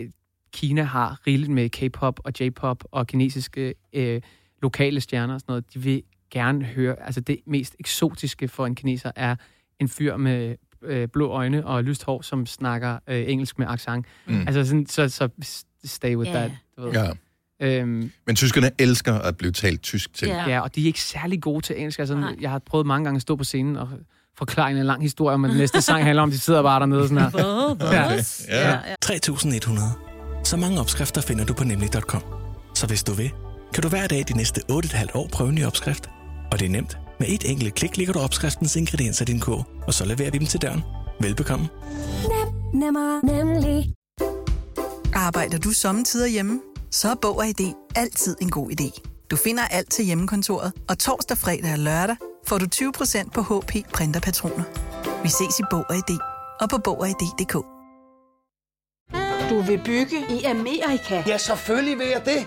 øh, 0.00 0.06
Kina 0.52 0.82
har 0.82 1.18
rigeligt 1.26 1.50
med 1.52 1.70
K-pop 1.70 2.20
og 2.24 2.32
J-pop 2.40 2.84
og 2.90 3.06
kinesiske 3.06 3.74
øh, 3.92 4.20
lokale 4.62 5.00
stjerner 5.00 5.34
og 5.34 5.40
sådan 5.40 5.50
noget. 5.52 5.74
De 5.74 5.78
vil 5.78 6.02
gerne 6.30 6.64
høre, 6.64 6.96
altså 7.02 7.20
det 7.20 7.38
mest 7.46 7.76
eksotiske 7.80 8.48
for 8.48 8.66
en 8.66 8.74
kineser 8.74 9.10
er 9.16 9.36
en 9.80 9.88
fyr 9.88 10.16
med 10.16 10.56
øh, 10.84 11.08
blå 11.12 11.28
øjne 11.30 11.66
og 11.66 11.84
lyst 11.84 12.04
hår, 12.04 12.22
som 12.22 12.46
snakker 12.46 12.98
øh, 13.08 13.24
engelsk 13.28 13.58
med 13.58 13.66
accent. 13.70 14.06
Mm. 14.26 14.40
Altså 14.40 14.64
sådan, 14.64 14.86
så, 14.86 15.08
så 15.08 15.28
stay 15.84 16.16
with 16.16 16.30
Ja. 16.30 16.36
that. 16.36 16.50
Du 16.78 16.82
ved. 16.82 16.92
Ja. 16.92 17.10
Øhm, 17.60 18.10
Men 18.26 18.36
tyskerne 18.36 18.70
elsker 18.78 19.14
at 19.14 19.36
blive 19.36 19.52
talt 19.52 19.82
tysk 19.82 20.14
til. 20.14 20.28
Ja. 20.28 20.48
Ja, 20.48 20.60
og 20.60 20.74
de 20.74 20.82
er 20.82 20.86
ikke 20.86 21.00
særlig 21.00 21.42
gode 21.42 21.60
til 21.66 21.76
engelsk. 21.76 21.98
Altså, 21.98 22.14
Nej. 22.14 22.34
jeg 22.40 22.50
har 22.50 22.58
prøvet 22.58 22.86
mange 22.86 23.04
gange 23.04 23.16
at 23.16 23.22
stå 23.22 23.36
på 23.36 23.44
scenen 23.44 23.76
og 23.76 23.88
forklare 24.38 24.70
en 24.70 24.76
lang 24.86 25.02
historie 25.02 25.34
om, 25.34 25.44
at 25.44 25.50
den 25.50 25.58
næste 25.58 25.80
sang 25.82 26.04
handler 26.04 26.22
om, 26.22 26.30
de 26.30 26.38
sidder 26.38 26.62
bare 26.62 26.80
dernede 26.80 27.08
sådan 27.08 27.18
her. 27.18 27.76
Ja. 27.92 28.12
Ja. 28.48 28.70
ja. 28.70 28.78
3100. 29.02 29.88
Så 30.44 30.56
mange 30.56 30.80
opskrifter 30.80 31.20
finder 31.20 31.44
du 31.44 31.54
på 31.54 31.64
nemlig.com. 31.64 32.22
Så 32.74 32.86
hvis 32.86 33.04
du 33.04 33.12
vil, 33.12 33.30
kan 33.74 33.82
du 33.82 33.88
hver 33.88 34.06
dag 34.06 34.24
de 34.28 34.36
næste 34.36 34.60
8,5 34.72 35.06
år 35.14 35.28
prøve 35.32 35.48
en 35.48 35.54
ny 35.54 35.64
opskrift. 35.66 36.10
Og 36.52 36.58
det 36.60 36.66
er 36.66 36.70
nemt. 36.70 36.98
Med 37.18 37.28
et 37.28 37.50
enkelt 37.50 37.74
klik 37.74 37.96
ligger 37.96 38.12
du 38.12 38.20
opskriftens 38.20 38.76
ingredienser 38.76 39.22
i 39.22 39.26
din 39.26 39.40
kog, 39.40 39.64
og 39.86 39.94
så 39.94 40.04
leverer 40.04 40.30
vi 40.30 40.38
dem 40.38 40.46
til 40.46 40.62
døren. 40.62 40.82
Velbekomme. 41.20 41.68
Nemmer, 42.74 43.20
nemlig. 43.26 43.92
Arbejder 45.14 45.58
du 45.58 45.70
sommetider 45.70 46.26
hjemme? 46.26 46.60
Så 46.90 47.10
er 47.10 47.14
Bog 47.14 47.36
og 47.36 47.46
ID 47.46 47.72
altid 47.94 48.36
en 48.40 48.50
god 48.50 48.70
idé. 48.70 49.00
Du 49.30 49.36
finder 49.36 49.62
alt 49.62 49.90
til 49.90 50.04
hjemmekontoret, 50.04 50.72
og 50.88 50.98
torsdag, 50.98 51.38
fredag 51.38 51.72
og 51.72 51.78
lørdag 51.78 52.16
får 52.46 52.58
du 52.58 52.66
20% 52.74 53.30
på 53.30 53.42
HP 53.42 53.92
printerpatroner. 53.92 54.64
Vi 55.22 55.28
ses 55.28 55.58
i 55.58 55.62
Bog 55.70 55.84
og 55.88 55.96
ID 55.96 56.18
og 56.60 56.70
på 56.70 56.78
Bog 56.78 57.00
og 57.00 57.08
ID.dk. 57.08 57.52
Du 59.50 59.60
vil 59.60 59.80
bygge 59.84 60.16
i 60.30 60.44
Amerika? 60.44 61.22
Ja, 61.26 61.38
selvfølgelig 61.38 61.98
vil 61.98 62.06
jeg 62.06 62.22
det. 62.24 62.46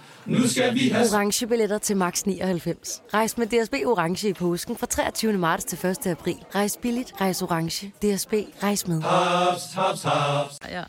Nu 0.25 0.47
skal 0.47 0.73
vi 0.73 0.89
have... 0.89 1.07
Orange 1.13 1.47
billetter 1.47 1.77
til 1.77 1.97
max 1.97 2.23
99. 2.23 3.01
Rejs 3.13 3.37
med 3.37 3.47
DSB 3.47 3.73
Orange 3.85 4.29
i 4.29 4.33
påsken 4.33 4.77
fra 4.77 4.87
23. 4.87 5.33
marts 5.33 5.63
til 5.65 5.85
1. 5.89 6.07
april. 6.07 6.35
Rejs 6.55 6.77
billigt, 6.81 7.13
rejs 7.21 7.41
orange. 7.41 7.87
DSB, 7.87 8.33
rejs 8.63 8.87
med. 8.87 9.01
Haps, 9.01 9.61
haps, 9.73 10.03
haps. 10.03 10.59
Ja. 10.71 10.83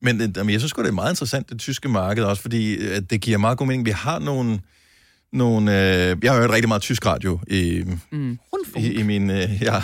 Men 0.00 0.20
øh, 0.20 0.28
jamen, 0.36 0.52
jeg 0.52 0.60
synes 0.60 0.72
godt 0.72 0.84
det 0.84 0.90
er 0.90 0.94
meget 0.94 1.12
interessant, 1.12 1.50
det 1.50 1.58
tyske 1.60 1.88
marked 1.88 2.24
også, 2.24 2.42
fordi 2.42 2.74
øh, 2.74 3.02
det 3.10 3.20
giver 3.20 3.38
meget 3.38 3.58
god 3.58 3.66
mening. 3.66 3.86
Vi 3.86 3.90
har 3.90 4.18
nogle... 4.18 4.60
nogle 5.32 5.72
øh, 5.72 6.16
jeg 6.22 6.32
har 6.32 6.40
hørt 6.40 6.50
rigtig 6.50 6.68
meget 6.68 6.82
tysk 6.82 7.06
radio 7.06 7.38
i, 7.46 7.84
Mm. 8.10 8.38
i, 8.76 8.92
i 8.92 9.02
min... 9.02 9.30
Øh, 9.30 9.62
ja, 9.62 9.82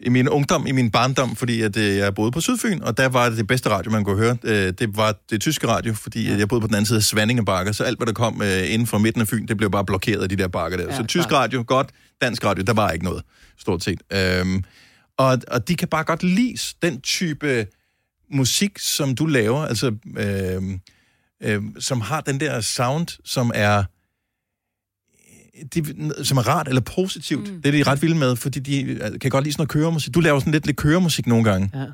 i 0.00 0.08
min 0.08 0.28
ungdom, 0.28 0.66
i 0.66 0.72
min 0.72 0.90
barndom, 0.90 1.36
fordi 1.36 1.62
at, 1.62 1.76
øh, 1.76 1.96
jeg 1.96 2.14
boede 2.14 2.32
på 2.32 2.40
Sydfyn, 2.40 2.80
og 2.82 2.96
der 2.96 3.08
var 3.08 3.28
det 3.28 3.38
det 3.38 3.46
bedste 3.46 3.68
radio, 3.70 3.90
man 3.90 4.04
kunne 4.04 4.16
høre. 4.16 4.36
Øh, 4.44 4.72
det 4.72 4.96
var 4.96 5.18
det 5.30 5.40
tyske 5.40 5.66
radio, 5.66 5.94
fordi 5.94 6.28
ja. 6.28 6.38
jeg 6.38 6.48
boede 6.48 6.60
på 6.60 6.66
den 6.66 6.74
anden 6.74 6.86
side 6.86 6.96
af 6.96 7.02
Svanningebakker, 7.02 7.72
så 7.72 7.84
alt, 7.84 7.98
hvad 7.98 8.06
der 8.06 8.12
kom 8.12 8.42
øh, 8.42 8.72
inden 8.72 8.86
for 8.86 8.98
midten 8.98 9.20
af 9.20 9.28
Fyn, 9.28 9.46
det 9.46 9.56
blev 9.56 9.70
bare 9.70 9.84
blokeret 9.84 10.22
af 10.22 10.28
de 10.28 10.36
der 10.36 10.48
bakker 10.48 10.78
der. 10.78 10.84
Ja, 10.84 10.96
så 10.96 11.06
tysk 11.06 11.28
klart. 11.28 11.42
radio, 11.42 11.64
godt. 11.66 11.88
Dansk 12.20 12.44
radio, 12.44 12.64
der 12.64 12.72
var 12.72 12.90
ikke 12.90 13.04
noget, 13.04 13.22
stort 13.58 13.84
set. 13.84 14.00
Øhm, 14.12 14.64
og, 15.18 15.38
og 15.48 15.68
de 15.68 15.76
kan 15.76 15.88
bare 15.88 16.04
godt 16.04 16.22
lide 16.22 16.58
den 16.82 17.00
type 17.00 17.66
musik, 18.32 18.78
som 18.78 19.14
du 19.14 19.26
laver, 19.26 19.66
altså 19.66 19.94
øh, 20.16 20.62
øh, 21.42 21.62
som 21.78 22.00
har 22.00 22.20
den 22.20 22.40
der 22.40 22.60
sound, 22.60 23.08
som 23.24 23.52
er 23.54 23.84
de, 25.74 25.84
som 26.24 26.38
er 26.38 26.48
rart 26.48 26.68
eller 26.68 26.80
positivt. 26.80 27.52
Mm. 27.54 27.62
Det 27.62 27.66
er 27.68 27.84
de 27.84 27.90
ret 27.90 28.02
vilde 28.02 28.16
med, 28.16 28.36
fordi 28.36 28.60
de 28.60 28.82
øh, 28.82 29.18
kan 29.20 29.30
godt 29.30 29.44
lide 29.44 29.52
sådan 29.52 29.60
noget 29.60 29.68
køremusik. 29.70 30.14
Du 30.14 30.20
laver 30.20 30.38
sådan 30.38 30.52
lidt 30.52 30.66
lidt 30.66 30.76
køremusik 30.76 31.26
nogle 31.26 31.44
gange. 31.44 31.70
Ja. 31.74 31.84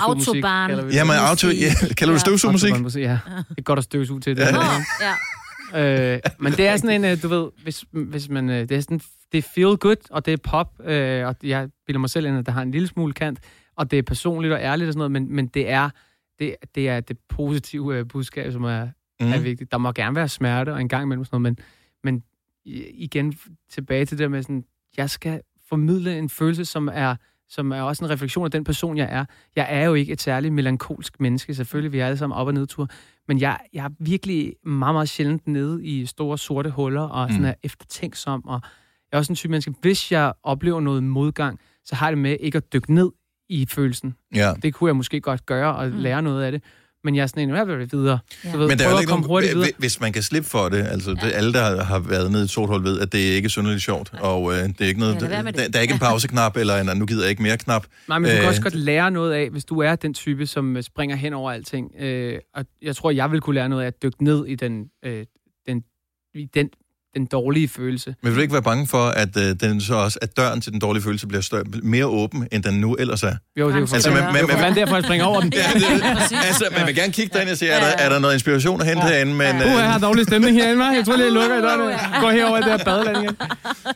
Autobahn. 0.00 0.68
kalder 0.68 0.84
vi 0.84 0.90
det. 0.90 0.96
Jamen, 0.96 1.16
auto, 1.16 1.48
ja, 1.48 1.70
kalder 1.96 2.14
du 2.14 2.20
støvsugmusik? 2.20 2.66
Autobahnmusik, 2.68 3.02
Ja, 3.02 3.18
det 3.48 3.58
er 3.58 3.62
godt 3.62 3.78
at 3.78 3.84
støvsuge 3.84 4.20
til 4.20 4.36
det. 4.36 4.42
Ja. 4.42 4.48
Ja. 5.02 5.14
Ja. 5.74 6.14
øh, 6.14 6.20
men 6.40 6.52
det 6.52 6.66
er 6.66 6.76
sådan 6.76 7.04
en, 7.04 7.10
øh, 7.10 7.22
du 7.22 7.28
ved, 7.28 7.48
hvis, 7.62 7.84
hvis 7.92 8.28
man, 8.28 8.50
øh, 8.50 8.60
det 8.68 8.72
er 8.72 8.80
sådan, 8.80 9.00
det 9.32 9.38
er 9.38 9.42
feel 9.54 9.76
good, 9.76 9.96
og 10.10 10.26
det 10.26 10.32
er 10.32 10.36
pop, 10.36 10.80
øh, 10.84 11.26
og 11.26 11.36
jeg 11.42 11.68
bilder 11.86 11.98
mig 12.00 12.10
selv 12.10 12.26
ind, 12.26 12.38
at 12.38 12.46
der 12.46 12.52
har 12.52 12.62
en 12.62 12.70
lille 12.70 12.88
smule 12.88 13.12
kant, 13.12 13.38
og 13.76 13.90
det 13.90 13.98
er 13.98 14.02
personligt 14.02 14.54
og 14.54 14.60
ærligt 14.60 14.88
og 14.88 14.92
sådan 14.92 14.98
noget, 14.98 15.12
men, 15.12 15.36
men 15.36 15.46
det 15.46 15.70
er 15.70 15.90
det, 16.38 16.54
det 16.74 16.88
er 16.88 17.00
det 17.00 17.16
positive 17.28 18.04
budskab, 18.04 18.52
som 18.52 18.64
er, 18.64 18.88
Mm. 19.20 19.32
er 19.32 19.38
vigtigt. 19.38 19.72
Der 19.72 19.78
må 19.78 19.92
gerne 19.92 20.16
være 20.16 20.28
smerte 20.28 20.72
og 20.72 20.80
en 20.80 20.88
gang 20.88 21.02
imellem 21.02 21.24
sådan 21.24 21.40
noget, 21.42 21.58
men, 21.58 22.12
men 22.14 22.22
igen 22.94 23.34
tilbage 23.70 24.04
til 24.04 24.18
det 24.18 24.22
der 24.22 24.28
med 24.28 24.42
sådan, 24.42 24.64
jeg 24.96 25.10
skal 25.10 25.40
formidle 25.68 26.18
en 26.18 26.28
følelse, 26.28 26.64
som 26.64 26.88
er 26.92 27.16
som 27.50 27.72
er 27.72 27.82
også 27.82 28.04
en 28.04 28.10
refleksion 28.10 28.44
af 28.44 28.50
den 28.50 28.64
person, 28.64 28.96
jeg 28.96 29.08
er. 29.10 29.24
Jeg 29.56 29.66
er 29.70 29.84
jo 29.84 29.94
ikke 29.94 30.12
et 30.12 30.20
særligt 30.20 30.54
melankolsk 30.54 31.20
menneske. 31.20 31.54
Selvfølgelig, 31.54 31.92
vi 31.92 31.98
er 31.98 32.06
alle 32.06 32.16
sammen 32.18 32.38
op- 32.38 32.46
og 32.46 32.54
nedtur. 32.54 32.88
Men 33.28 33.40
jeg, 33.40 33.58
jeg 33.72 33.84
er 33.84 33.90
virkelig 34.00 34.54
meget, 34.64 34.94
meget 34.94 35.08
sjældent 35.08 35.46
nede 35.46 35.84
i 35.84 36.06
store 36.06 36.38
sorte 36.38 36.70
huller, 36.70 37.00
og 37.02 37.28
sådan 37.28 37.42
Mm. 37.42 37.48
er 37.48 37.54
eftertænksom. 37.62 38.44
Og 38.46 38.60
jeg 39.12 39.16
er 39.16 39.18
også 39.18 39.32
en 39.32 39.36
type 39.36 39.50
menneske, 39.50 39.74
hvis 39.80 40.12
jeg 40.12 40.32
oplever 40.42 40.80
noget 40.80 41.02
modgang, 41.02 41.60
så 41.84 41.94
har 41.94 42.06
jeg 42.06 42.12
det 42.12 42.22
med 42.22 42.36
ikke 42.40 42.56
at 42.56 42.72
dykke 42.72 42.94
ned 42.94 43.10
i 43.48 43.66
følelsen. 43.66 44.14
Ja. 44.34 44.52
Det 44.62 44.74
kunne 44.74 44.88
jeg 44.88 44.96
måske 44.96 45.20
godt 45.20 45.46
gøre 45.46 45.74
og 45.76 45.88
mm. 45.88 45.96
lære 45.96 46.22
noget 46.22 46.42
af 46.44 46.52
det. 46.52 46.62
Men 47.04 47.14
jeg 47.16 47.22
er 47.22 47.26
sådan 47.26 47.48
en, 47.48 47.56
jeg 47.56 47.68
vil 47.68 47.92
videre. 47.92 48.18
Ja. 48.44 48.52
Du 48.52 48.58
ved, 48.58 48.68
Men 48.68 48.78
der 48.78 48.86
er 48.86 48.90
jo 48.90 48.98
ikke 48.98 49.10
komme 49.10 49.26
nogen, 49.26 49.42
videre. 49.44 49.64
hvi- 49.64 49.72
hvis 49.78 50.00
man 50.00 50.12
kan 50.12 50.22
slippe 50.22 50.48
for 50.48 50.68
det, 50.68 50.86
altså 50.86 51.10
det, 51.10 51.32
alle, 51.34 51.52
der 51.52 51.84
har 51.84 51.98
været 51.98 52.30
nede 52.30 52.42
i 52.42 52.44
et 52.44 52.50
sort 52.50 52.68
hul, 52.68 52.82
ved, 52.84 53.00
at 53.00 53.12
det 53.12 53.18
ikke 53.18 53.46
er 53.46 53.50
synderligt 53.50 53.82
sjovt, 53.82 54.12
og 54.20 54.52
øh, 54.52 54.58
det 54.58 54.80
er 54.80 54.86
ikke 54.86 55.00
noget, 55.00 55.14
Ja, 55.14 55.20
der, 55.20 55.42
der, 55.42 55.68
der 55.68 55.78
er 55.78 55.82
ikke 55.82 55.94
en 55.94 56.00
pauseknap, 56.00 56.56
eller 56.56 56.80
en, 56.92 56.98
nu 56.98 57.06
gider 57.06 57.22
jeg 57.22 57.30
ikke 57.30 57.42
mere 57.42 57.56
knap. 57.58 57.86
Nej, 58.08 58.18
men 58.18 58.30
du 58.30 58.34
kan 58.34 58.42
Øh, 58.42 58.48
også 58.48 58.62
godt 58.62 58.74
lære 58.74 59.10
noget 59.10 59.32
af, 59.32 59.50
hvis 59.50 59.64
du 59.64 59.78
er 59.80 59.96
den 59.96 60.14
type, 60.14 60.46
som 60.46 60.76
øh, 60.76 60.82
springer 60.82 61.16
hen 61.16 61.32
over 61.32 61.50
alting. 61.52 61.92
Øh, 62.00 62.38
og 62.54 62.64
jeg 62.82 62.96
tror, 62.96 63.10
jeg 63.10 63.30
vil 63.32 63.40
kunne 63.40 63.54
lære 63.54 63.68
noget 63.68 63.82
af 63.82 63.86
at 63.86 64.02
dykke 64.02 64.24
ned 64.24 64.46
i 64.46 64.54
den, 64.54 64.84
øh, 65.04 65.26
den, 65.68 65.82
i 66.34 66.44
den, 66.54 66.70
den 67.18 67.26
dårlige 67.26 67.68
følelse. 67.68 68.14
Men 68.22 68.30
vil 68.30 68.36
du 68.36 68.42
ikke 68.42 68.52
være 68.52 68.62
bange 68.62 68.86
for, 68.86 68.98
at, 69.08 69.36
øh, 69.36 69.54
den 69.60 69.80
så 69.80 69.94
også, 69.94 70.18
at 70.22 70.36
døren 70.36 70.60
til 70.60 70.72
den 70.72 70.80
dårlige 70.80 71.02
følelse 71.02 71.26
bliver 71.26 71.40
større, 71.42 71.64
mere 71.82 72.06
åben, 72.06 72.48
end 72.52 72.62
den 72.62 72.74
nu 72.80 72.94
ellers 72.94 73.22
er? 73.22 73.34
Jo, 73.60 73.68
det 73.68 73.76
er 73.76 73.80
jo 73.80 73.86
for, 73.86 73.94
Altså, 73.94 74.10
man- 74.10 74.22
man, 74.24 74.32
man- 74.32 74.46
man, 74.46 74.60
man, 74.60 74.74
derfor, 74.74 74.94
jeg 74.94 75.04
springer 75.04 75.26
over 75.26 75.40
den. 75.40 75.52
Ja, 75.52 75.58
det, 75.74 75.82
altså, 76.48 76.64
man 76.78 76.86
vil 76.86 76.94
gerne 76.94 77.12
kigge 77.12 77.30
derind 77.34 77.50
og 77.50 77.56
sige, 77.56 77.70
er 77.70 77.80
der, 77.80 78.04
er 78.04 78.08
der 78.08 78.18
noget 78.18 78.34
inspiration 78.34 78.80
at 78.80 78.86
hente 78.86 79.02
ja. 79.06 79.08
herinde? 79.12 79.34
Men, 79.34 79.56
Uh, 79.56 79.60
jeg 79.62 79.92
har 79.92 79.98
dårlig 79.98 80.24
stemning 80.26 80.56
herinde, 80.56 80.82
hva'? 80.88 80.94
Jeg 80.94 81.04
tror 81.04 81.16
lige, 81.16 81.24
jeg 81.24 81.32
lukker 81.32 81.58
i 81.58 81.60
døren. 81.60 81.80
Går 82.20 82.30
herover 82.30 82.58
i 82.58 82.62
det 82.62 82.70
her 82.70 82.84
badeland 82.84 83.16
igen. 83.24 83.36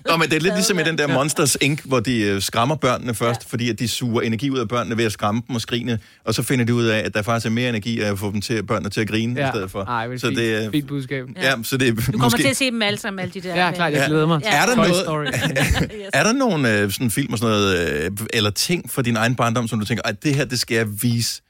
Nå, 0.09 0.17
men 0.17 0.29
det 0.31 0.37
er 0.37 0.41
lidt 0.41 0.55
ligesom 0.55 0.79
i 0.79 0.83
den 0.83 0.99
der 0.99 1.07
Monsters 1.07 1.57
Inc., 1.61 1.81
hvor 1.85 2.01
de 2.01 2.21
øh, 2.21 2.41
skræmmer 2.43 2.75
børnene 2.75 3.15
først, 3.15 3.41
ja. 3.43 3.47
fordi 3.51 3.71
at 3.71 3.79
de 3.79 3.89
suger 3.89 4.21
energi 4.23 4.51
ud 4.51 4.59
af 4.59 4.69
børnene 4.69 4.97
ved 4.97 5.05
at 5.05 5.13
skræmme 5.13 5.43
dem 5.49 5.55
og 5.57 5.61
skrine, 5.61 5.99
og 6.25 6.35
så 6.35 6.43
finder 6.43 6.65
de 6.65 6.75
ud 6.75 6.85
af, 6.85 6.99
at 6.99 7.15
der 7.15 7.23
faktisk 7.23 7.47
er 7.47 7.51
mere 7.51 7.69
energi 7.69 8.01
at 8.01 8.19
få 8.19 8.31
dem 8.33 8.41
til, 8.41 8.63
børnene 8.63 8.91
til 8.91 9.01
at 9.01 9.09
grine 9.09 9.41
ja. 9.41 9.47
i 9.49 9.51
stedet 9.53 9.71
for. 9.71 9.83
Ej, 9.85 10.17
så 10.17 10.31
det 10.31 10.65
er 10.65 10.71
fint 10.71 10.87
budskab. 10.89 11.25
Ja, 11.43 11.53
så 11.63 11.77
det 11.77 11.89
er 11.89 11.93
Du 11.95 12.03
kommer 12.13 12.25
måske... 12.25 12.43
til 12.43 12.49
at 12.49 12.57
se 12.57 12.71
dem 12.71 12.83
alle 12.83 12.99
sammen, 12.99 13.12
alle 13.19 13.33
de 13.35 13.41
der. 13.41 13.65
Ja, 13.67 13.73
klart, 13.73 13.93
jeg 13.93 14.05
glæder 14.09 14.27
mig. 14.27 14.41
Ja. 14.45 14.63
Er 14.63 14.67
der 14.67 14.75
Toy 14.75 14.83
noget- 14.83 15.03
Story. 15.03 15.25
Er 16.19 16.23
der 16.23 16.33
nogle 16.33 16.79
øh, 16.81 16.91
sådan 16.91 17.11
film 17.11 17.33
og 17.33 17.39
sådan 17.39 17.53
noget, 17.53 18.05
øh, 18.05 18.11
eller 18.33 18.51
ting 18.51 18.91
fra 18.91 19.03
din 19.03 19.17
egen 19.17 19.35
barndom, 19.35 19.69
som 19.69 19.79
du 19.79 19.85
tænker, 19.85 20.03
at 20.09 20.23
det 20.25 20.35
her, 20.35 20.45
det 20.45 20.59
skal 20.61 20.75
jeg 20.75 20.87
vise? 21.03 21.43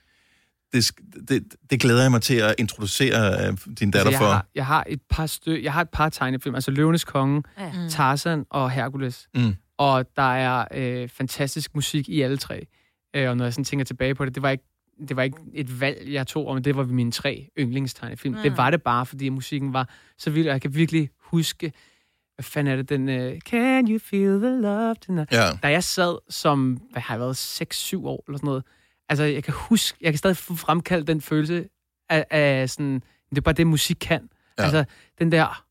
Det, 0.72 0.90
det, 1.28 1.44
det 1.70 1.80
glæder 1.80 2.02
jeg 2.02 2.10
mig 2.10 2.22
til 2.22 2.34
at 2.34 2.54
introducere 2.58 3.46
øh, 3.48 3.56
din 3.80 3.90
datter 3.90 3.98
Altså, 3.98 4.10
jeg, 4.10 4.18
for. 4.18 4.26
har, 4.26 4.46
jeg, 4.54 4.66
har 4.66 4.84
et 4.88 5.00
par 5.10 5.26
stø 5.26 5.60
jeg 5.62 5.72
har 5.72 5.80
et 5.80 5.88
par 5.90 6.08
tegnefilm, 6.08 6.54
altså 6.54 6.70
Løvenes 6.70 7.04
Konge, 7.04 7.42
Ja. 7.58 7.64
ja. 7.64 7.88
Tarzan 7.90 8.44
og 8.50 8.70
Hercules. 8.70 9.28
Mm. 9.34 9.54
Og 9.78 10.06
der 10.16 10.34
er 10.34 10.64
øh, 10.74 11.08
fantastisk 11.08 11.74
musik 11.74 12.08
i 12.08 12.22
alle 12.22 12.36
tre. 12.36 12.66
Øh, 13.16 13.30
og 13.30 13.36
når 13.36 13.44
jeg 13.44 13.52
sådan 13.52 13.64
tænker 13.64 13.84
tilbage 13.84 14.14
på 14.14 14.24
det, 14.24 14.34
det 14.34 14.42
var 14.42 14.50
ikke 14.50 14.64
det 15.08 15.16
var 15.16 15.22
ikke 15.22 15.36
et 15.54 15.80
valg, 15.80 16.12
jeg 16.12 16.26
tog, 16.26 16.54
men 16.54 16.64
det 16.64 16.76
var 16.76 16.84
mine 16.84 17.12
tre 17.12 17.48
yndlingstegnefilm. 17.58 18.34
Mm. 18.36 18.42
Det 18.42 18.56
var 18.56 18.70
det 18.70 18.82
bare, 18.82 19.06
fordi 19.06 19.28
musikken 19.28 19.72
var 19.72 19.88
så 20.18 20.30
vild, 20.30 20.46
og 20.46 20.52
jeg 20.52 20.60
kan 20.60 20.74
virkelig 20.74 21.10
huske, 21.32 21.72
hvad 22.34 22.42
fanden 22.44 22.72
er 22.72 22.76
det, 22.76 22.88
den... 22.88 23.08
Uh, 23.08 23.38
Can 23.38 23.88
you 23.88 23.98
feel 23.98 24.40
the 24.40 24.60
love 24.60 24.94
tonight? 24.94 25.32
Ja. 25.32 25.50
Da 25.62 25.68
jeg 25.70 25.84
sad 25.84 26.18
som, 26.28 26.72
hvad 26.90 27.02
har 27.02 27.14
jeg 27.14 27.20
været, 27.20 27.62
6-7 27.94 28.06
år 28.06 28.24
eller 28.28 28.38
sådan 28.38 28.46
noget, 28.46 28.64
altså 29.08 29.24
jeg 29.24 29.44
kan 29.44 29.54
huske, 29.54 29.98
jeg 30.00 30.12
kan 30.12 30.18
stadig 30.18 30.36
få 30.36 30.54
fremkaldt 30.54 31.06
den 31.06 31.20
følelse 31.20 31.68
af, 32.08 32.26
af 32.30 32.70
sådan, 32.70 33.02
det 33.30 33.38
er 33.38 33.42
bare 33.42 33.54
det, 33.54 33.66
musik 33.66 33.96
kan. 34.00 34.28
Ja. 34.58 34.62
Ja. 34.62 34.64
Altså, 34.64 34.84
den 35.18 35.32
der, 35.32 35.64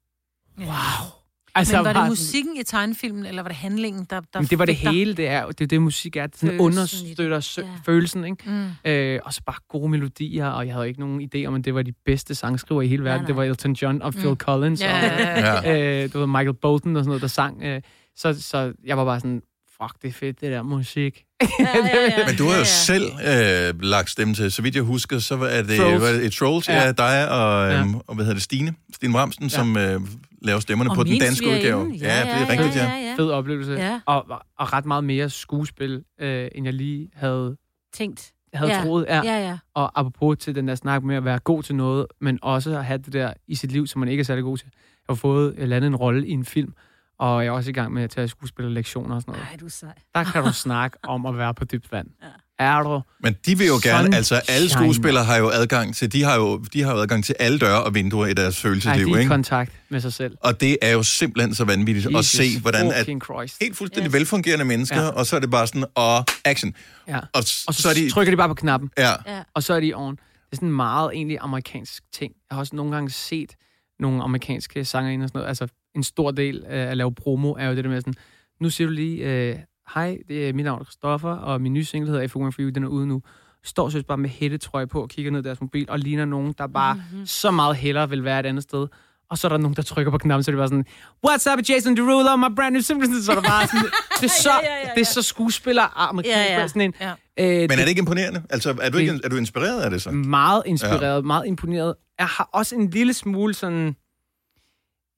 Wow. 0.58 1.20
Altså, 1.56 1.76
Men 1.76 1.86
var 1.86 2.02
det 2.02 2.10
musikken 2.10 2.58
i 2.58 2.64
tegnefilmen, 2.64 3.26
eller 3.26 3.42
var 3.42 3.50
det 3.50 3.58
handlingen, 3.58 4.08
der, 4.10 4.20
der 4.34 4.40
Men 4.40 4.46
det 4.48 4.60
var 4.60 4.66
det 4.66 4.76
hele, 4.76 5.14
det 5.14 5.28
er 5.28 5.46
det, 5.46 5.62
er 5.62 5.68
det 5.68 5.82
musik 5.82 6.16
er. 6.16 6.28
Det 6.28 6.40
sådan 6.40 6.50
Følelsen 6.60 7.08
i 7.08 7.10
understøtter 7.10 7.40
sø- 7.40 7.62
følelsen, 7.86 8.24
ikke? 8.26 8.44
Mm. 8.86 8.90
Øh, 8.92 9.20
og 9.26 9.34
så 9.34 9.42
bare 9.46 9.56
gode 9.70 9.90
melodier, 9.90 10.48
og 10.48 10.66
jeg 10.68 10.74
havde 10.76 10.88
ikke 10.88 11.00
nogen 11.00 11.30
idé 11.36 11.46
om, 11.46 11.56
at 11.56 11.66
det 11.66 11.76
var 11.76 11.82
de 11.82 11.94
bedste 12.06 12.36
sangskriver 12.36 12.82
i 12.82 12.88
hele 12.88 13.04
verden. 13.04 13.22
nej. 13.22 13.28
Det 13.28 13.36
var 13.36 13.44
Elton 13.44 13.74
John 13.74 14.02
og 14.02 14.14
Phil 14.14 14.30
Mm. 14.30 14.36
Collins, 14.36 14.82
Ja, 14.82 15.14
og 15.14 15.20
ja, 15.20 15.72
ja. 15.72 16.04
øh, 16.04 16.04
det 16.04 16.20
var 16.20 16.26
Michael 16.26 16.54
Bolton 16.54 16.96
og 16.96 17.00
sådan 17.00 17.08
noget, 17.10 17.22
der 17.22 17.28
sang. 17.28 17.64
Øh, 17.64 17.82
så, 18.16 18.42
så 18.42 18.74
jeg 18.86 18.98
var 18.98 19.06
bare 19.06 19.20
sådan, 19.20 19.42
fuck, 19.82 20.02
det 20.02 20.08
er 20.08 20.12
fedt, 20.14 20.42
det 20.42 20.52
der 20.52 20.62
musik. 20.64 21.24
Men 22.28 22.36
du 22.38 22.44
har 22.50 22.58
jo 22.58 22.66
selv 22.66 23.04
øh, 23.04 23.82
lagt 23.84 24.10
stemme 24.10 24.34
til, 24.34 24.52
så 24.52 24.62
vidt 24.62 24.76
jeg 24.76 24.84
husker, 24.84 25.20
så 25.20 25.36
var 25.36 25.48
det, 25.48 25.78
Trolls. 25.80 26.02
var 26.02 26.08
det 26.08 26.26
et 26.26 26.34
Trolls, 26.34 26.68
ja. 26.70 26.84
Ja. 26.86 26.92
dig 26.92 27.30
og, 27.32 27.74
øhm, 27.74 27.92
Ja. 27.94 28.00
og 28.08 28.16
hvad 28.16 28.26
hedder 28.26 28.34
det, 28.36 28.44
Stine, 28.44 28.74
Stine 28.96 29.14
Bramsen, 29.14 29.44
ja. 29.44 29.46
Ja. 29.46 29.50
som 29.50 29.78
øh, 29.78 30.02
laver 30.41 30.60
stemmerne 30.60 30.89
Og 30.89 30.95
på 30.95 31.04
den 31.04 31.19
danske 31.19 31.45
udgave. 31.47 31.62
svigerinde. 31.62 31.95
Ja, 32.08 32.21
det 32.39 32.47
er 32.47 32.49
rigtigt, 32.51 32.75
ja. 32.75 33.13
Fed 33.17 33.30
oplevelse. 33.32 33.71
Ja. 33.73 33.99
Og, 34.06 34.25
og 34.58 34.73
ret 34.73 34.86
meget 34.86 35.04
mere 35.04 35.30
skuespil, 35.30 36.04
øh, 36.21 36.47
end 36.56 36.65
jeg 36.65 36.73
lige 36.73 37.10
havde 37.13 37.58
Tænkt. 37.93 38.32
havde 38.54 38.71
Ja. 38.71 38.82
troet. 38.84 39.06
Ja, 39.10 39.21
ja. 39.23 39.58
Og 39.73 39.99
apropos 39.99 40.38
til 40.38 40.56
den 40.56 40.67
der 40.67 40.75
snak 40.75 41.04
med 41.04 41.15
at 41.15 41.25
være 41.25 41.39
god 41.39 41.63
til 41.63 41.75
noget, 41.75 42.06
men 42.21 42.39
også 42.41 42.77
at 42.77 42.86
have 42.86 42.97
det 42.97 43.13
der 43.13 43.34
i 43.47 43.56
sit 43.56 43.71
liv, 43.71 43.88
som 43.88 43.99
man 43.99 44.10
ikke 44.10 44.21
er 44.21 44.25
særlig 44.25 44.43
god 44.43 44.58
til. 44.58 44.67
Jeg 45.08 45.13
har 45.13 45.15
fået 45.15 45.56
jeg 45.58 45.67
landet 45.67 45.88
en 45.88 45.95
rolle 45.95 46.27
i 46.27 46.32
en 46.32 46.45
film, 46.45 46.73
og 47.21 47.41
jeg 47.45 47.47
er 47.47 47.51
også 47.51 47.69
i 47.69 47.73
gang 47.73 47.93
med 47.93 48.03
at 48.03 48.10
tage 48.10 48.27
skuespillerlektioner 48.27 49.15
og 49.15 49.21
sådan 49.21 49.31
noget. 49.34 49.47
Ej, 49.51 49.57
du 49.60 49.65
er 49.65 49.69
sej. 49.69 49.89
Der 50.15 50.23
kan 50.23 50.43
du 50.43 50.53
snakke 50.67 50.97
om 51.03 51.25
at 51.25 51.38
være 51.38 51.53
på 51.53 51.65
dybt 51.65 51.91
vand. 51.91 52.07
Ja. 52.23 52.27
Er 52.60 52.79
du? 52.84 53.01
Men 53.19 53.36
de 53.45 53.57
vil 53.57 53.67
jo 53.67 53.79
gerne, 53.84 54.15
altså 54.15 54.41
alle 54.49 54.69
skuespillere 54.69 55.23
har 55.25 55.38
jo 55.38 55.49
adgang 55.49 55.95
til, 55.95 56.13
de 56.13 56.23
har 56.23 56.36
jo, 56.36 56.57
de 56.73 56.81
har 56.84 56.91
jo 56.91 56.97
adgang 57.01 57.23
til 57.25 57.36
alle 57.39 57.60
døre 57.60 57.84
og 57.84 57.93
vinduer 57.95 58.25
i 58.27 58.34
deres 58.34 58.62
følelsesliv, 58.62 59.05
de 59.05 59.12
er 59.12 59.15
i 59.15 59.19
ikke? 59.19 59.29
kontakt 59.29 59.71
med 59.89 60.01
sig 60.01 60.13
selv. 60.13 60.38
Og 60.41 60.62
det 60.62 60.77
er 60.81 60.91
jo 60.91 61.03
simpelthen 61.03 61.55
så 61.55 61.65
vanvittigt 61.65 62.05
at 62.07 62.13
Jesus 62.13 62.31
se, 62.31 62.60
hvordan 62.62 62.88
at 62.91 62.97
fucking 62.97 63.23
Christ. 63.23 63.57
helt 63.62 63.77
fuldstændig 63.77 64.07
yes. 64.10 64.13
velfungerende 64.13 64.65
mennesker, 64.65 65.01
Ja. 65.01 65.07
og 65.10 65.25
så 65.25 65.36
er 65.36 65.39
det 65.39 65.51
bare 65.51 65.67
sådan, 65.67 65.86
og 65.95 66.25
action. 66.45 66.73
Ja. 67.07 67.17
Og, 67.17 67.23
Og 67.34 67.43
så, 67.43 67.81
så 67.81 67.89
er 67.89 67.93
de- 67.93 68.10
trykker 68.10 68.31
de 68.31 68.38
bare 68.38 68.47
på 68.49 68.53
knappen. 68.53 68.89
Ja. 68.97 69.12
Ja. 69.27 69.43
Og 69.53 69.63
så 69.63 69.73
er 69.73 69.79
de 69.79 69.93
on. 69.95 70.12
Det 70.15 70.21
er 70.51 70.55
sådan 70.55 70.67
en 70.69 70.75
meget 70.75 71.12
egentlig 71.13 71.38
amerikansk 71.41 72.03
ting. 72.13 72.34
Jeg 72.49 72.55
har 72.55 72.60
også 72.60 72.75
nogle 72.75 72.91
gange 72.93 73.10
set 73.10 73.55
nogle 73.99 74.23
amerikanske 74.23 74.86
sanger 74.86 75.23
og 75.23 75.29
sådan 75.29 75.38
noget. 75.39 75.47
Altså 75.49 75.67
en 75.95 76.04
stor 76.04 76.32
del 76.32 76.63
af 76.67 76.77
at 76.77 76.97
lave 76.97 77.13
promo 77.15 77.51
er 77.51 77.67
jo 77.67 77.75
det 77.75 77.84
der 77.84 77.89
med 77.89 78.01
sådan, 78.01 78.13
nu 78.62 78.69
siger 78.69 78.88
du 78.88 78.93
lige, 78.93 79.25
øh, 79.25 79.56
hej, 79.95 80.17
det 80.27 80.49
er 80.49 80.54
mit 80.54 80.65
navn 80.65 80.80
er 80.82 80.86
Christoffer, 80.86 81.30
og 81.32 81.62
min 81.62 81.73
nye 81.73 81.86
single 81.86 82.10
hedder 82.10 82.23
If 82.23 82.36
You 82.36 82.41
Want 82.41 82.56
For 82.56 82.62
You, 82.62 82.69
den 82.69 82.84
er 82.84 82.88
ude 82.88 83.08
nu. 83.08 83.21
Står 83.63 83.89
så 83.89 84.04
bare 84.08 84.17
med 84.17 84.30
hættetrøje 84.30 84.88
på 84.88 85.01
og 85.01 85.10
kigger 85.10 85.32
ned 85.32 85.39
i 85.39 85.43
deres 85.43 85.62
mobil 85.62 85.86
og 85.89 85.99
ligner 85.99 86.25
nogen, 86.25 86.54
der 86.58 86.67
bare 86.67 86.93
mm-hmm. 86.93 87.25
så 87.25 87.51
meget 87.51 87.75
hellere 87.75 88.10
vil 88.10 88.23
være 88.23 88.39
et 88.39 88.45
andet 88.45 88.63
sted. 88.63 88.88
Og 89.30 89.38
så 89.38 89.47
er 89.47 89.49
der 89.49 89.58
nogen, 89.58 89.75
der 89.75 89.82
trykker 89.82 90.12
på 90.12 90.17
knappen, 90.17 90.43
så 90.43 90.51
er 90.51 90.54
det 90.54 90.58
bare 90.58 90.67
sådan, 90.67 90.86
What's 91.27 91.54
up, 91.54 91.69
Jason 91.69 91.97
Derulo, 91.97 92.36
my 92.36 92.56
brand 92.56 92.73
new 92.73 92.82
single. 92.82 93.23
Så 93.23 93.32
er 93.32 93.36
der 93.36 93.41
bare 93.41 93.67
sådan, 93.67 93.89
det 94.19 94.25
er 94.25 94.41
så, 94.41 94.49
Ja, 94.49 94.56
ja, 94.67 94.75
ja, 94.75 94.88
ja. 94.88 94.93
det 94.95 95.01
er 95.01 95.06
så 95.06 95.21
skuespiller 95.21 96.10
amerikansk. 96.10 96.38
Ja, 96.38 96.60
ja. 96.60 96.67
Sådan 96.67 96.82
en, 96.82 96.93
Ja. 97.01 97.12
øh, 97.39 97.69
Men 97.69 97.71
er 97.71 97.75
det 97.75 97.88
ikke 97.89 97.99
imponerende? 97.99 98.43
Altså, 98.49 98.75
er 98.82 98.89
du, 98.89 98.97
ikke, 98.97 99.19
er 99.23 99.30
du 99.30 99.36
inspireret 99.36 99.82
af 99.82 99.89
det 99.91 100.01
så? 100.01 100.12
meget 100.12 100.63
inspireret, 100.65 101.15
ja. 101.15 101.21
meget 101.21 101.47
imponeret. 101.47 101.95
Jeg 102.19 102.27
har 102.27 102.49
også 102.54 102.75
en 102.75 102.89
lille 102.89 103.13
smule 103.13 103.54
sådan... 103.54 103.95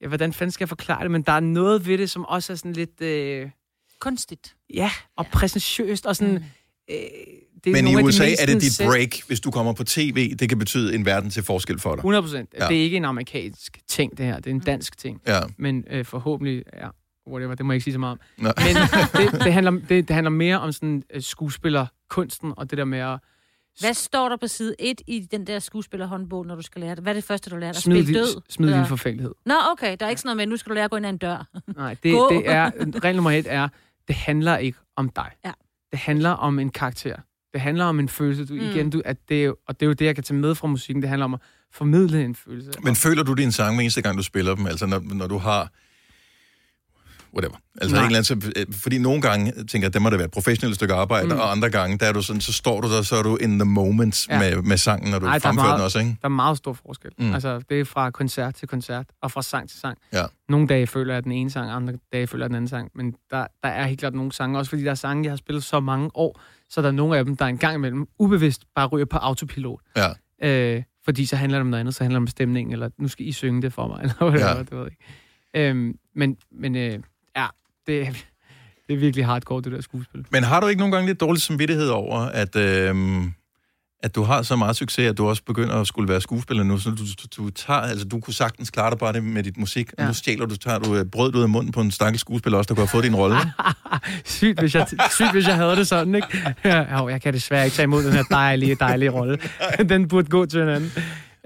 Ja, 0.04 0.08
hvordan 0.08 0.32
fanden 0.32 0.52
skal 0.52 0.64
jeg 0.64 0.68
forklare 0.68 1.02
det? 1.02 1.10
Men 1.10 1.22
der 1.22 1.32
er 1.32 1.40
noget 1.40 1.86
ved 1.86 1.98
det, 1.98 2.10
som 2.10 2.24
også 2.24 2.52
er 2.52 2.56
sådan 2.56 2.72
lidt... 2.72 3.00
Øh, 3.00 3.50
Kunstigt. 4.00 4.56
ja, 4.74 4.90
og 5.16 5.26
præsentiøst, 5.26 6.06
og 6.06 6.16
sådan... 6.16 6.34
Mm. 6.34 6.44
Øh, 6.90 6.96
det 7.64 7.72
Men 7.72 7.86
i 7.88 7.94
de 7.94 8.04
USA 8.04 8.24
mest 8.24 8.42
er 8.42 8.46
det 8.46 8.62
dit 8.62 8.80
break, 8.86 9.26
hvis 9.26 9.40
du 9.40 9.50
kommer 9.50 9.72
på 9.72 9.84
tv. 9.84 10.34
Det 10.36 10.48
kan 10.48 10.58
betyde 10.58 10.94
en 10.94 11.06
verden 11.06 11.30
til 11.30 11.42
forskel 11.42 11.78
for 11.78 11.90
dig. 11.90 11.98
100 11.98 12.22
procent. 12.22 12.54
Ja. 12.54 12.64
Ja. 12.64 12.68
Det 12.68 12.78
er 12.78 12.82
ikke 12.82 12.96
en 12.96 13.04
amerikansk 13.04 13.78
ting, 13.88 14.18
det 14.18 14.26
her. 14.26 14.36
Det 14.36 14.46
er 14.46 14.50
en 14.50 14.60
dansk 14.60 14.98
ting. 14.98 15.20
Ja. 15.26 15.40
Men 15.56 15.84
øh, 15.90 16.04
forhåbentlig... 16.04 16.62
Ja, 16.76 16.88
whatever, 17.30 17.54
det 17.54 17.66
må 17.66 17.72
jeg 17.72 17.76
ikke 17.76 17.84
sige 17.84 17.92
så 17.92 17.98
meget 17.98 18.12
om. 18.12 18.18
Nå. 18.38 18.52
Men 18.56 18.76
det, 19.32 19.44
det, 19.44 19.52
handler, 19.52 19.70
det, 19.70 20.08
det 20.08 20.14
handler 20.14 20.30
mere 20.30 20.60
om 20.60 20.72
sådan 20.72 21.02
øh, 21.14 21.22
skuespillerkunsten, 21.22 22.52
og 22.56 22.70
det 22.70 22.78
der 22.78 22.84
med 22.84 22.98
at 22.98 23.18
Hvad 23.80 23.94
står 23.94 24.28
der 24.28 24.36
på 24.36 24.46
side 24.46 24.74
1 24.78 25.00
i 25.06 25.20
den 25.30 25.46
der 25.46 25.58
skuespillerhåndbog, 25.58 26.46
når 26.46 26.54
du 26.54 26.62
skal 26.62 26.80
lære 26.80 26.94
det? 26.94 27.02
Hvad 27.02 27.12
er 27.12 27.14
det 27.14 27.24
første, 27.24 27.50
du 27.50 27.56
lærer? 27.56 27.70
At 27.70 27.76
smide, 27.76 28.02
spille 28.04 28.18
din, 28.20 28.26
død? 28.26 28.40
smide 28.50 28.70
din 28.70 28.74
Eller- 28.76 28.88
forfængelighed. 28.88 29.34
Nå, 29.46 29.54
okay. 29.72 29.96
Der 30.00 30.06
er 30.06 30.10
ikke 30.10 30.20
sådan 30.20 30.28
noget 30.28 30.36
med, 30.36 30.46
nu 30.46 30.56
skal 30.56 30.70
du 30.70 30.74
lære 30.74 30.84
at 30.84 30.90
gå 30.90 30.96
ind 30.96 31.06
ad 31.06 31.10
en 31.10 31.18
dør. 31.18 31.48
Nej, 31.76 31.96
det, 32.02 32.12
Gå. 32.12 32.30
det 32.30 32.42
er, 32.50 32.70
regel 33.04 33.16
nummer 33.16 33.30
et 33.30 33.46
er, 33.48 33.68
det 34.08 34.16
handler 34.16 34.56
ikke 34.56 34.78
om 34.96 35.08
dig. 35.08 35.30
Ja. 35.44 35.52
Det 35.90 35.98
handler 35.98 36.30
om 36.30 36.58
en 36.58 36.70
karakter. 36.70 37.16
Det 37.52 37.60
handler 37.60 37.84
om 37.84 37.98
en 37.98 38.08
følelse. 38.08 38.44
Du, 38.46 38.54
Mm. 38.54 38.60
igen, 38.60 38.90
du, 38.90 39.02
at 39.04 39.16
det 39.28 39.40
er, 39.40 39.44
jo- 39.44 39.56
og 39.68 39.80
det 39.80 39.86
er 39.86 39.88
jo 39.88 39.92
det, 39.92 40.04
jeg 40.04 40.14
kan 40.14 40.24
tage 40.24 40.38
med 40.38 40.54
fra 40.54 40.66
musikken. 40.68 41.02
Det 41.02 41.08
handler 41.08 41.24
om 41.24 41.34
at 41.34 41.40
formidle 41.72 42.24
en 42.24 42.34
følelse. 42.34 42.70
Men 42.82 42.96
føler 42.96 43.22
du 43.22 43.32
din 43.34 43.52
sang 43.52 43.74
hver 43.76 43.80
eneste 43.82 44.02
gang, 44.02 44.18
du 44.18 44.22
spiller 44.22 44.54
dem? 44.54 44.66
Altså, 44.66 44.86
når, 44.86 45.14
når 45.14 45.26
du 45.26 45.38
har... 45.38 45.70
Whatever. 47.34 47.56
Altså, 47.80 47.96
Nej. 47.96 48.02
en 48.04 48.06
eller 48.16 48.18
anden, 48.30 48.42
så, 48.42 48.52
øh, 48.56 48.66
fordi 48.82 48.98
nogle 48.98 49.22
gange 49.22 49.52
tænker 49.52 49.86
jeg, 49.86 49.94
der 49.94 50.00
må 50.00 50.10
det 50.10 50.18
være 50.18 50.24
et 50.26 50.30
professionelt 50.30 50.74
stykke 50.76 50.94
arbejde, 50.94 51.26
mm. 51.26 51.32
Og 51.32 51.50
andre 51.52 51.70
gange, 51.70 51.98
der 51.98 52.06
er 52.06 52.12
du 52.12 52.22
sådan, 52.22 52.40
så 52.40 52.52
står 52.52 52.80
du 52.80 52.88
der, 52.88 53.02
så 53.02 53.16
er 53.16 53.22
du 53.22 53.36
in 53.36 53.58
the 53.58 53.64
moment 53.64 54.28
ja. 54.28 54.38
Med, 54.38 54.62
med 54.62 54.76
sangen, 54.76 55.10
når 55.10 55.18
du 55.18 55.26
Ej, 55.26 55.34
er 55.34 55.38
fremfører 55.38 55.66
meget- 55.66 55.78
den 55.78 55.84
også, 55.84 55.98
ikke? 55.98 56.10
Der 56.10 56.28
er 56.28 56.28
meget 56.28 56.56
stor 56.58 56.72
forskel. 56.72 57.10
Mm. 57.18 57.32
Altså, 57.34 57.60
det 57.68 57.80
er 57.80 57.84
fra 57.84 58.10
koncert 58.10 58.54
til 58.54 58.68
koncert, 58.68 59.06
og 59.22 59.30
fra 59.30 59.42
sang 59.42 59.68
til 59.68 59.80
sang. 59.80 59.98
Ja. 60.12 60.24
Nogle 60.48 60.66
dage 60.66 60.86
føler 60.86 61.14
jeg 61.14 61.24
den 61.24 61.32
ene 61.32 61.50
sang, 61.50 61.70
andre 61.70 61.92
dage 62.12 62.26
føler 62.26 62.44
jeg 62.44 62.48
den 62.50 62.56
anden 62.56 62.68
sang. 62.68 62.90
Men 62.94 63.14
der, 63.30 63.46
der 63.62 63.68
er 63.68 63.86
helt 63.86 64.00
klart 64.00 64.14
nogle 64.14 64.32
sange, 64.32 64.58
også 64.58 64.68
fordi 64.68 64.84
der 64.84 64.90
er 64.90 64.94
sange, 64.94 65.24
jeg 65.24 65.32
har 65.32 65.36
spillet 65.36 65.64
så 65.64 65.80
mange 65.80 66.10
år, 66.14 66.40
så 66.70 66.82
der 66.82 66.88
er 66.88 66.92
nogle 66.92 67.18
af 67.18 67.24
dem, 67.24 67.36
der 67.36 67.44
en 67.46 67.58
gang 67.58 67.74
imellem 67.74 68.06
ubevidst 68.18 68.62
bare 68.74 68.86
ryger 68.86 69.06
på 69.06 69.16
autopilot. 69.18 69.80
Ja. 69.96 70.08
Øh, 70.76 70.82
fordi 71.04 71.26
så 71.26 71.36
handler 71.36 71.58
det 71.58 71.60
om 71.60 71.66
noget 71.66 71.80
andet, 71.80 71.94
så 71.94 72.04
handler 72.04 72.18
det 72.18 72.22
om 72.22 72.26
stemningen, 72.26 72.72
eller 72.72 72.88
nu 72.98 73.08
skal 73.08 73.26
I 73.26 73.32
synge 73.32 73.62
det 73.62 73.72
for 73.72 73.86
mig, 73.88 74.00
eller 74.02 74.30
hvad 74.30 74.40
det 74.40 74.46
Ja. 74.46 74.58
det 74.58 74.70
ved 74.72 74.78
jeg 74.78 74.86
ikke. 74.86 75.70
Øhm, 75.70 75.94
men 76.16 76.36
men 76.60 76.76
øh, 76.76 76.98
ja, 77.36 77.46
det, 77.86 78.02
er- 78.02 78.12
det 78.88 78.94
er 78.94 78.98
virkelig 78.98 79.26
hardcore, 79.26 79.62
det 79.62 79.72
der 79.72 79.80
skuespil. 79.80 80.26
Men 80.30 80.44
har 80.44 80.60
du 80.60 80.66
ikke 80.66 80.78
nogle 80.80 80.94
gange 80.94 81.06
lidt 81.06 81.20
dårlig 81.20 81.42
samvittighed 81.42 81.88
over, 81.88 82.18
at, 82.18 82.56
øh, 82.56 82.94
at 84.02 84.14
du 84.14 84.22
har 84.22 84.42
så 84.42 84.56
meget 84.56 84.76
succes, 84.76 85.10
at 85.10 85.18
du 85.18 85.28
også 85.28 85.42
begynder 85.46 85.80
at 85.80 85.86
skulle 85.86 86.08
være 86.08 86.20
skuespiller 86.20 86.62
nu, 86.64 86.78
så 86.78 86.90
du, 86.90 86.96
du, 86.96 87.44
du 87.44 87.50
tager, 87.50 87.80
altså 87.80 88.04
du 88.08 88.20
kunne 88.20 88.34
sagtens 88.34 88.70
klare 88.70 88.90
dig 88.90 88.98
bare 88.98 89.12
det 89.12 89.24
med 89.24 89.42
dit 89.42 89.56
musik, 89.56 89.90
ja. 89.98 90.02
og 90.02 90.08
nu 90.08 90.14
stjæler 90.14 90.46
du, 90.46 90.56
tager 90.56 90.78
du 90.78 90.96
øh, 90.96 91.04
brød 91.04 91.34
ud 91.34 91.42
af 91.42 91.48
munden 91.48 91.72
på 91.72 91.80
en 91.80 91.90
stakkels 91.90 92.20
skuespiller 92.20 92.58
også, 92.58 92.68
der 92.68 92.74
kunne 92.74 92.82
have 92.82 92.88
fået 92.88 93.04
din 93.04 93.14
rolle. 93.16 93.36
sygt, 94.24 94.58
hvis 94.60 94.74
jeg, 94.74 94.86
sygt, 95.10 95.32
hvis 95.32 95.46
jeg 95.46 95.54
havde 95.56 95.76
det 95.76 95.88
sådan, 95.88 96.14
ikke? 96.14 96.28
Ja, 96.64 96.98
jo, 96.98 97.08
jeg 97.08 97.22
kan 97.22 97.34
desværre 97.34 97.64
ikke 97.64 97.74
tage 97.74 97.84
imod 97.84 98.04
den 98.04 98.12
her 98.12 98.22
dejlige, 98.22 98.74
dejlige 98.74 99.10
rolle. 99.10 99.38
Den 99.88 100.08
burde 100.08 100.28
gå 100.28 100.46
til 100.46 100.60
en 100.60 100.68
anden. 100.68 100.92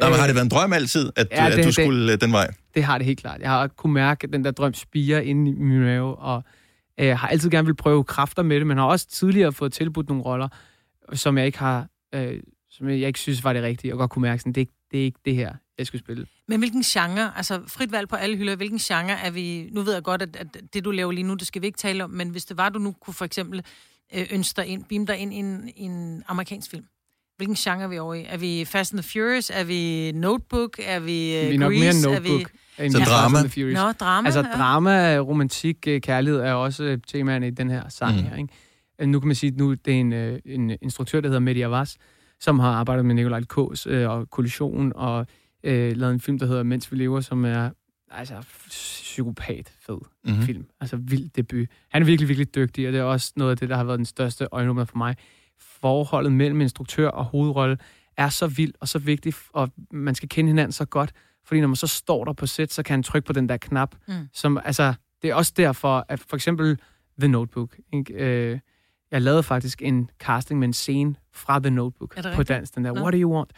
Nå, 0.01 0.09
men 0.09 0.19
har 0.19 0.27
det 0.27 0.35
været 0.35 0.45
en 0.45 0.51
drøm 0.51 0.73
altid, 0.73 1.13
at, 1.17 1.29
ja, 1.31 1.47
at 1.47 1.53
det- 1.53 1.59
du 1.65 1.67
det- 1.67 1.75
skulle 1.75 2.13
øh, 2.13 2.21
den 2.21 2.33
vej? 2.33 2.51
Det 2.75 2.85
har 2.85 2.99
det 2.99 3.05
helt 3.07 3.19
klart. 3.21 3.41
Jeg 3.41 3.51
har 3.51 3.67
kunne 3.67 3.93
mærke, 3.93 4.25
at 4.27 4.33
den 4.33 4.45
der 4.45 4.51
drøm 4.51 4.75
spiger 4.75 5.21
inde 5.21 5.51
i 5.51 5.55
min 5.55 5.81
mave, 5.81 6.17
og 6.17 6.43
øh, 7.01 7.19
har 7.19 7.29
altid 7.29 7.51
gerne 7.51 7.67
vil 7.67 7.75
prøve 7.75 8.05
kræfter 8.05 8.43
med 8.43 8.57
det, 8.57 8.67
men 8.67 8.79
har 8.79 8.85
også 8.85 9.07
tidligere 9.09 9.53
fået 9.53 9.73
tilbudt 9.73 10.09
nogle 10.09 10.25
roller, 10.25 10.49
som 11.15 11.39
jeg 11.39 11.47
ikke 11.47 11.59
har, 11.59 11.87
øh, 12.15 12.41
som 12.71 12.89
jeg 12.89 12.97
ikke 12.99 13.19
synes 13.19 13.45
var 13.45 13.53
det 13.53 13.63
rigtige, 13.63 13.95
og 13.95 13.99
godt 13.99 14.11
kunne 14.11 14.23
mærke, 14.23 14.41
sådan, 14.41 14.53
det, 14.53 14.61
er 14.61 14.63
ikke- 14.63 14.73
det 14.91 15.01
er 15.01 15.05
ikke 15.05 15.19
det 15.25 15.35
her, 15.35 15.55
jeg 15.79 15.87
skulle 15.87 16.01
spille. 16.03 16.27
Men 16.49 16.59
hvilken 16.59 16.83
genre, 16.83 17.37
altså 17.37 17.61
frit 17.67 17.93
valg 17.93 18.09
på 18.09 18.17
alle 18.17 18.37
hylder, 18.37 18.57
hvilken 18.57 18.79
genre 18.79 19.13
er 19.25 19.31
vi... 19.31 19.69
Nu 19.73 19.83
ved 19.83 19.93
jeg 19.95 20.03
godt, 20.03 20.23
at, 20.23 20.37
at 20.37 20.47
det, 20.75 20.85
du 20.85 20.91
laver 20.91 21.13
lige 21.13 21.25
nu, 21.25 21.35
det 21.35 21.47
skal 21.47 21.63
vi 21.63 21.67
ikke 21.67 21.79
tale 21.79 22.05
om, 22.05 22.11
men 22.11 22.29
hvis 22.29 22.45
det 22.45 22.57
var, 22.57 22.69
du 22.69 22.79
nu 22.79 22.93
kunne 23.01 23.15
for 23.15 23.25
eksempel 23.25 23.63
øh, 24.15 24.27
ønske 24.31 24.57
dig 24.57 24.67
ind, 24.67 24.85
beam 24.85 25.07
dig 25.07 25.17
ind 25.17 25.35
i 25.35 25.37
en, 25.37 25.69
i 25.77 25.83
en 25.83 26.23
amerikansk 26.29 26.71
film. 26.71 26.85
Hvilken 27.39 27.55
genre 27.57 27.83
er 27.83 27.89
vi 27.89 27.99
over 27.99 28.15
i? 28.15 28.25
Er 28.29 28.37
vi 28.37 28.65
Fast 28.65 28.93
and 28.95 29.03
the 29.03 29.11
Furious? 29.13 29.51
Er 29.55 29.65
vi 29.65 30.13
Notebook? 30.13 30.79
Er 30.83 30.99
vi 31.01 31.41
uh, 31.43 31.49
Vi 31.51 31.55
er 31.55 31.59
nok 31.59 31.73
mere 31.73 31.85
Grease? 31.85 32.09
notebook. 32.09 32.41
Er 32.41 32.45
vi... 32.79 32.85
end 32.85 32.93
Så 32.93 32.99
Fast 32.99 33.11
drama? 33.11 33.39
and 33.39 33.49
Furious. 33.49 33.75
Nå, 33.75 33.93
drama, 33.93 34.27
Altså 34.27 34.41
ja. 34.41 34.57
drama, 34.57 35.19
romantik, 35.19 35.77
øh, 35.89 36.01
kærlighed 36.01 36.41
er 36.41 36.53
også 36.53 36.99
temaerne 37.07 37.47
i 37.49 37.51
den 37.51 37.71
her 37.71 37.89
sang 37.89 38.17
Mm. 38.17 38.23
her. 38.23 38.37
Ikke? 38.37 38.49
Øh, 39.01 39.09
Nu 39.09 39.21
kan 39.21 39.27
man 39.27 39.35
sige, 39.37 39.51
at 39.51 39.57
nu 39.57 39.75
det 39.75 39.95
er 39.97 40.01
en, 40.01 40.13
en 40.47 40.77
instruktør, 40.83 41.21
der 41.21 41.29
hedder 41.29 41.41
Mehdi 41.41 41.61
Avas, 41.63 41.97
som 42.41 42.59
har 42.59 42.71
arbejdet 42.71 43.05
med 43.05 43.15
Nikolaj 43.15 43.41
K's 43.59 43.91
øh, 43.91 44.11
og 44.11 44.31
Kollision, 44.31 44.93
og 44.95 45.27
øh, 45.65 45.97
lavet 45.97 46.13
en 46.15 46.21
film, 46.21 46.39
der 46.39 46.47
hedder 46.47 46.63
Mens 46.63 46.93
vi 46.93 46.97
lever, 46.97 47.21
som 47.21 47.45
er 47.45 47.71
altså 48.11 48.35
psykopat 48.69 49.73
fed 49.87 49.99
mm-hmm. 50.25 50.43
film. 50.43 50.65
Altså 50.81 50.97
vild 50.97 51.31
debut. 51.37 51.69
Han 51.91 52.03
er 52.03 52.07
virkelig, 52.07 52.29
virkelig 52.29 52.55
dygtig, 52.55 52.87
og 52.87 52.93
det 52.93 52.99
er 53.01 53.05
også 53.05 53.33
noget 53.37 53.51
af 53.51 53.57
det, 53.57 53.69
der 53.69 53.77
har 53.77 53.85
været 53.85 53.99
den 53.99 54.07
største 54.07 54.47
øjenåbner 54.53 54.85
for 54.85 54.97
mig. 54.97 55.17
Forholdet 55.81 56.33
mellem 56.33 56.61
instruktør 56.61 57.09
og 57.09 57.25
hovedrolle 57.25 57.79
er 58.17 58.29
så 58.29 58.47
vildt 58.47 58.77
og 58.81 58.89
så 58.89 58.99
vigtigt, 58.99 59.37
og 59.53 59.71
man 59.91 60.15
skal 60.15 60.29
kende 60.29 60.49
hinanden 60.49 60.73
så 60.73 60.85
godt, 60.85 61.13
fordi 61.45 61.61
når 61.61 61.69
man 61.69 61.77
så 61.77 61.87
står 61.87 62.25
der 62.25 62.33
på 62.33 62.47
sæt, 62.47 62.73
så 62.73 62.83
kan 62.83 62.93
han 62.93 63.03
trykke 63.03 63.27
på 63.27 63.33
den 63.33 63.49
der 63.49 63.57
knap, 63.57 63.95
Mm. 64.09 64.15
som, 64.33 64.59
altså, 64.65 64.95
det 65.23 65.31
er 65.31 65.35
også 65.35 65.53
derfor, 65.57 66.05
at 66.09 66.21
for 66.21 66.37
eksempel 66.37 66.79
The 67.21 67.29
Notebook, 67.29 67.77
ikke? 67.93 68.15
Øh, 68.15 68.59
jeg 69.11 69.23
lavede 69.23 69.43
faktisk 69.43 69.83
en 69.83 70.11
casting 70.19 70.59
med 70.61 70.69
en 70.69 70.73
scene 70.73 71.15
fra 71.33 71.59
The 71.59 71.71
Notebook 71.71 72.15
på 72.15 72.29
rigtigt? 72.29 72.49
dans, 72.49 72.71
den 72.71 72.85
der, 72.85 72.93
Nå. 72.93 73.01
What 73.01 73.13
do 73.13 73.19
you 73.19 73.35
want? 73.37 73.53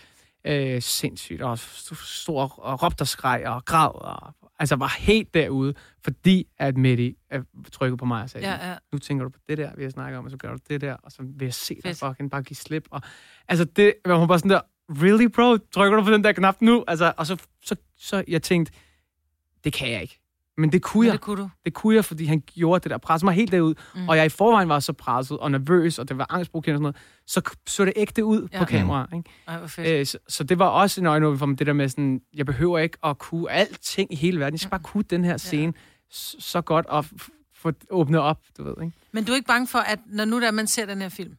Øh, 0.44 0.82
sindssygt, 0.82 1.42
og 1.42 1.52
st- 1.52 2.06
stor, 2.22 2.58
og 2.58 2.82
råbte 2.82 3.02
og 3.02 3.06
skreg, 3.08 3.42
og 3.46 3.64
græd, 3.64 3.90
og 3.94 4.34
altså 4.60 4.76
var 4.76 4.96
helt 4.98 5.34
derude, 5.34 5.74
fordi 6.04 6.46
at 6.58 6.76
Mehdi 6.76 7.16
øh, 7.32 7.42
trykkede 7.72 7.96
på 7.96 8.04
mig 8.04 8.22
og 8.22 8.30
sagde, 8.30 8.46
Ja, 8.46 8.70
ja. 8.70 8.76
nu 8.92 8.98
tænker 8.98 9.24
du 9.24 9.30
på 9.30 9.38
det 9.48 9.58
der, 9.58 9.70
vi 9.76 9.82
har 9.82 9.90
snakket 9.90 10.18
om, 10.18 10.24
og 10.24 10.30
så 10.30 10.36
gør 10.36 10.50
du 10.52 10.58
det 10.68 10.80
der, 10.80 10.94
og 10.94 11.12
så 11.12 11.22
vil 11.22 11.44
jeg 11.44 11.54
se 11.54 11.74
dig 11.84 11.96
fucking 11.96 12.30
bare 12.30 12.42
give 12.42 12.56
slip. 12.56 12.88
Og, 12.90 13.02
altså 13.48 13.64
det 13.64 13.94
var 14.04 14.16
hun 14.16 14.28
bare 14.28 14.38
sådan 14.38 14.50
der, 14.50 14.60
really 14.90 15.26
bro, 15.26 15.56
trykker 15.72 15.96
du 15.98 16.04
på 16.04 16.10
den 16.10 16.24
der 16.24 16.32
knap 16.32 16.56
nu? 16.60 16.84
Altså, 16.88 17.12
og 17.16 17.26
så, 17.26 17.42
så, 17.62 17.76
så 17.96 18.24
jeg 18.28 18.42
tænkte, 18.42 18.72
det 19.64 19.72
kan 19.72 19.90
jeg 19.90 20.02
ikke. 20.02 20.19
Men 20.60 20.72
det 20.72 20.82
kunne 20.82 21.00
Men 21.00 21.06
jeg. 21.06 21.12
det 21.12 21.20
kunne 21.20 21.42
du. 21.42 21.50
Det 21.64 21.74
kunne 21.74 21.94
jeg, 21.94 22.04
fordi 22.04 22.24
han 22.24 22.40
gjorde 22.40 22.82
det 22.82 22.90
der, 22.90 22.98
pressede 22.98 23.26
mig 23.26 23.34
helt 23.34 23.52
derud. 23.52 23.74
Mm. 23.94 24.00
Mm. 24.00 24.08
Og 24.08 24.16
jeg 24.16 24.26
i 24.26 24.28
forvejen 24.28 24.68
var 24.68 24.80
så 24.80 24.92
presset 24.92 25.38
og 25.38 25.50
nervøs, 25.50 25.98
og 25.98 26.08
det 26.08 26.18
var 26.18 26.26
angstprovokerende 26.30 26.88
og 26.88 26.94
sådan 26.94 27.02
noget. 27.42 27.56
Så 27.56 27.56
så 27.66 27.84
det 27.84 27.92
ægte 27.96 28.24
ud 28.24 28.48
Ja. 28.52 28.58
ja. 28.58 28.58
på 28.58 28.64
kamera. 28.64 29.06
Ikke? 29.16 29.30
Ej, 29.48 29.58
hvor 29.58 29.66
fedt. 29.66 29.88
Øh, 29.88 30.06
så, 30.06 30.18
så 30.28 30.44
det 30.44 30.58
var 30.58 30.66
også 30.66 31.00
en 31.00 31.06
øjenåbner 31.06 31.38
for 31.38 31.46
mig, 31.46 31.58
det 31.58 31.66
der 31.66 31.72
med 31.72 31.88
sådan, 31.88 32.20
jeg 32.34 32.46
behøver 32.46 32.78
ikke 32.78 32.98
at 33.04 33.18
kunne 33.18 33.50
alting 33.50 34.12
i 34.12 34.16
hele 34.16 34.40
verden. 34.40 34.54
Jeg 34.54 34.60
skal 34.60 34.70
bare 34.70 34.80
kunne 34.80 35.04
den 35.10 35.24
her 35.24 35.36
scene 35.36 35.72
så, 36.10 36.36
så 36.40 36.60
godt 36.60 36.86
og 36.86 37.04
få 37.54 37.72
åbnet 37.90 38.20
op, 38.20 38.38
du 38.58 38.64
ved, 38.64 38.74
ikke? 38.84 38.96
Men 39.12 39.24
du 39.24 39.32
er 39.32 39.36
ikke 39.36 39.46
bange 39.48 39.66
for, 39.66 39.78
at 39.78 39.98
når 40.06 40.24
nu 40.24 40.40
der 40.40 40.50
man 40.50 40.66
ser 40.66 40.86
den 40.86 41.00
her 41.00 41.08
film, 41.08 41.32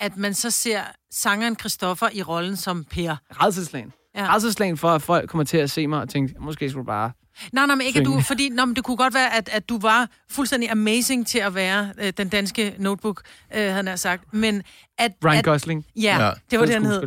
at 0.00 0.16
man 0.16 0.34
så 0.34 0.50
ser 0.50 0.80
sangeren 1.10 1.56
Christoffer 1.58 2.08
i 2.12 2.22
rollen 2.22 2.56
som 2.56 2.84
Per? 2.84 3.16
Redselslagen. 3.30 3.92
Ja. 4.14 4.24
Ja. 4.24 4.34
Redselslagen 4.34 4.76
for, 4.76 4.88
at 4.88 5.02
folk 5.02 5.28
kommer 5.30 5.44
til 5.44 5.56
at 5.56 5.70
se 5.70 5.86
mig 5.86 6.00
og 6.00 6.08
tænke, 6.08 6.34
måske 6.38 6.70
skulle 6.70 6.82
du 6.82 6.86
bare... 6.86 7.12
Nej, 7.52 7.66
nej, 7.66 7.74
men 7.74 7.86
ikke 7.86 8.00
at 8.00 8.06
du, 8.06 8.20
fordi 8.20 8.48
nå, 8.48 8.64
men 8.64 8.76
det 8.76 8.84
kunne 8.84 8.96
godt 8.96 9.14
være, 9.14 9.34
at, 9.36 9.48
at 9.52 9.68
du 9.68 9.78
var 9.78 10.08
fuldstændig 10.30 10.70
amazing 10.70 11.26
til 11.26 11.38
at 11.38 11.54
være 11.54 11.92
øh, 11.98 12.12
den 12.16 12.28
danske 12.28 12.74
notebook, 12.78 13.22
øh, 13.54 13.72
havde 13.72 13.90
jeg 13.90 13.98
sagt. 13.98 14.34
Men 14.34 14.62
at... 14.98 15.12
Ryan 15.24 15.38
at, 15.38 15.44
Gosling. 15.44 15.86
Ja, 15.96 16.24
Ja. 16.26 16.30
det 16.50 16.58
var 16.58 16.64
det, 16.66 16.74
han 16.74 16.86
hed. 16.86 17.00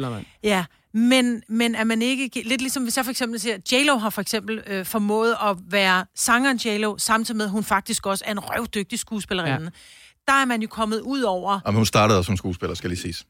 Ja, 0.43 0.65
men, 0.93 1.43
men 1.49 1.75
er 1.75 1.83
man 1.83 2.01
ikke... 2.01 2.41
Lidt 2.45 2.61
ligesom 2.61 2.83
hvis 2.83 2.97
jeg 2.97 3.05
for 3.05 3.09
eksempel 3.11 3.39
siger, 3.39 3.57
J-Lo 3.71 3.97
har 3.97 4.09
for 4.09 4.21
eksempel 4.21 4.63
øh, 4.67 4.85
formået 4.85 5.35
at 5.43 5.57
være 5.69 6.05
sangeren 6.15 6.57
J-Lo, 6.57 6.97
samtidig 6.97 7.37
med, 7.37 7.45
at 7.45 7.51
hun 7.51 7.63
faktisk 7.63 8.05
også 8.05 8.23
er 8.27 8.31
en 8.31 8.39
røvdygtig 8.39 8.99
skuespillerinde. 8.99 9.63
Ja. 9.63 10.31
Der 10.33 10.41
er 10.41 10.45
man 10.45 10.61
jo 10.61 10.67
kommet 10.67 10.99
ud 11.01 11.21
over... 11.21 11.59
Og 11.65 11.73
hun 11.73 11.85
startede 11.85 12.17
også 12.19 12.25
som 12.25 12.37
skuespiller, 12.37 12.75
skal 12.75 12.89
lige 12.89 12.99
siges. 13.01 13.25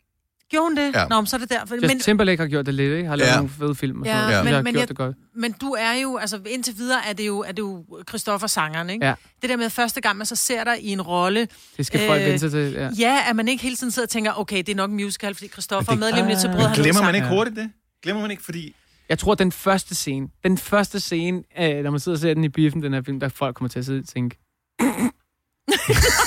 Gjorde 0.53 0.65
hun 0.65 0.75
det? 0.77 0.93
Ja. 0.93 0.99
Ja. 1.01 1.07
Nå, 1.07 1.15
men 1.21 1.27
så 1.27 1.35
er 1.35 1.39
det 1.39 1.49
derfor. 1.49 1.75
Just 1.75 1.87
men, 1.87 1.99
Timberlake 1.99 2.41
har 2.41 2.47
gjort 2.47 2.65
det 2.65 2.73
lidt, 2.73 2.93
ikke? 2.97 3.09
Har 3.09 3.15
lavet 3.15 3.27
Ja. 3.27 3.31
ja. 3.33 3.37
nogle 3.37 3.49
fede 3.59 3.75
film 3.75 4.01
og 4.01 4.05
Ja, 4.07 4.11
sådan 4.13 4.29
noget. 4.29 4.43
men- 4.43 4.47
Jeg 4.47 4.55
har 4.57 4.63
men 4.63 4.73
gjort 4.73 4.79
jeg- 4.81 4.87
det 4.87 4.97
godt. 4.97 5.15
Men 5.35 5.51
du 5.61 5.71
er 5.79 5.93
jo, 5.93 6.17
altså 6.17 6.39
indtil 6.49 6.77
videre 6.77 6.99
er 7.09 7.13
det 7.13 7.27
jo, 7.27 7.39
er 7.39 7.51
det 7.51 7.59
jo 7.59 7.85
Christoffer 8.09 8.47
sangeren, 8.47 8.89
ikke? 8.89 9.05
Ja. 9.05 9.13
Det 9.41 9.49
der 9.49 9.57
med 9.57 9.69
første 9.69 10.01
gang, 10.01 10.17
man 10.17 10.25
så 10.25 10.35
ser 10.35 10.63
dig 10.63 10.81
i 10.83 10.87
en 10.89 11.01
rolle. 11.01 11.47
Det 11.77 11.85
skal 11.85 12.07
folk 12.07 12.21
vende 12.21 12.39
sig 12.39 12.51
til, 12.51 12.71
ja. 12.71 12.89
Ja, 12.99 13.19
at 13.29 13.35
man 13.35 13.47
ikke 13.47 13.63
hele 13.63 13.75
tiden 13.75 13.91
sidder 13.91 14.05
og 14.05 14.09
tænker, 14.09 14.31
okay, 14.39 14.57
det 14.57 14.69
er 14.69 14.75
nok 14.75 14.89
en 14.89 14.95
musical, 14.95 15.35
fordi 15.35 15.47
Christoffer 15.47 15.91
er 15.91 15.95
medlem 15.97 16.27
lidt 16.27 16.39
til 16.39 16.47
brød. 16.47 16.57
Men 16.57 16.65
han 16.67 16.75
glemmer 16.83 17.01
man 17.03 17.15
ikke 17.15 17.27
hurtigt 17.27 17.55
det? 17.57 17.71
Glemmer 18.03 18.21
man 18.21 18.31
ikke, 18.31 18.43
fordi... 18.43 18.75
Jeg 19.09 19.19
tror, 19.19 19.35
den 19.35 19.51
første 19.51 19.95
scene, 19.95 20.27
den 20.43 20.57
første 20.57 20.99
scene, 20.99 21.43
øh, 21.59 21.83
når 21.83 21.91
man 21.91 21.99
sidder 21.99 22.15
og 22.15 22.21
ser 22.21 22.33
den 22.33 22.43
i 22.43 22.49
biffen, 22.49 22.83
den 22.83 22.93
her 22.93 23.01
film, 23.05 23.19
der 23.19 23.29
folk 23.29 23.55
kommer 23.55 23.69
til 23.69 23.79
at 23.79 23.85
sidde 23.85 23.99
og 23.99 24.07
tænke... 24.07 24.37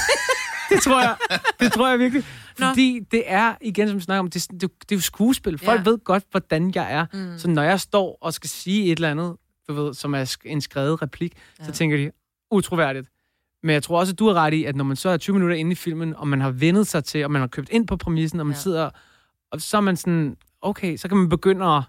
det 0.76 0.82
tror 0.84 1.00
jeg. 1.00 1.16
Det 1.60 1.72
tror 1.72 1.88
jeg 1.88 1.98
virkelig. 1.98 2.24
Fordi 2.58 3.00
det 3.10 3.22
er, 3.26 3.54
igen 3.60 3.88
som 3.88 3.96
vi 3.96 4.02
snakker 4.02 4.20
om, 4.20 4.30
det, 4.30 4.44
er 4.46 4.52
det, 4.52 4.62
jo- 4.62 4.68
det 4.80 4.92
er 4.92 4.96
jo 4.96 5.00
skuespil. 5.02 5.58
Folk 5.58 5.86
Ja. 5.86 5.90
ved 5.90 5.98
godt, 6.04 6.24
hvordan 6.30 6.72
jeg 6.74 6.92
er. 6.92 7.06
Mm. 7.12 7.38
Så 7.38 7.48
når 7.50 7.62
jeg 7.62 7.80
står 7.80 8.18
og 8.20 8.34
skal 8.34 8.50
sige 8.50 8.84
et 8.84 8.96
eller 8.96 9.10
andet, 9.10 9.36
du 9.68 9.72
ved, 9.74 9.94
som 9.94 10.14
er 10.14 10.36
en 10.44 10.60
skrevet 10.60 11.02
replik, 11.02 11.32
ja. 11.60 11.64
så 11.64 11.72
tænker 11.72 11.96
de, 11.96 12.10
utroværdigt. 12.50 13.08
Men 13.62 13.70
jeg 13.74 13.82
tror 13.82 13.98
også, 14.00 14.12
at 14.12 14.18
du 14.18 14.26
har 14.26 14.34
ret 14.34 14.54
i, 14.54 14.64
at 14.64 14.76
når 14.76 14.84
man 14.84 14.96
så 14.96 15.08
er 15.08 15.16
20 15.16 15.34
minutter 15.34 15.56
inde 15.56 15.72
i 15.72 15.74
filmen, 15.74 16.16
og 16.16 16.28
man 16.28 16.40
har 16.40 16.50
vendet 16.50 16.86
sig 16.86 17.04
til, 17.04 17.24
og 17.24 17.30
man 17.30 17.40
har 17.40 17.46
købt 17.48 17.68
ind 17.70 17.86
på 17.86 17.96
præmissen, 17.96 18.40
og 18.40 18.46
man 18.46 18.54
ja. 18.54 18.60
sidder, 18.60 18.90
og 19.52 19.60
så 19.60 19.76
er 19.76 19.80
man 19.80 19.96
sådan, 19.96 20.36
okay, 20.62 20.96
så 20.96 21.08
kan 21.08 21.16
man 21.16 21.28
begynde 21.28 21.66
at, 21.66 21.82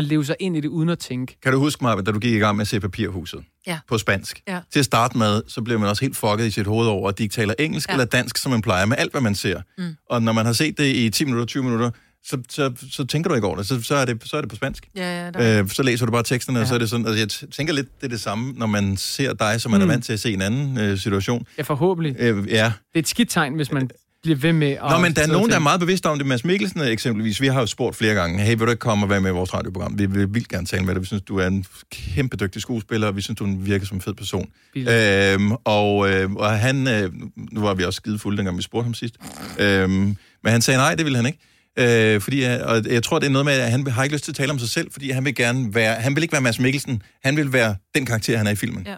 at 0.00 0.08
leve 0.08 0.24
sig 0.24 0.36
ind 0.40 0.56
i 0.56 0.60
det, 0.60 0.68
uden 0.68 0.88
at 0.88 0.98
tænke. 0.98 1.36
Kan 1.42 1.52
du 1.52 1.58
huske, 1.58 1.84
Marvin, 1.84 2.04
da 2.04 2.10
du 2.12 2.18
gik 2.18 2.32
i 2.34 2.38
gang 2.38 2.56
med 2.56 2.62
at 2.62 2.68
se 2.68 2.80
Papirhuset 2.80 3.40
Ja. 3.66 3.78
på 3.88 3.98
spansk? 3.98 4.42
Ja. 4.48 4.60
Til 4.72 4.78
at 4.78 4.84
starte 4.84 5.18
med, 5.18 5.42
så 5.48 5.62
bliver 5.62 5.78
man 5.78 5.88
også 5.88 6.04
helt 6.04 6.16
fucket 6.16 6.46
i 6.46 6.50
sit 6.50 6.66
hoved 6.66 6.86
over, 6.88 7.08
at 7.08 7.18
de 7.18 7.22
ikke 7.22 7.32
taler 7.32 7.54
engelsk 7.58 7.88
Ja. 7.88 7.94
eller 7.94 8.04
dansk, 8.04 8.36
som 8.38 8.52
man 8.52 8.62
plejer 8.62 8.86
med 8.86 8.96
alt, 8.98 9.12
hvad 9.12 9.20
man 9.20 9.34
ser. 9.34 9.60
Mm. 9.78 9.96
Og 10.10 10.22
når 10.22 10.32
man 10.32 10.46
har 10.46 10.52
set 10.52 10.78
det 10.78 10.96
i 10.96 11.10
10 11.10 11.24
minutter, 11.24 11.46
20 11.46 11.62
minutter, 11.62 11.90
så, 12.24 12.38
så, 12.48 12.72
så 12.90 13.06
tænker 13.06 13.28
du 13.28 13.34
ikke 13.34 13.46
over 13.46 13.56
det. 13.56 13.66
Så, 13.66 13.82
så, 13.82 13.94
er, 13.94 14.04
det, 14.04 14.22
så 14.24 14.36
er 14.36 14.40
det 14.40 14.50
på 14.50 14.56
spansk. 14.56 14.88
Ja, 14.96 15.24
ja, 15.24 15.30
der... 15.30 15.62
Øh, 15.62 15.68
så 15.68 15.82
læser 15.82 16.06
du 16.06 16.12
bare 16.12 16.22
teksterne, 16.22 16.58
ja. 16.58 16.62
og 16.62 16.68
så 16.68 16.74
er 16.74 16.78
det 16.78 16.90
sådan... 16.90 17.06
Altså, 17.06 17.20
jeg 17.46 17.50
tænker 17.50 17.74
lidt, 17.74 18.00
det 18.00 18.04
er 18.04 18.08
det 18.08 18.20
samme, 18.20 18.52
når 18.52 18.66
man 18.66 18.96
ser 18.96 19.32
dig, 19.32 19.60
som 19.60 19.70
man 19.70 19.80
mm. 19.80 19.88
er 19.88 19.92
vant 19.92 20.04
til 20.04 20.12
at 20.12 20.20
se 20.20 20.32
en 20.32 20.42
anden 20.42 20.78
øh, 20.78 20.98
situation. 20.98 21.46
Ja, 21.58 21.62
forhåbentlig. 21.62 22.16
Øh, 22.18 22.48
ja. 22.48 22.64
Det 22.64 22.94
er 22.94 22.98
et 22.98 23.08
skidt 23.08 23.30
tegn, 23.30 23.54
hvis 23.54 23.72
man 23.72 23.90
bliver 24.22 24.36
ved 24.36 24.52
med 24.52 24.68
at... 24.70 24.90
Nå, 24.90 24.98
men 24.98 25.14
der 25.14 25.22
er 25.22 25.26
nogen, 25.26 25.50
der 25.50 25.56
er 25.56 25.60
meget 25.60 25.80
bevidste 25.80 26.06
om 26.06 26.18
det. 26.18 26.26
Mads 26.26 26.44
Mikkelsen 26.44 26.80
eksempelvis, 26.80 27.40
vi 27.40 27.46
har 27.46 27.60
jo 27.60 27.66
spurgt 27.66 27.96
flere 27.96 28.14
gange, 28.14 28.42
hey, 28.42 28.50
vil 28.50 28.60
du 28.60 28.70
ikke 28.70 28.80
komme 28.80 29.06
og 29.06 29.10
være 29.10 29.20
med 29.20 29.30
i 29.30 29.32
vores 29.32 29.54
radioprogram? 29.54 29.98
Vi 29.98 30.06
vil 30.06 30.34
vildt 30.34 30.48
gerne 30.48 30.66
tale 30.66 30.84
med 30.84 30.94
dig. 30.94 31.00
Vi 31.02 31.06
synes, 31.06 31.22
du 31.22 31.38
er 31.38 31.46
en 31.46 31.64
kæmpe 31.90 32.36
dygtig 32.36 32.62
skuespiller, 32.62 33.06
og 33.06 33.16
vi 33.16 33.20
synes, 33.20 33.38
du 33.38 33.56
virker 33.58 33.86
som 33.86 33.96
en 33.96 34.00
fed 34.00 34.14
person. 34.14 34.50
Øhm, 34.76 35.52
og, 35.52 36.10
øh, 36.10 36.32
og 36.32 36.58
han, 36.58 36.88
øh, 36.88 37.12
nu 37.36 37.60
var 37.60 37.74
vi 37.74 37.84
også 37.84 37.96
skide 37.96 38.18
fulde, 38.18 38.36
dengang 38.36 38.56
vi 38.56 38.62
spurgte 38.62 38.84
ham 38.84 38.94
sidst, 38.94 39.14
øhm, 39.58 40.16
men 40.44 40.52
han 40.52 40.62
sagde 40.62 40.78
nej, 40.78 40.94
det 40.94 41.04
ville 41.04 41.16
han 41.16 41.26
ikke. 41.26 41.38
Øh, 41.78 42.20
fordi, 42.20 42.44
øh, 42.44 42.58
og 42.64 42.82
jeg 42.86 43.02
tror, 43.02 43.18
det 43.18 43.26
er 43.26 43.30
noget 43.30 43.44
med, 43.44 43.52
at 43.52 43.70
han 43.70 43.86
har 43.86 44.02
ikke 44.02 44.14
lyst 44.14 44.24
til 44.24 44.32
at 44.32 44.36
tale 44.36 44.52
om 44.52 44.58
sig 44.58 44.68
selv, 44.68 44.92
fordi 44.92 45.10
han 45.10 45.24
vil 45.24 45.34
gerne 45.34 45.74
være, 45.74 45.94
han 45.94 46.16
vil 46.16 46.22
ikke 46.22 46.32
være 46.32 46.42
Mads 46.42 46.58
Mikkelsen, 46.58 47.02
han 47.24 47.36
vil 47.36 47.52
være 47.52 47.76
den 47.94 48.06
karakter, 48.06 48.38
han 48.38 48.46
er 48.46 48.50
i 48.50 48.56
filmen. 48.56 48.86
Ja. 48.86 48.94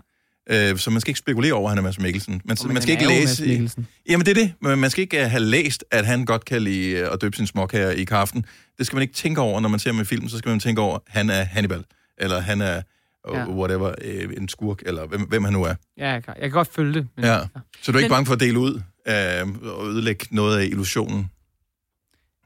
Øh, 0.50 0.78
så 0.78 0.90
man 0.90 1.00
skal 1.00 1.11
ikke 1.11 1.18
spekulere 1.18 1.52
over, 1.52 1.68
at 1.68 1.70
han 1.70 1.78
er 1.78 1.83
Mads 1.83 1.98
Mikkelsen. 1.98 2.40
Man, 2.44 2.57
Men 2.64 2.72
man 2.72 2.83
skal 2.83 2.92
ikke 2.92 3.07
læse... 3.09 3.68
Jamen, 4.09 4.26
det 4.26 4.38
er 4.38 4.42
det. 4.42 4.52
Men 4.61 4.78
man 4.78 4.90
skal 4.90 5.02
ikke 5.02 5.24
uh, 5.24 5.31
have 5.31 5.42
læst, 5.42 5.85
at 5.90 6.07
han 6.07 6.24
godt 6.24 6.44
kan 6.44 6.62
lide 6.62 7.02
uh, 7.07 7.12
at 7.12 7.20
døbe 7.20 7.37
sin 7.37 7.46
småkager 7.46 7.90
i 7.90 8.05
kaffen. 8.05 8.44
Det 8.78 8.87
skal 8.87 8.96
man 8.96 9.02
ikke 9.02 9.14
tænke 9.14 9.40
over, 9.40 9.61
når 9.61 9.68
man 9.68 9.81
ser 9.81 9.92
ham 9.92 10.00
i 10.00 10.05
film. 10.05 10.28
Så 10.28 10.38
skal 10.38 10.48
man 10.50 10.61
tænke 10.61 10.81
over, 10.81 10.94
at 10.94 11.00
han 11.09 11.31
er 11.31 11.44
Hannibal. 11.44 11.85
Eller 12.18 12.40
han 12.40 12.61
er, 12.61 12.83
uh, 13.31 13.37
Ja. 13.37 13.48
whatever, 13.50 13.94
en 14.37 14.48
skurk, 14.48 14.83
eller 14.87 15.07
hvem, 15.07 15.20
hvem 15.20 15.44
han 15.44 15.52
nu 15.52 15.62
er. 15.64 15.74
Ja, 15.98 16.11
jeg 16.11 16.24
kan, 16.24 16.35
jeg 16.37 16.42
kan 16.42 16.50
godt 16.50 16.68
følge 16.74 16.94
det. 16.94 17.09
Men, 17.16 17.24
Ja. 17.24 17.38
Så 17.83 17.92
du 17.92 17.98
er 17.98 18.00
ikke 18.00 18.09
Men- 18.09 18.14
bange 18.14 18.26
for 18.26 18.35
at 18.35 18.40
dele 18.40 18.59
ud 18.59 18.74
uh, 18.74 19.68
og 19.78 19.87
ødelægge 19.88 20.26
noget 20.31 20.59
af 20.61 20.64
illusionen? 20.64 21.31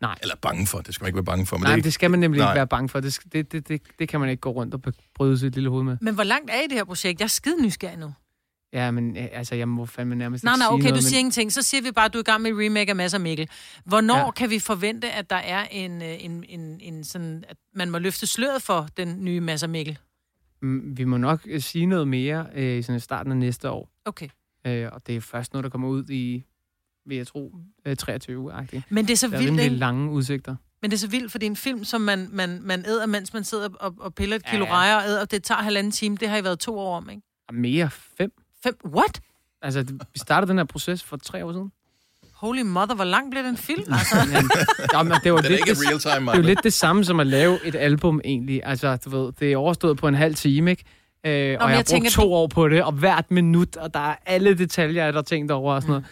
Nej. 0.00 0.18
Eller 0.22 0.34
bange 0.42 0.66
for, 0.66 0.78
det 0.78 0.94
skal 0.94 1.04
man 1.04 1.08
ikke 1.08 1.16
være 1.16 1.24
bange 1.24 1.46
for. 1.46 1.56
Men 1.56 1.62
Nej, 1.62 1.70
det, 1.70 1.76
det, 1.76 1.84
det 1.84 1.92
skal 1.92 2.10
man 2.10 2.20
nemlig 2.20 2.38
Nej. 2.38 2.50
ikke 2.50 2.56
være 2.56 2.66
bange 2.66 2.88
for. 2.88 3.00
Det, 3.00 3.18
det, 3.32 3.52
det, 3.52 3.68
det, 3.68 3.82
det 3.98 4.08
kan 4.08 4.20
man 4.20 4.28
ikke 4.28 4.40
gå 4.40 4.50
rundt 4.50 4.74
og 4.74 4.82
bryde 5.14 5.38
sit 5.38 5.54
lille 5.54 5.70
hoved 5.70 5.84
med. 5.84 5.96
Men 6.00 6.14
hvor 6.14 6.24
langt 6.24 6.50
er 6.50 6.60
I 6.60 6.62
det 6.62 6.72
her 6.72 6.84
projekt? 6.84 7.20
Jeg 7.20 7.24
er 7.24 7.28
skide 7.28 7.62
nysgerrig 7.62 7.98
nu. 7.98 8.12
Ja, 8.72 8.90
men 8.90 9.16
øh, 9.16 9.28
altså, 9.32 9.54
jeg 9.54 9.68
må 9.68 9.86
fandme 9.86 10.14
nærmest 10.14 10.44
Nej, 10.44 10.52
ikke 10.54 10.58
nej, 10.58 10.66
sige 10.66 10.74
okay, 10.74 10.82
noget, 10.82 10.94
du 10.94 10.96
men... 10.96 11.02
siger 11.02 11.18
ingenting. 11.18 11.52
Så 11.52 11.62
siger 11.62 11.82
vi 11.82 11.90
bare, 11.92 12.04
at 12.04 12.12
du 12.12 12.18
er 12.18 12.22
i 12.22 12.24
gang 12.24 12.42
med 12.42 12.50
et 12.50 12.56
remake 12.58 12.90
af 12.90 12.96
Mads 12.96 13.14
og 13.14 13.20
Mikkel. 13.20 13.48
Hvornår 13.84 14.16
Ja. 14.18 14.30
kan 14.30 14.50
vi 14.50 14.58
forvente, 14.58 15.10
at 15.10 15.30
der 15.30 15.36
er 15.36 15.64
en, 15.70 16.02
øh, 16.02 16.24
en, 16.24 16.44
en, 16.48 16.80
en 16.80 17.04
sådan, 17.04 17.44
at 17.48 17.56
man 17.74 17.90
må 17.90 17.98
løfte 17.98 18.26
sløret 18.26 18.62
for 18.62 18.88
den 18.96 19.24
nye 19.24 19.40
Mads 19.40 19.62
og 19.62 19.70
Mikkel? 19.70 19.98
Mm, 20.62 20.98
Vi 20.98 21.04
må 21.04 21.16
nok 21.16 21.40
øh, 21.46 21.60
sige 21.60 21.86
noget 21.86 22.08
mere 22.08 22.46
øh, 22.54 22.78
i 22.78 22.82
sådan 22.82 23.00
starten 23.00 23.32
af 23.32 23.38
næste 23.38 23.70
år. 23.70 23.90
Okay. 24.04 24.28
Øh, 24.66 24.88
og 24.92 25.06
det 25.06 25.16
er 25.16 25.20
først 25.20 25.52
noget, 25.52 25.64
der 25.64 25.70
kommer 25.70 25.88
ud 25.88 26.08
i, 26.10 26.44
vil 27.06 27.16
jeg 27.16 27.26
tro, 27.26 27.52
øh, 27.86 27.96
23-agtigt. 28.02 28.82
Men 28.88 29.04
det 29.06 29.12
er 29.12 29.16
så 29.16 29.28
der 29.28 29.34
er 29.36 29.38
vildt, 29.42 29.60
ikke? 29.60 29.76
lange 29.76 30.10
udsigter. 30.10 30.56
Men 30.82 30.90
det 30.90 30.96
er 30.96 31.00
så 31.00 31.08
vildt, 31.08 31.32
for 31.32 31.38
det 31.38 31.46
er 31.46 31.50
en 31.50 31.56
film, 31.56 31.84
som 31.84 32.00
man, 32.00 32.28
man, 32.32 32.60
man 32.62 32.84
æder, 32.86 33.06
mens 33.06 33.32
man 33.34 33.44
sidder 33.44 33.68
og, 33.80 33.94
og 34.00 34.14
piller 34.14 34.36
et 34.36 34.46
kilo 34.46 34.64
Ja, 34.64 34.72
rejer 34.72 34.96
og 34.96 35.02
æder, 35.08 35.20
og 35.20 35.30
det 35.30 35.42
tager 35.42 35.62
halvanden 35.62 35.92
time. 35.92 36.16
Det 36.16 36.28
har 36.28 36.36
I 36.36 36.44
været 36.44 36.58
to 36.58 36.78
år 36.78 36.96
om, 36.96 37.10
ikke? 37.10 37.22
Og 37.48 37.54
mere 37.54 37.90
fem. 38.18 38.30
Fem? 38.62 38.76
What? 38.86 39.20
Altså, 39.62 39.82
det- 39.82 39.92
vi 40.14 40.18
startede 40.18 40.50
den 40.50 40.58
her 40.58 40.64
proces 40.64 41.02
for 41.02 41.16
tre 41.16 41.44
år 41.44 41.52
siden. 41.52 41.72
Holy 42.34 42.62
mother, 42.62 42.94
hvor 42.94 43.04
lang 43.04 43.30
blev 43.30 43.42
den 43.42 43.56
film? 43.56 43.92
Altså. 43.92 44.16
Ja, 44.92 45.02
men 45.02 45.12
det, 45.24 45.32
var 45.32 45.38
er 45.38 45.42
lidt 45.42 45.52
ikke 45.52 45.70
det, 45.74 45.86
real 45.88 45.98
time, 45.98 46.10
det 46.10 46.12
er 46.12 46.14
jo 46.16 46.20
Maja. 46.20 46.40
lidt 46.40 46.58
det 46.64 46.72
samme 46.72 47.04
som 47.04 47.20
at 47.20 47.26
lave 47.26 47.58
et 47.66 47.74
album 47.74 48.20
egentlig. 48.24 48.60
Altså, 48.64 48.96
du 48.96 49.10
ved, 49.10 49.32
det 49.40 49.52
er 49.52 49.56
overstået 49.56 49.96
på 49.98 50.08
en 50.08 50.14
halv 50.14 50.34
time, 50.34 50.70
ikke? 50.70 50.84
Øh, 51.26 51.30
og 51.30 51.32
jeg, 51.32 51.52
jeg 51.60 51.68
har 51.68 51.76
brugt 51.76 51.86
tænker, 51.86 52.10
to 52.10 52.32
år 52.32 52.46
på 52.46 52.68
det, 52.68 52.82
og 52.84 52.92
hvert 52.92 53.30
minut, 53.30 53.76
og 53.76 53.94
der 53.94 54.00
er 54.00 54.14
alle 54.26 54.58
detaljer, 54.58 55.04
jeg 55.04 55.14
har 55.14 55.22
tænkt 55.22 55.50
over 55.52 55.74
og 55.74 55.82
sådan 55.82 55.90
noget. 55.92 56.04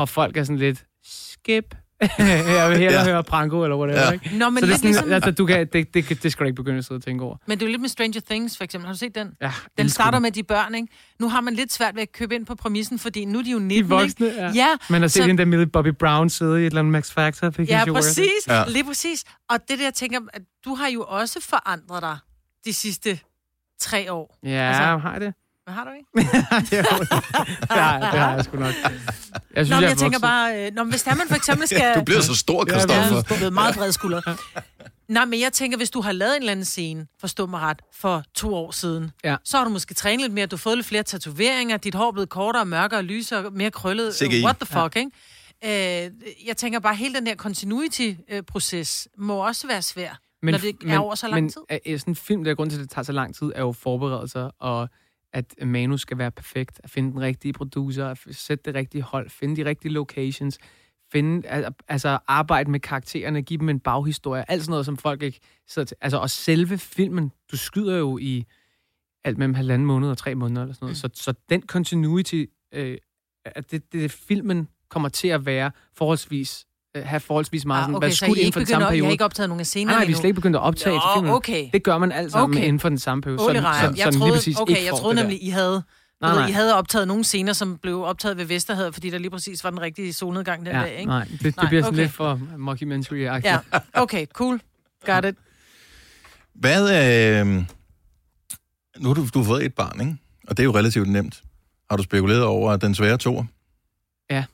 Og 0.00 0.08
folk 0.08 0.36
er 0.36 0.44
sådan 0.44 0.58
lidt, 0.58 0.84
skip. 1.04 1.74
jeg 2.18 2.70
vil 2.70 2.78
hellere 2.78 2.78
Ja. 2.78 2.90
ja. 2.98 3.04
høre 3.04 3.24
Pranko 3.24 3.62
eller 3.64 3.76
whatever, 3.76 4.00
Ja. 4.06 4.10
ikke? 4.10 4.38
Nå, 4.38 4.50
men 4.50 4.60
så 4.60 4.66
det 4.66 4.72
er 4.72 4.76
sådan, 4.76 4.90
ligesom- 4.90 5.12
altså, 5.12 5.30
du 5.30 5.46
kan, 5.46 5.66
det, 5.72 5.94
det, 5.94 6.08
det, 6.08 6.22
det 6.22 6.32
skal 6.32 6.44
du 6.44 6.46
ikke 6.46 6.56
begynde 6.56 6.78
at 6.78 6.84
sidde 6.84 6.98
og 6.98 7.02
tænke 7.02 7.24
over. 7.24 7.36
Men 7.46 7.58
det 7.58 7.64
er 7.64 7.68
jo 7.68 7.70
lidt 7.70 7.80
med 7.80 7.88
Stranger 7.88 8.20
Things, 8.30 8.56
for 8.56 8.64
eksempel. 8.64 8.86
Har 8.86 8.92
du 8.94 8.98
set 8.98 9.14
den? 9.14 9.28
Ja, 9.40 9.52
Den 9.78 9.88
starter 9.88 10.18
med 10.18 10.30
de 10.30 10.42
børn, 10.42 10.74
ikke? 10.74 10.88
Nu 11.18 11.28
har 11.28 11.40
man 11.40 11.54
lidt 11.54 11.72
svært 11.72 11.94
ved 11.94 12.02
at 12.02 12.12
købe 12.12 12.34
ind 12.34 12.46
på 12.46 12.54
præmissen, 12.54 12.98
fordi 12.98 13.24
nu 13.24 13.38
er 13.38 13.42
de 13.42 13.50
jo 13.50 13.58
19, 13.58 13.84
De 13.84 13.88
voksne, 13.88 14.26
ikke? 14.26 14.40
ja. 14.40 14.50
ja 14.54 14.68
Man 14.90 15.00
har 15.00 15.08
set 15.08 15.22
så- 15.22 15.28
den 15.28 15.38
der 15.38 15.44
Millie 15.44 15.66
Bobby 15.66 15.88
Brown 15.88 16.30
sidde 16.30 16.56
i 16.56 16.60
et 16.62 16.66
eller 16.66 16.78
andet 16.78 16.92
Max 16.92 17.10
Factor. 17.12 17.52
Ja, 17.68 17.84
præcis. 17.92 18.24
Ja. 18.48 18.64
Lige 18.68 18.84
præcis. 18.84 19.24
Og 19.50 19.58
det 19.68 19.78
der, 19.78 19.84
jeg 19.84 19.94
tænker, 19.94 20.20
at 20.32 20.42
du 20.64 20.74
har 20.74 20.88
jo 20.88 21.04
også 21.08 21.40
forandret 21.48 22.02
dig 22.02 22.18
de 22.64 22.72
sidste 22.72 23.18
tre 23.80 24.12
år. 24.12 24.38
Ja, 24.44 24.48
altså, 24.50 24.82
har 24.82 25.12
jeg 25.12 25.20
det? 25.20 25.34
Hvad 25.64 25.74
har 25.74 25.84
du 25.84 25.90
ikke? 25.90 26.28
har, 27.70 27.98
det 28.00 28.18
har 28.20 28.34
jeg 28.34 28.44
sgu 28.44 28.56
nok. 28.58 28.74
Jeg 29.60 29.66
Jeg 29.66 29.66
synes, 29.66 29.70
nå, 29.70 29.76
men 29.76 29.82
jeg, 29.82 29.88
jeg, 29.88 29.96
er 29.96 29.98
tænker 29.98 30.18
bare, 30.18 30.66
øh, 30.66 30.72
nå, 30.74 30.82
men 30.84 30.90
hvis 30.92 31.02
der 31.02 31.14
man 31.14 31.28
for 31.28 31.36
eksempel 31.36 31.68
skal... 31.72 31.94
Du 31.96 32.04
bliver 32.04 32.20
så 32.20 32.34
stor, 32.34 32.64
Ja, 32.66 32.72
Christoffer. 32.72 33.02
jeg 33.14 33.24
er 33.30 33.36
blevet 33.36 33.52
meget 33.52 33.74
bred 33.74 33.92
skulder. 33.92 34.20
Nej, 35.08 35.24
men 35.24 35.40
jeg 35.40 35.52
tænker, 35.52 35.76
hvis 35.76 35.90
du 35.90 36.00
har 36.00 36.12
lavet 36.12 36.36
en 36.36 36.42
eller 36.42 36.52
anden 36.52 36.64
scene, 36.64 37.06
forstå 37.20 37.46
mig 37.46 37.60
ret, 37.60 37.82
for 37.94 38.22
to 38.34 38.54
år 38.54 38.70
siden, 38.70 39.10
Ja. 39.24 39.36
så 39.44 39.56
har 39.56 39.64
du 39.64 39.70
måske 39.70 39.94
trænet 39.94 40.20
lidt 40.20 40.32
mere, 40.32 40.46
du 40.46 40.56
har 40.56 40.58
fået 40.58 40.76
lidt 40.76 40.86
flere 40.86 41.02
tatoveringer, 41.02 41.76
dit 41.76 41.94
hår 41.94 42.08
er 42.08 42.12
blevet 42.12 42.28
kortere, 42.28 42.64
mørkere, 42.66 43.02
lysere, 43.02 43.50
mere 43.50 43.70
krøllet. 43.70 44.14
CGI. 44.14 44.44
What 44.44 44.56
the 44.56 44.66
fuck, 44.66 44.96
ja. 44.96 45.00
ikke? 45.00 46.04
Øh, 46.04 46.10
jeg 46.46 46.56
tænker 46.56 46.78
bare, 46.80 46.94
hele 46.96 47.14
den 47.14 47.26
der 47.26 47.34
continuity-proces 47.34 49.08
må 49.18 49.46
også 49.46 49.66
være 49.66 49.82
svær, 49.82 50.20
men, 50.42 50.52
når 50.52 50.58
det 50.58 50.76
er 50.86 50.98
over 50.98 51.14
så 51.14 51.28
lang 51.28 51.42
men, 51.42 51.50
tid. 51.52 51.60
Men 51.86 51.98
sådan 51.98 52.12
en 52.12 52.16
film, 52.16 52.44
der 52.44 52.50
er 52.50 52.54
grund 52.54 52.70
til, 52.70 52.76
at 52.78 52.82
det 52.82 52.90
tager 52.90 53.04
så 53.04 53.12
lang 53.12 53.34
tid, 53.36 53.52
er 53.54 53.60
jo 53.60 53.72
forberedelser, 53.72 54.50
og 54.60 54.88
at 55.32 55.54
manus 55.62 56.00
skal 56.00 56.18
være 56.18 56.30
perfekt, 56.30 56.80
at 56.84 56.90
finde 56.90 57.12
den 57.12 57.20
rigtige 57.20 57.52
producer, 57.52 58.06
at 58.06 58.18
sætte 58.30 58.64
det 58.64 58.74
rigtige 58.74 59.02
hold, 59.02 59.30
finde 59.30 59.56
de 59.56 59.64
rigtige 59.64 59.92
locations, 59.92 60.58
finde, 61.12 61.48
al- 61.48 61.74
altså 61.88 62.18
arbejde 62.26 62.70
med 62.70 62.80
karaktererne, 62.80 63.42
give 63.42 63.58
dem 63.58 63.68
en 63.68 63.80
baghistorie, 63.80 64.50
alt 64.50 64.62
sådan 64.62 64.70
noget, 64.70 64.86
som 64.86 64.96
folk 64.96 65.22
ikke 65.22 65.40
sidder 65.68 65.86
til. 65.86 65.96
Altså, 66.00 66.18
og 66.18 66.30
selve 66.30 66.78
filmen, 66.78 67.32
du 67.52 67.56
skyder 67.56 67.96
jo 67.96 68.18
i 68.18 68.44
alt 69.24 69.38
mellem 69.38 69.54
halvanden 69.54 69.86
måned 69.86 70.10
og 70.10 70.18
tre 70.18 70.34
måneder, 70.34 70.62
eller 70.62 70.74
sådan 70.74 70.84
noget. 70.84 71.04
Mm. 71.04 71.14
Så, 71.14 71.22
så 71.22 71.34
den 71.48 71.62
continuity, 71.62 72.44
øh, 72.72 72.98
at 73.44 73.70
det, 73.70 73.92
det, 73.92 74.10
filmen 74.10 74.68
kommer 74.88 75.08
til 75.08 75.28
at 75.28 75.46
være 75.46 75.70
forholdsvis 75.94 76.66
have 76.94 77.20
forholdsvis 77.20 77.64
meget 77.64 77.82
sådan, 77.84 77.94
Ah, 77.94 78.00
være 78.02 78.08
okay, 78.08 78.14
så 78.14 78.16
skudt 78.16 78.28
inden 78.28 78.46
ikke 78.46 78.52
for 78.54 78.60
den 78.60 78.66
samme 78.66 78.86
at, 78.86 78.90
I 78.90 78.92
periode. 78.92 79.06
har 79.06 79.12
ikke 79.12 79.24
optaget 79.24 79.48
nogen 79.48 79.60
af 79.60 79.66
scenerne 79.66 79.92
Nej, 79.92 79.98
nej, 79.98 80.06
vi 80.06 80.12
er 80.12 80.16
slet 80.16 80.24
ikke 80.24 80.34
begyndt 80.34 80.56
at 80.56 80.62
optage 80.62 80.96
Nå, 80.96 81.02
filmen. 81.16 81.32
okay. 81.32 81.68
Det 81.72 81.82
gør 81.82 81.98
man 81.98 82.12
alt 82.12 82.32
sammen 82.32 82.56
Okay. 82.58 82.66
inden 82.66 82.80
for 82.80 82.88
den 82.88 82.98
samme 82.98 83.22
periode. 83.22 83.42
Ole 83.46 83.58
så, 83.58 83.64
Rejer, 83.64 83.80
så, 83.80 83.94
jeg 83.96 84.04
den 84.04 84.12
lige 84.12 84.20
troede, 84.20 84.32
præcis 84.34 84.56
okay, 84.60 84.84
jeg 84.84 84.92
troede 84.98 85.14
nemlig. 85.16 85.44
I 85.44 85.48
havde, 85.48 85.82
Nej, 86.20 86.30
nej, 86.30 86.40
nej. 86.40 86.48
I 86.48 86.52
havde 86.52 86.74
optaget 86.74 87.08
nogle 87.08 87.24
scener, 87.24 87.52
som 87.52 87.78
blev 87.82 88.02
optaget 88.02 88.36
ved 88.36 88.44
Vesterhavet, 88.44 88.94
fordi 88.94 89.10
der 89.10 89.18
lige 89.18 89.30
præcis 89.30 89.64
var 89.64 89.70
den 89.70 89.80
rigtige 89.80 90.12
solnedgang 90.12 90.66
den 90.66 90.74
ja, 90.74 90.80
dag, 90.82 90.92
ikke? 90.98 91.06
Nej, 91.06 91.24
det, 91.24 91.42
det 91.42 91.54
bliver 91.68 91.82
sådan 91.82 91.86
okay. 91.86 91.96
lidt 92.02 92.12
for 92.12 92.40
mockumentary-agtigt. 92.58 93.46
Ja, 93.46 93.58
okay, 93.94 94.26
cool. 94.32 94.60
Got 95.06 95.24
it. 95.24 95.34
Hvad, 96.54 96.82
øh, 97.40 97.46
nu 98.98 99.08
har 99.08 99.14
du, 99.14 99.26
du 99.34 99.38
har 99.38 99.46
fået 99.46 99.64
et 99.64 99.74
barn, 99.74 100.00
ikke? 100.00 100.16
Og 100.48 100.56
det 100.56 100.62
er 100.62 100.64
jo 100.64 100.74
relativt 100.76 101.08
nemt. 101.08 101.42
Har 101.90 101.96
du 101.96 102.02
spekuleret 102.02 102.42
over 102.44 102.76
den 102.76 102.94
svære 102.94 103.16
toer? 103.18 103.44
Ja, 104.30 104.44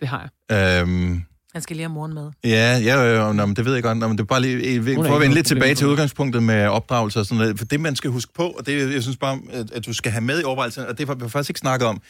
det 0.00 0.08
har 0.08 0.30
jeg. 0.50 0.82
Øhm, 0.82 1.22
Han 1.56 1.62
skal 1.62 1.76
lige 1.76 1.84
have 1.84 1.94
moren 1.94 2.14
med. 2.14 2.30
Ja, 2.44 2.78
ja 2.78 3.28
øh, 3.28 3.34
nå, 3.34 3.46
men 3.46 3.56
det 3.56 3.64
ved 3.64 3.74
jeg 3.74 3.82
godt. 3.82 3.98
Nå, 3.98 4.08
men 4.08 4.18
det 4.18 4.22
er 4.22 4.26
bare 4.26 4.40
lige, 4.40 4.82
for 4.94 5.14
at 5.14 5.20
vende 5.20 5.34
lidt 5.34 5.46
tilbage 5.46 5.74
til 5.74 5.86
udgangspunktet 5.86 6.42
med 6.42 6.66
opdragelse 6.66 7.20
og 7.20 7.26
sådan 7.26 7.38
noget. 7.38 7.58
For 7.58 7.64
det, 7.64 7.80
man 7.80 7.96
skal 7.96 8.10
huske 8.10 8.32
på, 8.34 8.42
og 8.48 8.66
det 8.66 8.94
jeg 8.94 9.02
synes 9.02 9.16
bare, 9.16 9.38
at, 9.52 9.70
at 9.70 9.86
du 9.86 9.92
skal 9.92 10.12
have 10.12 10.20
med 10.24 10.40
i 10.40 10.44
overvejelsen, 10.44 10.86
og 10.86 10.98
det 10.98 11.08
har 11.08 11.14
vi 11.14 11.28
faktisk 11.28 11.50
ikke 11.50 11.60
snakket 11.60 11.88
om, 11.88 12.00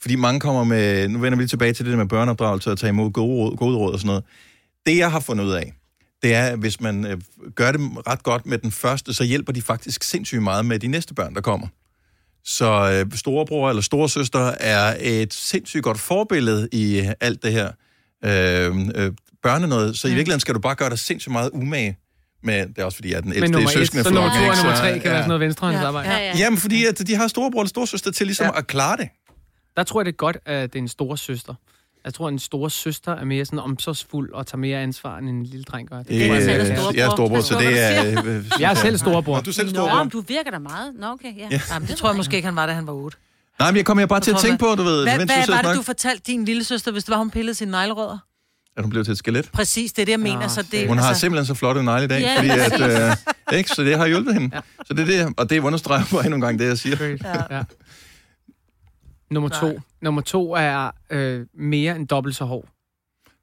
fordi 0.00 0.16
mange 0.16 0.40
kommer 0.40 0.64
med, 0.64 1.08
nu 1.08 1.18
vender 1.18 1.36
vi 1.36 1.42
lige 1.42 1.48
tilbage 1.48 1.72
til 1.72 1.84
det 1.84 1.92
der 1.92 1.98
med 1.98 2.06
børneopdragelse 2.06 2.70
og 2.70 2.78
tage 2.78 2.88
imod 2.88 3.10
gode 3.10 3.34
råd, 3.34 3.56
gode 3.56 3.76
råd 3.76 3.92
og 3.92 3.98
sådan 3.98 4.06
noget. 4.06 4.24
Det, 4.86 4.96
jeg 4.96 5.10
har 5.10 5.20
fundet 5.20 5.44
ud 5.44 5.52
af, 5.52 5.72
det 6.22 6.34
er, 6.34 6.44
at 6.44 6.58
hvis 6.58 6.80
man 6.80 7.06
øh, 7.06 7.20
gør 7.54 7.72
det 7.72 7.80
ret 8.06 8.22
godt 8.22 8.46
med 8.46 8.58
den 8.58 8.70
første, 8.70 9.14
så 9.14 9.24
hjælper 9.24 9.52
de 9.52 9.62
faktisk 9.62 10.02
sindssygt 10.02 10.42
meget 10.42 10.66
med 10.66 10.78
de 10.78 10.86
næste 10.86 11.14
børn, 11.14 11.34
der 11.34 11.40
kommer. 11.40 11.66
Så 12.44 13.04
øh, 13.06 13.18
storebror 13.18 13.68
eller 13.68 13.82
storesøster 13.82 14.52
er 14.60 14.96
et 15.00 15.34
sindssygt 15.34 15.82
godt 15.82 15.98
forbillede 15.98 16.68
i 16.72 17.10
alt 17.20 17.42
det 17.42 17.52
her 17.52 17.72
øh, 18.24 18.76
øh, 18.94 19.12
børnenøjet. 19.42 19.98
Så 19.98 20.08
i 20.08 20.10
virkeligheden 20.10 20.40
skal 20.40 20.54
du 20.54 20.60
bare 20.60 20.74
gøre 20.74 20.90
dig 20.90 20.98
sindssygt 20.98 21.32
meget 21.32 21.50
umage 21.52 21.98
med, 22.42 22.66
det 22.68 22.78
er 22.78 22.84
også 22.84 22.96
fordi, 22.96 23.10
jeg 23.10 23.16
er 23.16 23.20
den 23.20 23.30
Men 23.30 23.42
ældste 23.44 23.62
i 23.62 23.66
søskende 23.66 24.04
så 24.04 24.10
nummer 24.10 24.30
to 24.30 24.36
og 24.50 24.56
nummer 24.56 24.76
tre 24.76 24.92
kan 24.92 25.04
være 25.10 25.18
sådan 25.18 25.28
noget 25.28 25.40
venstrehåndsarbejde. 25.40 26.10
Ja, 26.10 26.18
ja. 26.18 26.32
Jamen, 26.38 26.58
fordi 26.58 26.84
at 26.86 27.06
de 27.06 27.14
har 27.14 27.28
storebror 27.28 27.60
eller 27.60 27.68
storesøster 27.68 28.10
til 28.10 28.26
ligesom 28.26 28.46
ja. 28.46 28.58
at 28.58 28.66
klare 28.66 28.96
det. 28.96 29.08
Der 29.76 29.82
tror 29.84 30.00
jeg, 30.00 30.06
det 30.06 30.12
er 30.12 30.16
godt, 30.16 30.36
at 30.46 30.72
det 30.72 30.78
er 30.78 30.82
en 30.82 30.88
store 30.88 31.18
søster. 31.18 31.54
Jeg 32.04 32.14
tror, 32.14 32.26
at 32.26 32.32
en 32.32 32.38
store 32.38 32.70
søster 32.70 33.12
er 33.12 33.24
mere 33.24 33.44
sådan 33.44 33.58
omsorgsfuld 33.58 34.32
og 34.32 34.46
tager 34.46 34.58
mere 34.58 34.78
ansvar, 34.82 35.18
end 35.18 35.28
en 35.28 35.44
lille 35.44 35.64
dreng 35.64 35.88
gør. 35.88 35.98
Øh, 35.98 36.04
tror 36.04 36.14
jeg, 36.14 36.28
jeg 36.48 36.60
det 36.92 37.00
er 37.02 37.10
storebror, 37.10 37.40
så 37.40 37.58
det 37.58 37.82
er... 37.82 38.24
øh, 38.24 38.44
Jeg 38.60 38.70
er 38.70 38.74
selv 38.74 38.98
storebror. 38.98 39.34
Nå, 39.36 39.40
du 39.42 39.50
er 39.50 39.54
selv 39.54 39.66
Nå, 39.68 39.72
storebror. 39.74 40.02
men 40.02 40.10
du 40.10 40.20
virker 40.20 40.50
da 40.50 40.58
meget. 40.58 40.94
Nå, 40.98 41.06
okay, 41.06 41.36
ja. 41.36 41.48
Ja. 41.50 41.60
Jamen, 41.72 41.88
det 41.88 41.96
tror 41.96 42.08
jeg 42.08 42.16
måske 42.16 42.36
ikke, 42.36 42.46
han 42.46 42.56
var, 42.56 42.66
da 42.66 42.72
han 42.72 42.86
var 42.86 42.92
8. 42.92 43.16
Nej, 43.58 43.70
men 43.70 43.76
jeg 43.76 43.86
kommer 43.86 44.06
bare 44.06 44.20
til 44.20 44.30
at 44.30 44.34
Jeg 44.34 44.42
tænke 44.42 44.58
på, 44.58 44.74
du 44.74 44.82
ved, 44.82 45.02
Hvad, 45.02 45.16
hvad 45.16 45.46
var 45.48 45.62
det, 45.62 45.76
du 45.76 45.82
fortalte 45.82 46.22
din 46.26 46.44
lille 46.44 46.64
søster, 46.64 46.92
hvis 46.92 47.04
det 47.04 47.10
var, 47.10 47.18
hun 47.18 47.30
pillede 47.30 47.54
sine 47.54 47.70
neglerødder? 47.70 48.18
at 48.78 48.84
hun 48.84 48.90
blev 48.90 49.04
til 49.04 49.12
et 49.12 49.18
skelet. 49.18 49.50
Præcis, 49.52 49.92
det 49.92 50.02
er 50.02 50.06
det, 50.06 50.12
jeg 50.12 50.20
mener. 50.20 50.48
Så 50.48 50.62
det, 50.72 50.88
Hun 50.88 50.98
har 50.98 51.08
altså, 51.08 51.20
simpelthen 51.20 51.46
så 51.46 51.54
flotte 51.54 51.82
negle 51.82 52.04
i 52.04 52.08
dag, 52.08 52.20
Ja, 52.20 52.36
fordi 52.38 52.48
at, 52.82 53.10
øh, 53.50 53.58
ikke? 53.58 53.70
Så 53.70 53.82
det 53.82 53.98
har 53.98 54.06
hjulpet 54.06 54.34
hende. 54.34 54.62
Så 54.86 54.94
det 54.94 55.00
er 55.00 55.24
det, 55.24 55.34
og 55.36 55.50
det 55.50 55.60
understreger 55.60 56.04
bare 56.12 56.24
endnu 56.24 56.34
en 56.34 56.40
gang 56.40 56.58
det, 56.58 56.66
jeg 56.66 56.78
siger. 56.78 57.16
Ja. 57.24 57.56
ja. 57.56 57.62
Nummer 59.30 59.48
to. 59.48 59.80
Nummer 60.02 60.22
to 60.22 60.52
er 60.52 60.90
øh, 61.10 61.46
mere 61.54 61.96
end 61.96 62.08
dobbelt 62.08 62.36
så 62.36 62.44
hård. 62.44 62.68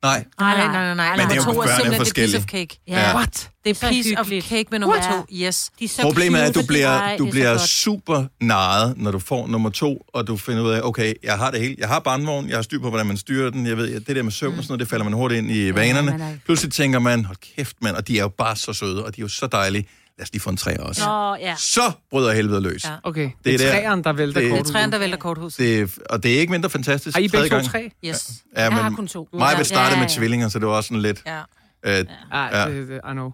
Nej. 0.05 0.25
Nej, 0.39 0.57
nej, 0.57 0.67
nej, 0.67 0.95
nej. 0.95 1.17
Men 1.17 1.25
det 1.25 1.31
er 1.31 1.35
jo 1.35 1.53
to 1.53 1.59
er 1.61 1.67
simpelthen 1.75 2.05
det 2.05 2.13
piece 2.15 2.37
of 2.37 2.43
cake. 2.43 2.79
Ja. 2.87 3.15
What? 3.15 3.49
Det 3.65 3.83
er 3.83 3.89
piece 3.89 4.19
of 4.19 4.27
cake 4.27 4.65
med 4.71 4.79
nummer 4.79 4.97
What? 4.97 5.09
to. 5.27 5.35
Yes. 5.35 5.71
De 5.79 5.85
er 5.85 5.89
så 5.89 6.01
Problemet 6.01 6.41
er, 6.41 6.45
at 6.45 6.55
du 6.55 6.61
bliver, 6.67 7.17
du 7.17 7.25
er 7.27 7.31
bliver 7.31 7.57
super 7.57 8.25
naret, 8.41 8.93
når 8.97 9.11
du 9.11 9.19
får 9.19 9.47
nummer 9.47 9.69
to, 9.69 10.05
og 10.13 10.27
du 10.27 10.37
finder 10.37 10.63
ud 10.63 10.71
af, 10.71 10.81
okay, 10.83 11.13
jeg 11.23 11.33
har 11.37 11.51
det 11.51 11.59
hele. 11.59 11.75
Jeg 11.79 11.87
har 11.87 11.99
barnvogn, 11.99 12.49
jeg 12.49 12.57
har 12.57 12.61
styr 12.61 12.79
på, 12.79 12.89
hvordan 12.89 13.07
man 13.07 13.17
styrer 13.17 13.49
den. 13.49 13.67
Jeg 13.67 13.77
ved, 13.77 13.95
at 13.95 14.07
det 14.07 14.15
der 14.15 14.23
med 14.23 14.31
søvn 14.31 14.57
og 14.57 14.63
sådan 14.63 14.71
noget, 14.71 14.79
det 14.79 14.87
falder 14.89 15.03
man 15.03 15.13
hurtigt 15.13 15.37
ind 15.39 15.51
i 15.51 15.75
vanerne. 15.75 16.11
er- 16.11 16.37
Pludselig 16.45 16.73
tænker 16.73 16.99
man, 16.99 17.25
hold 17.25 17.37
kæft, 17.55 17.75
mand, 17.81 17.95
og 17.95 18.07
de 18.07 18.17
er 18.17 18.21
jo 18.21 18.27
bare 18.29 18.55
så 18.55 18.73
søde, 18.73 19.05
og 19.05 19.15
de 19.15 19.21
er 19.21 19.23
jo 19.23 19.27
så 19.29 19.47
dejlige. 19.47 19.87
Lad 20.17 20.23
os 20.23 20.31
lige 20.31 20.41
få 20.41 20.49
en 20.49 20.57
træer 20.57 20.79
også. 20.81 21.05
Nå, 21.05 21.35
ja. 21.35 21.55
Så 21.57 21.91
bryder 22.11 22.33
helvede 22.33 22.61
løs. 22.61 22.85
Ja. 22.85 22.89
Okay, 23.03 23.21
Det 23.21 23.53
er 23.53 23.57
det 23.57 23.67
er 23.67 23.71
der- 23.71 23.79
træerne, 23.81 24.03
der 24.03 24.13
vælter 24.13 24.33
det- 24.41 24.43
Det 24.43 24.51
er 24.51 24.55
korthuset. 24.57 24.73
træerne, 24.73 24.91
der 24.91 24.97
vælter 24.99 25.17
korthuset. 25.17 25.59
Det, 25.59 25.91
og 26.09 26.23
det 26.23 26.35
er 26.35 26.39
ikke 26.39 26.51
mindre 26.51 26.69
fantastisk. 26.69 27.15
Har 27.17 27.21
I 27.23 27.27
begge 27.27 27.49
to 27.49 27.61
tre? 27.67 27.91
Yes. 28.05 28.31
Ja, 28.57 28.61
Jeg 28.63 28.71
men 28.71 28.79
har 28.83 28.89
kun 28.89 29.07
to. 29.07 29.29
Mig 29.33 29.53
vil 29.57 29.65
starte 29.65 29.93
Ja, 29.95 29.99
med 30.01 30.07
ja. 30.09 30.13
tvillinger, 30.15 30.49
så 30.49 30.59
det 30.59 30.67
var 30.67 30.73
også 30.73 30.87
sådan 30.87 31.01
lidt... 31.01 31.21
Ja. 31.25 31.39
Øh, 31.85 32.05
Ah, 32.31 32.49
ja. 32.53 32.69
det, 32.77 33.01
I 33.09 33.11
know. 33.11 33.31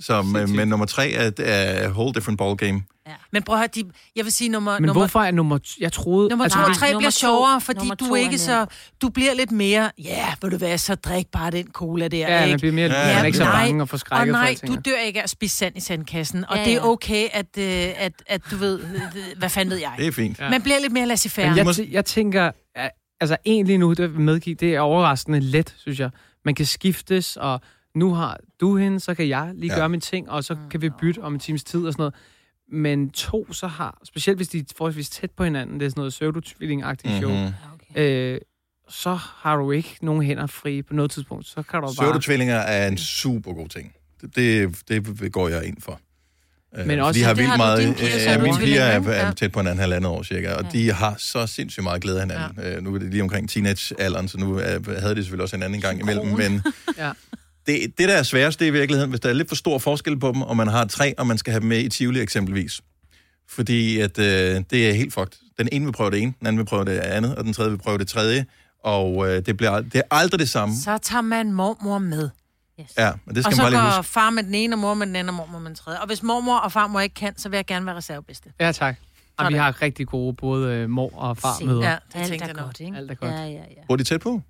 Så 0.00 0.22
men, 0.22 0.56
men 0.56 0.68
nummer 0.68 0.86
tre 0.86 1.10
er, 1.10 1.30
er 1.38 1.86
a 1.88 1.90
whole 1.90 2.14
different 2.14 2.38
ball 2.38 2.56
game. 2.56 2.82
Ja. 3.06 3.12
Men 3.32 3.42
prøv 3.42 3.54
at 3.54 3.60
høre, 3.60 3.68
de, 3.74 3.84
jeg 4.16 4.24
vil 4.24 4.32
sige 4.32 4.48
nummer... 4.50 4.72
Men 4.78 4.86
nummer, 4.86 5.00
hvorfor 5.00 5.20
er 5.20 5.30
nummer... 5.30 5.58
Jeg 5.80 5.92
troede... 5.92 6.28
Nummer 6.28 6.48
to 6.48 6.58
altså, 6.58 6.70
og 6.70 6.76
tre 6.76 6.86
nummer 6.86 6.98
bliver 6.98 7.10
sjovere, 7.10 7.60
fordi 7.60 7.78
nummer 7.78 7.94
du 7.94 8.06
to 8.06 8.12
er 8.12 8.16
ikke 8.20 8.38
så... 8.38 8.66
Du 9.02 9.08
bliver 9.08 9.34
lidt 9.34 9.52
mere... 9.52 9.90
Ja, 9.98 10.34
ved 10.42 10.50
du 10.50 10.56
hvad, 10.56 10.78
så 10.78 10.94
drik 10.94 11.26
bare 11.32 11.50
den 11.50 11.66
cola 11.72 12.08
der, 12.08 12.18
Ja, 12.18 12.40
man 12.40 12.48
ikke? 12.48 12.58
bliver 12.58 12.72
mere... 12.72 12.86
Ja, 12.92 13.00
Ja, 13.08 13.14
man 13.14 13.22
er 13.22 13.26
ikke 13.26 13.38
så 13.38 13.44
nej. 13.44 13.64
bange 13.66 13.80
og 13.80 13.82
Og 13.82 13.88
forskrækket 13.88 14.34
for 14.34 14.40
nej, 14.42 14.56
du 14.66 14.76
dør 14.84 14.98
ikke 15.06 15.18
af 15.20 15.24
at 15.24 15.30
spise 15.30 15.56
sand 15.56 15.76
i 15.76 15.80
sandkassen. 15.80 16.44
Og 16.48 16.56
Ja, 16.56 16.64
det 16.64 16.70
er 16.72 16.76
ja. 16.76 16.86
okay, 16.88 17.28
at, 17.32 17.46
øh, 17.58 17.64
at, 17.96 18.12
at 18.26 18.40
du 18.50 18.56
ved... 18.56 18.80
øh, 18.80 19.00
Hvad 19.38 19.48
fanden 19.48 19.70
ved 19.70 19.78
jeg? 19.78 19.92
Det 19.98 20.06
er 20.06 20.12
fint. 20.12 20.38
Ja. 20.38 20.50
Man 20.50 20.62
bliver 20.62 20.78
lidt 20.80 20.92
mere 20.92 21.06
laissez-faire. 21.06 21.54
Jeg, 21.56 21.66
jeg 21.92 22.04
tænker, 22.04 22.50
altså 23.20 23.36
egentlig 23.46 23.78
nu, 23.78 23.92
det 23.92 24.10
medgive, 24.10 24.54
det 24.54 24.74
er 24.74 24.80
overraskende 24.80 25.40
let, 25.40 25.74
synes 25.78 26.00
jeg. 26.00 26.10
Man 26.44 26.54
kan 26.54 26.66
skiftes, 26.66 27.36
og 27.36 27.60
nu 27.94 28.14
har 28.14 28.38
du 28.60 28.76
hende, 28.76 29.00
så 29.00 29.14
kan 29.14 29.28
jeg 29.28 29.50
lige 29.54 29.66
Ja. 29.66 29.72
ja. 29.74 29.78
gøre 29.80 29.88
mine 29.88 30.00
ting, 30.00 30.30
og 30.30 30.44
så 30.44 30.56
kan 30.70 30.82
vi 30.82 30.90
bytte 31.00 31.18
om 31.18 31.34
en 31.34 31.40
times 31.40 31.64
tid 31.64 31.80
og 31.86 31.92
sådan 31.92 32.00
noget. 32.00 32.14
Men 32.72 33.10
to 33.10 33.52
så 33.52 33.66
har, 33.66 33.98
specielt 34.04 34.38
hvis 34.38 34.48
de 34.48 34.58
er 34.58 34.62
forholdsvis 34.76 35.10
tæt 35.10 35.30
på 35.30 35.44
hinanden, 35.44 35.80
det 35.80 35.86
er 35.86 35.90
sådan 35.90 36.00
noget 36.00 36.12
pseudo-tvilling-agtigt 36.12 37.18
show, 37.18 37.30
Mhm. 37.34 38.00
øh, 38.02 38.40
så 38.88 39.14
har 39.14 39.56
du 39.56 39.70
ikke 39.70 39.96
nogen 40.02 40.22
hænder 40.22 40.46
fri 40.46 40.82
på 40.82 40.94
noget 40.94 41.10
tidspunkt. 41.10 41.46
Så 41.46 41.62
kan 41.62 41.80
du 41.80 41.86
bare... 41.86 41.94
Pseudotvillinger 41.94 42.56
er 42.56 42.88
en 42.88 42.98
super 42.98 43.52
god 43.52 43.68
ting. 43.68 43.92
Det, 44.34 44.78
det, 44.88 45.20
det 45.20 45.32
går 45.32 45.48
jeg 45.48 45.64
ind 45.64 45.76
for. 45.80 46.00
Øh, 46.78 46.86
Men 46.86 47.00
også- 47.00 47.20
de 47.20 47.24
har 47.24 47.34
vildt 47.34 47.50
har 47.50 47.56
meget... 47.56 47.78
dine 47.78 47.94
piger, 47.94 48.14
øh, 48.16 48.22
er 48.22 48.32
Ja, 48.32 48.42
mine 48.42 48.56
piger 48.58 48.82
er, 48.82 49.00
er 49.00 49.26
ja. 49.26 49.32
tæt 49.32 49.52
på 49.52 49.60
en 49.60 49.66
anden 49.66 49.80
halvandet 49.80 50.10
år 50.10 50.22
cirka, 50.22 50.52
og 50.54 50.72
de 50.72 50.92
har 50.92 51.14
så 51.18 51.46
sindssygt 51.46 51.84
meget 51.84 52.02
glæde 52.02 52.20
af 52.22 52.26
hinanden. 52.28 52.64
Ja. 52.64 52.80
Nu 52.80 52.94
er 52.94 52.98
det 52.98 53.10
lige 53.10 53.22
omkring 53.22 53.48
teenage-alderen, 53.50 54.28
så 54.28 54.38
nu 54.38 54.60
øh, 54.60 54.86
havde 54.86 55.14
de 55.14 55.22
selvfølgelig 55.22 55.42
også 55.42 55.56
en 55.56 55.62
anden 55.62 55.80
gang 55.80 56.00
imellem, 56.00 56.26
men 56.26 56.62
Ja. 56.98 57.12
Det, 57.66 57.98
det, 57.98 58.08
der 58.08 58.14
er 58.16 58.22
sværest, 58.22 58.58
det 58.58 58.64
er 58.64 58.70
i 58.70 58.72
virkeligheden, 58.72 59.10
hvis 59.10 59.20
der 59.20 59.28
er 59.28 59.32
lidt 59.32 59.48
for 59.48 59.56
stor 59.56 59.78
forskel 59.78 60.18
på 60.18 60.32
dem, 60.32 60.42
og 60.42 60.56
man 60.56 60.68
har 60.68 60.84
tre, 60.84 61.14
og 61.18 61.26
man 61.26 61.38
skal 61.38 61.50
have 61.50 61.60
dem 61.60 61.68
med 61.68 61.78
i 61.78 61.88
Tivoli 61.88 62.20
eksempelvis. 62.20 62.80
Fordi 63.48 64.00
at, 64.00 64.18
øh, 64.18 64.62
det 64.70 64.88
er 64.88 64.92
helt 64.92 65.14
fucked. 65.14 65.38
Den 65.58 65.68
ene 65.72 65.84
vil 65.84 65.92
prøve 65.92 66.10
det 66.10 66.22
ene, 66.22 66.32
den 66.38 66.46
anden 66.46 66.58
vil 66.58 66.64
prøve 66.66 66.84
det 66.84 66.98
andet, 66.98 67.34
og 67.36 67.44
den 67.44 67.52
tredje 67.52 67.70
vil 67.70 67.78
prøve 67.78 67.98
det 67.98 68.08
tredje. 68.08 68.46
Og 68.84 69.28
øh, 69.30 69.46
det, 69.46 69.56
bliver, 69.56 69.80
det 69.80 69.94
er 69.96 70.02
aldrig 70.10 70.40
det 70.40 70.48
samme. 70.48 70.74
Så 70.84 70.98
tager 70.98 71.22
man 71.22 71.52
mormor 71.52 71.98
med. 71.98 72.30
Ja, 72.98 73.12
men 73.24 73.34
det 73.34 73.46
og 73.46 73.52
skal 73.52 73.56
så 73.56 73.62
man 73.62 73.72
bare 73.72 73.82
lige 73.82 73.90
går 73.90 73.96
huske. 73.96 74.12
far 74.12 74.30
med 74.30 74.42
den 74.42 74.54
ene, 74.54 74.74
og 74.74 74.78
mor 74.78 74.94
med 74.94 75.06
den 75.06 75.16
anden, 75.16 75.28
og 75.28 75.34
mormor 75.34 75.58
med 75.58 75.66
den 75.68 75.76
tredje. 75.76 76.00
Og 76.00 76.06
hvis 76.06 76.22
mormor 76.22 76.56
og 76.58 76.72
farmor 76.72 77.00
ikke 77.00 77.14
kan, 77.14 77.38
så 77.38 77.48
vil 77.48 77.56
jeg 77.56 77.66
gerne 77.66 77.86
være 77.86 77.96
reservebedste. 77.96 78.48
Ja, 78.60 78.72
tak. 78.72 78.96
Og 79.38 79.48
vi 79.52 79.56
har 79.56 79.82
rigtig 79.82 80.06
gode 80.06 80.34
både 80.36 80.74
øh, 80.74 80.90
mor 80.90 81.10
og 81.14 81.36
far 81.36 81.64
med. 81.64 81.78
ja, 81.78 81.90
det 81.90 81.98
Alt 82.14 82.28
tænkte 82.28 82.44
er 82.44 82.46
jeg 82.46 82.54
nok. 82.56 82.64
godt, 82.64 82.80
ikke? 82.80 82.96
Alt 82.96 83.10
er 83.10 83.14
godt. 83.14 83.30
Ja, 83.30 83.36
ja, 83.44 83.48
ja. 83.50 83.62
Bor 83.88 83.96
de 83.96 84.04
tæt 84.04 84.20
på? 84.20 84.42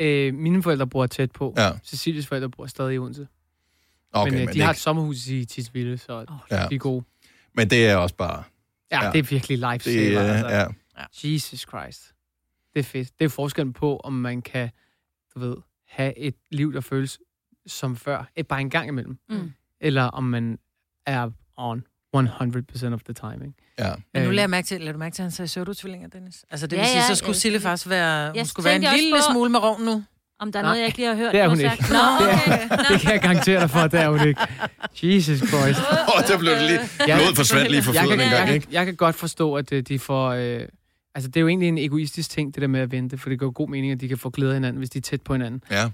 Øh, 0.00 0.34
mine 0.34 0.62
forældre 0.62 0.86
bor 0.86 1.06
tæt 1.06 1.32
på. 1.32 1.54
Ja. 1.56 1.70
Cecilies 1.84 2.26
forældre 2.26 2.48
bor 2.50 2.66
stadig 2.66 2.94
i 2.94 2.98
Odense. 2.98 3.28
Okay, 4.12 4.30
men, 4.30 4.34
øh, 4.34 4.46
men 4.46 4.48
de 4.48 4.54
det 4.54 4.62
har 4.62 4.70
et 4.70 4.76
sommerhus 4.76 5.26
i 5.26 5.44
Tisvilde, 5.44 5.98
så 5.98 6.18
oh, 6.28 6.36
Ja. 6.50 6.66
de 6.70 6.74
er 6.74 6.78
gode. 6.78 7.04
Men 7.54 7.70
det 7.70 7.86
er 7.88 7.96
også 7.96 8.14
bare... 8.14 8.42
Ja, 8.90 9.04
ja. 9.04 9.12
det 9.12 9.18
er 9.18 9.22
virkelig 9.22 9.58
life 9.58 9.90
Det 9.90 10.16
er- 10.16 10.20
altså. 10.20 10.74
ja. 10.96 11.04
Jesus 11.28 11.60
Christ. 11.60 12.14
Det 12.74 12.80
er 12.80 12.84
fedt. 12.84 13.18
Det 13.18 13.24
er 13.24 13.28
forskellen 13.28 13.72
på, 13.72 13.96
om 13.96 14.12
man 14.12 14.42
kan, 14.42 14.70
du 15.34 15.40
ved, 15.40 15.56
have 15.88 16.18
et 16.18 16.34
liv, 16.50 16.72
der 16.72 16.80
føles 16.80 17.18
som 17.66 17.96
før, 17.96 18.30
eh, 18.36 18.44
bare 18.44 18.60
en 18.60 18.70
gang 18.70 18.88
imellem. 18.88 19.18
Mm. 19.28 19.52
Eller 19.80 20.02
om 20.02 20.24
man 20.24 20.58
er 21.06 21.30
on 21.56 21.84
100% 22.16 22.92
of 22.94 23.00
the 23.04 23.14
time, 23.14 23.34
ikke? 23.46 23.54
Ja. 23.78 23.88
Men 23.88 23.94
nu 24.14 24.20
Øhm, 24.20 24.30
lader, 24.30 24.42
jeg 24.42 24.50
mærke 24.50 24.66
til, 24.66 24.80
lader 24.80 24.92
du 24.92 24.98
mærke 24.98 25.14
til, 25.14 25.22
at 25.22 25.24
han 25.24 25.30
sagde 25.30 25.46
pseudo-tvillinger, 25.46 26.08
Dennis? 26.08 26.44
Altså 26.50 26.66
det 26.66 26.76
vil 26.78 26.82
Ja, 26.82 26.88
sige, 26.90 27.00
ja, 27.00 27.06
så 27.08 27.14
skulle 27.14 27.34
ja, 27.34 27.38
Sille 27.38 27.60
faktisk 27.60 27.88
være, 27.88 28.32
hun 28.36 28.46
skulle 28.46 28.64
være 28.64 28.76
en 28.76 28.82
lille 28.96 29.16
på- 29.16 29.32
smule 29.32 29.50
med 29.50 29.62
roven 29.62 29.84
nu. 29.84 30.04
Om 30.40 30.52
der 30.52 30.58
er 30.58 30.62
Nej, 30.62 30.68
noget, 30.70 30.78
jeg 30.78 30.86
ikke 30.86 30.98
lige 30.98 31.08
har 31.08 31.14
hørt. 31.14 31.32
det 31.32 31.40
er 31.40 31.48
hun 31.48 31.60
ikke. 31.60 31.70
sagt. 31.76 31.90
Nå, 31.90 32.26
Det, 32.26 32.72
okay. 32.72 32.92
det 32.92 33.00
kan 33.00 33.12
jeg 33.12 33.20
garantere 33.20 33.60
dig 33.60 33.70
for, 33.70 33.80
det 33.86 34.00
er 34.00 34.08
hun 34.08 34.28
ikke. 34.28 34.40
Jesus 35.02 35.38
Christ. 35.38 35.80
Åh, 36.16 36.22
der 36.28 36.38
blev 36.38 36.52
det 36.52 36.62
lige... 36.62 36.80
Blodet 37.04 37.36
forsvandt 37.36 37.70
lige 37.70 37.82
for 37.82 37.92
kan, 37.92 38.04
en 38.12 38.20
jeg, 38.20 38.30
gang, 38.30 38.46
kan, 38.46 38.54
ikke? 38.54 38.66
jeg 38.70 38.84
kan 38.86 38.96
godt 38.96 39.14
forstå, 39.16 39.54
at 39.54 39.72
øh, 39.72 39.82
de 39.82 39.98
får... 39.98 40.28
Øh, 40.30 40.60
altså, 41.14 41.28
det 41.28 41.36
er 41.36 41.40
jo 41.40 41.48
egentlig 41.48 41.68
en 41.68 41.78
egoistisk 41.78 42.30
ting, 42.30 42.54
det 42.54 42.60
der 42.62 42.68
med 42.68 42.80
at 42.80 42.92
vente, 42.92 43.18
for 43.18 43.28
det 43.28 43.38
gør 43.38 43.50
god 43.50 43.68
mening, 43.68 43.92
at 43.92 44.00
de 44.00 44.08
kan 44.08 44.18
få 44.18 44.30
glæde 44.30 44.50
af 44.50 44.56
hinanden, 44.56 44.78
hvis 44.78 44.90
de 44.90 44.98
er 44.98 45.02
tæt 45.02 45.22
på 45.22 45.34
hinanden. 45.34 45.62
Ja. 45.70 45.90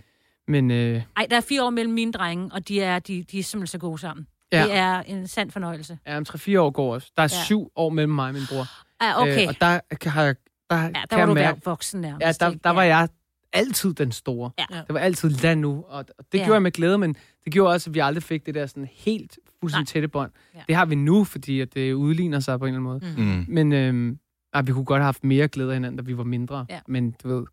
Men 0.49 0.71
øh, 0.71 1.03
Ej, 1.17 1.27
der 1.31 1.37
er 1.37 1.41
fire 1.41 1.64
år 1.64 1.71
mellem 1.71 1.95
mine 1.95 2.12
drenge, 2.12 2.51
og 2.53 2.69
de 2.69 2.81
er, 2.81 2.99
de, 2.99 3.25
de 3.33 3.39
er 3.39 3.43
simpelthen 3.43 3.67
så 3.67 3.79
gode 3.79 3.99
sammen. 3.99 4.27
Ja. 4.53 4.59
Ja. 4.61 4.65
Det 4.67 4.73
er 4.77 5.01
en 5.01 5.27
sand 5.27 5.51
fornøjelse. 5.51 5.99
ja, 6.07 6.17
om 6.17 6.25
3-4 6.29 6.57
år 6.59 6.71
går 6.71 6.95
også. 6.95 7.13
Der 7.17 7.23
er 7.23 7.35
Ja. 7.39 7.45
syv 7.45 7.73
år 7.77 7.91
mellem 7.91 8.13
mig 8.15 8.29
og 8.29 8.35
min 8.35 8.43
bror. 8.51 8.67
Ah, 9.01 9.23
okay. 9.23 9.43
Øh, 9.43 9.49
og 9.49 9.55
der 9.61 9.81
kan, 10.01 10.11
har 10.13 10.23
jeg... 10.23 10.35
Der, 10.71 10.77
ja, 10.77 10.83
kan 10.91 10.95
der 11.11 11.17
var 11.17 11.21
jeg 11.21 11.29
du 11.29 11.35
mærke, 11.35 11.61
voksen 11.65 12.01
nærmest. 12.01 12.41
Ja, 12.43 12.47
der, 12.47 12.55
der 12.65 12.71
var 12.71 12.83
jeg 12.83 13.09
altid 13.53 13.95
den 13.95 14.13
store. 14.13 14.51
Ja. 14.59 14.65
Det 14.87 14.95
var 14.95 15.01
altid 15.01 15.31
lad 15.31 15.57
nu. 15.57 15.85
Og 15.89 16.05
og 16.19 16.25
det 16.33 16.39
Ja. 16.39 16.45
gjorde 16.45 16.55
jeg 16.55 16.63
med 16.63 16.71
glæde, 16.73 16.99
men 16.99 17.17
det 17.45 17.53
gjorde 17.53 17.73
også, 17.73 17.91
at 17.91 17.95
vi 17.95 17.99
aldrig 17.99 18.23
fik 18.23 18.47
det 18.47 18.55
der 18.55 18.67
sådan 18.67 18.89
helt 18.93 19.39
fuldstændig 19.61 19.89
tætte 19.89 20.09
bånd. 20.09 20.31
Ja. 20.55 20.61
Det 20.69 20.77
har 20.77 20.85
vi 20.85 20.95
nu, 20.95 21.25
fordi 21.25 21.61
at 21.61 21.75
det 21.75 21.93
udligner 21.93 22.41
sig 22.41 22.59
på 22.59 22.65
en 22.67 22.75
eller 22.75 22.91
anden 22.91 23.15
måde. 23.17 23.37
Mm. 23.37 23.45
Men 23.49 23.73
øhm, 23.73 24.19
ej, 24.55 24.63
vi 24.63 24.73
kunne 24.73 24.85
godt 24.85 24.99
have 25.01 25.05
haft 25.05 25.25
mere 25.25 25.49
glæde 25.49 25.69
af 25.69 25.77
hinanden, 25.77 25.97
da 25.99 26.03
vi 26.03 26.17
var 26.17 26.25
mindre. 26.25 26.67
Ja. 26.71 26.81
Men 26.89 27.11
du 27.23 27.29
ved, 27.29 27.47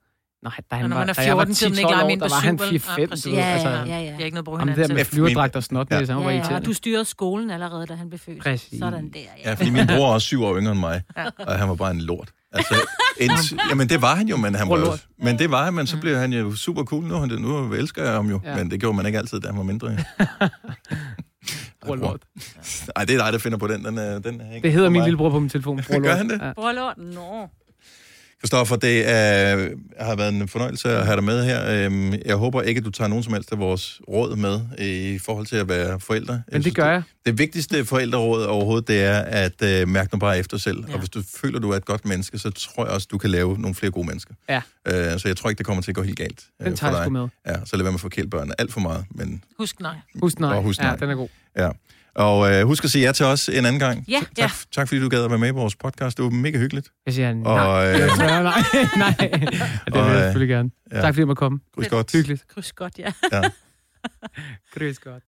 nej, 0.43 0.53
da 0.71 0.75
han 0.75 0.83
Og 0.83 0.89
når 0.89 0.95
var, 0.95 1.01
man 1.01 1.09
er 1.09 1.13
da 1.13 1.21
jeg 1.21 1.37
var 1.37 1.45
14, 1.45 1.55
så 1.55 1.65
er 1.65 1.69
man 1.69 1.77
ikke 1.79 1.87
10-12 1.87 1.91
leger 1.91 2.03
år, 2.03 2.09
der 2.09 2.29
var 2.29 2.39
han 2.41 2.59
syv, 2.59 2.71
vel? 2.71 2.79
4-5, 2.79 2.99
Ja, 2.99 3.03
du 3.05 3.09
præcis. 3.09 3.33
Ja, 3.33 3.39
altså, 3.41 3.69
ja, 3.69 3.75
ja, 3.85 3.99
ja. 3.99 4.11
Det 4.11 4.21
er 4.21 4.25
ikke 4.25 4.29
noget 4.29 4.37
at 4.37 4.45
bruge 4.45 4.59
Ham 4.59 4.67
hinanden 4.67 4.89
der 4.89 4.95
med 4.95 5.05
til. 5.05 5.13
flyverdragt 5.13 5.55
og 5.55 5.63
snot, 5.63 5.87
ja. 5.91 5.99
Ja. 5.99 6.05
så 6.05 6.13
han 6.13 6.23
var 6.25 6.31
Ja, 6.31 6.37
ja, 6.49 6.55
og 6.55 6.65
du 6.65 6.73
styrede 6.73 7.05
skolen 7.05 7.49
allerede, 7.51 7.85
da 7.87 7.93
han 7.93 8.09
blev 8.09 8.19
født. 8.19 8.39
Præcis. 8.43 8.79
Sådan 8.79 9.09
der, 9.13 9.19
ja. 9.19 9.49
Ja, 9.49 9.53
fordi 9.53 9.69
min 9.69 9.87
bror 9.87 10.07
er 10.09 10.13
også 10.13 10.25
syv 10.27 10.43
år 10.43 10.57
yngre 10.57 10.71
end 10.71 10.79
mig, 10.79 11.01
og 11.39 11.57
han 11.59 11.69
var 11.69 11.75
bare 11.75 11.91
en 11.91 12.01
lort. 12.01 12.29
Altså, 12.51 12.75
en, 13.19 13.31
jamen 13.69 13.89
det 13.89 14.01
var 14.01 14.15
han 14.15 14.27
jo, 14.27 14.37
men 14.37 14.55
han 14.55 14.69
var 14.69 14.77
lort. 14.77 15.05
men 15.19 15.39
det 15.39 15.51
var 15.51 15.63
han, 15.65 15.73
men 15.73 15.87
så 15.87 15.97
blev 15.97 16.17
han 16.17 16.33
jo 16.33 16.55
super 16.55 16.83
cool 16.83 17.03
nu, 17.03 17.15
han, 17.15 17.29
nu 17.29 17.73
elsker 17.73 18.03
jeg 18.03 18.13
ham 18.13 18.29
jo, 18.29 18.39
Ja. 18.45 18.55
men 18.55 18.71
det 18.71 18.79
gjorde 18.79 18.95
man 18.97 19.05
ikke 19.05 19.17
altid, 19.17 19.39
da 19.39 19.47
han 19.47 19.57
var 19.57 19.63
mindre. 19.63 19.91
jo. 19.97 19.97
Bror 21.85 21.95
lort. 21.95 22.21
Ej, 22.95 23.05
det 23.05 23.15
er 23.15 23.23
dig, 23.23 23.33
der 23.33 23.39
finder 23.39 23.57
på 23.57 23.67
den. 23.67 23.85
den, 23.85 23.97
er, 23.97 24.19
den 24.19 24.41
er 24.41 24.55
ikke 24.55 24.65
Det 24.67 24.73
hedder 24.73 24.89
min 24.89 25.03
lillebror 25.03 25.29
på 25.29 25.39
min 25.39 25.49
telefon. 25.49 25.81
Bror 25.91 25.99
Gør 25.99 26.15
han 26.15 26.29
det? 26.29 26.39
Ja. 26.41 26.53
Bror 26.53 26.71
lort, 26.71 26.97
nå. 26.97 27.49
Christoffer, 28.43 28.75
det 28.75 29.09
er, 29.09 29.69
har 29.99 30.15
været 30.15 30.33
en 30.33 30.47
fornøjelse 30.47 30.89
at 30.89 31.05
have 31.05 31.15
dig 31.15 31.23
med 31.23 31.45
her. 31.45 31.85
Øhm, 31.85 32.13
Jeg 32.25 32.35
håber 32.35 32.61
ikke, 32.61 32.79
at 32.79 32.85
du 32.85 32.89
tager 32.91 33.07
nogen 33.07 33.23
som 33.23 33.33
helst 33.33 33.51
af 33.51 33.59
vores 33.59 34.01
råd 34.07 34.35
med 34.35 34.59
i 34.79 35.19
forhold 35.19 35.45
til 35.45 35.55
at 35.55 35.69
være 35.69 35.99
forældre. 35.99 36.41
Men 36.51 36.63
det 36.63 36.75
gør 36.75 36.91
jeg. 36.91 37.03
Det 37.25 37.37
vigtigste 37.37 37.85
forældreråd 37.85 38.43
overhovedet, 38.45 38.87
det 38.87 39.03
er 39.03 39.19
at 39.19 39.61
øh, 39.63 39.87
mærke 39.87 40.11
dig 40.11 40.19
bare 40.19 40.39
efter 40.39 40.57
selv. 40.57 40.85
Ja. 40.87 40.93
Og 40.93 40.99
hvis 40.99 41.09
du 41.09 41.21
føler, 41.35 41.59
du 41.59 41.71
er 41.71 41.75
et 41.75 41.85
godt 41.85 42.05
menneske, 42.05 42.39
så 42.39 42.49
tror 42.51 42.85
jeg 42.85 42.93
også, 42.93 43.07
du 43.11 43.17
kan 43.17 43.29
lave 43.29 43.57
nogle 43.59 43.75
flere 43.75 43.91
gode 43.91 44.07
mennesker. 44.07 44.33
Ja. 44.49 44.61
Øh, 44.87 45.19
så 45.19 45.27
jeg 45.27 45.37
tror 45.37 45.49
ikke, 45.49 45.57
det 45.57 45.65
kommer 45.65 45.83
til 45.83 45.91
at 45.91 45.95
gå 45.95 46.01
helt 46.01 46.17
galt 46.17 46.43
øh, 46.61 46.65
Den 46.67 46.75
tager 46.75 46.91
for 46.91 46.97
jeg 46.97 47.05
dig. 47.05 47.05
sgu 47.05 47.11
med. 47.11 47.27
Ja, 47.47 47.65
så 47.65 47.75
lad 47.77 47.83
være 47.83 47.91
med 47.91 47.97
at 47.97 48.01
forkæle 48.01 48.29
børnene 48.29 48.53
alt 48.61 48.73
for 48.73 48.79
meget. 48.79 49.05
Men, 49.11 49.43
Husk 49.59 49.79
nej. 49.79 49.95
Husk 50.21 50.39
nej. 50.39 50.55
Og 50.57 50.63
husk 50.63 50.79
Ja, 50.79 50.83
nej. 50.85 50.95
den 50.95 51.09
er 51.09 51.15
god. 51.15 51.27
ja. 51.57 51.69
Og 52.15 52.51
øh, 52.53 52.65
husk 52.65 52.83
at 52.83 52.89
sige 52.91 53.05
ja 53.05 53.11
til 53.11 53.25
os 53.25 53.49
en 53.49 53.65
anden 53.65 53.79
gang. 53.79 54.05
Ja, 54.07 54.19
tak, 54.37 54.51
tak 54.71 54.87
fordi 54.87 55.01
du 55.01 55.09
gad 55.09 55.23
at 55.23 55.29
være 55.29 55.39
med 55.39 55.47
i 55.47 55.51
vores 55.51 55.75
podcast. 55.75 56.17
Det 56.17 56.23
var 56.23 56.29
mega 56.31 56.57
hyggeligt. 56.57 56.89
Jeg 57.05 57.13
siger 57.13 57.33
nej. 57.33 57.51
Og, 57.51 57.87
øh, 57.87 57.99
nej, 58.17 58.41
nej. 58.97 59.13
Ja, 59.19 59.27
det 59.27 59.93
vil 59.93 60.01
jeg 60.01 60.15
øh, 60.15 60.21
selvfølgelig 60.21 60.49
gerne. 60.55 60.69
ja. 60.91 61.01
Tak 61.01 61.13
fordi 61.13 61.19
jeg 61.19 61.27
måtte 61.27 61.39
komme. 61.39 61.59
Kryds 61.75 61.87
godt. 61.87 62.11
Hyggeligt. 62.11 62.47
Kryds 62.47 62.73
godt, 62.73 62.99
ja. 62.99 63.11
Ja. 63.31 63.41
Kryds 64.73 64.99
godt. 64.99 65.21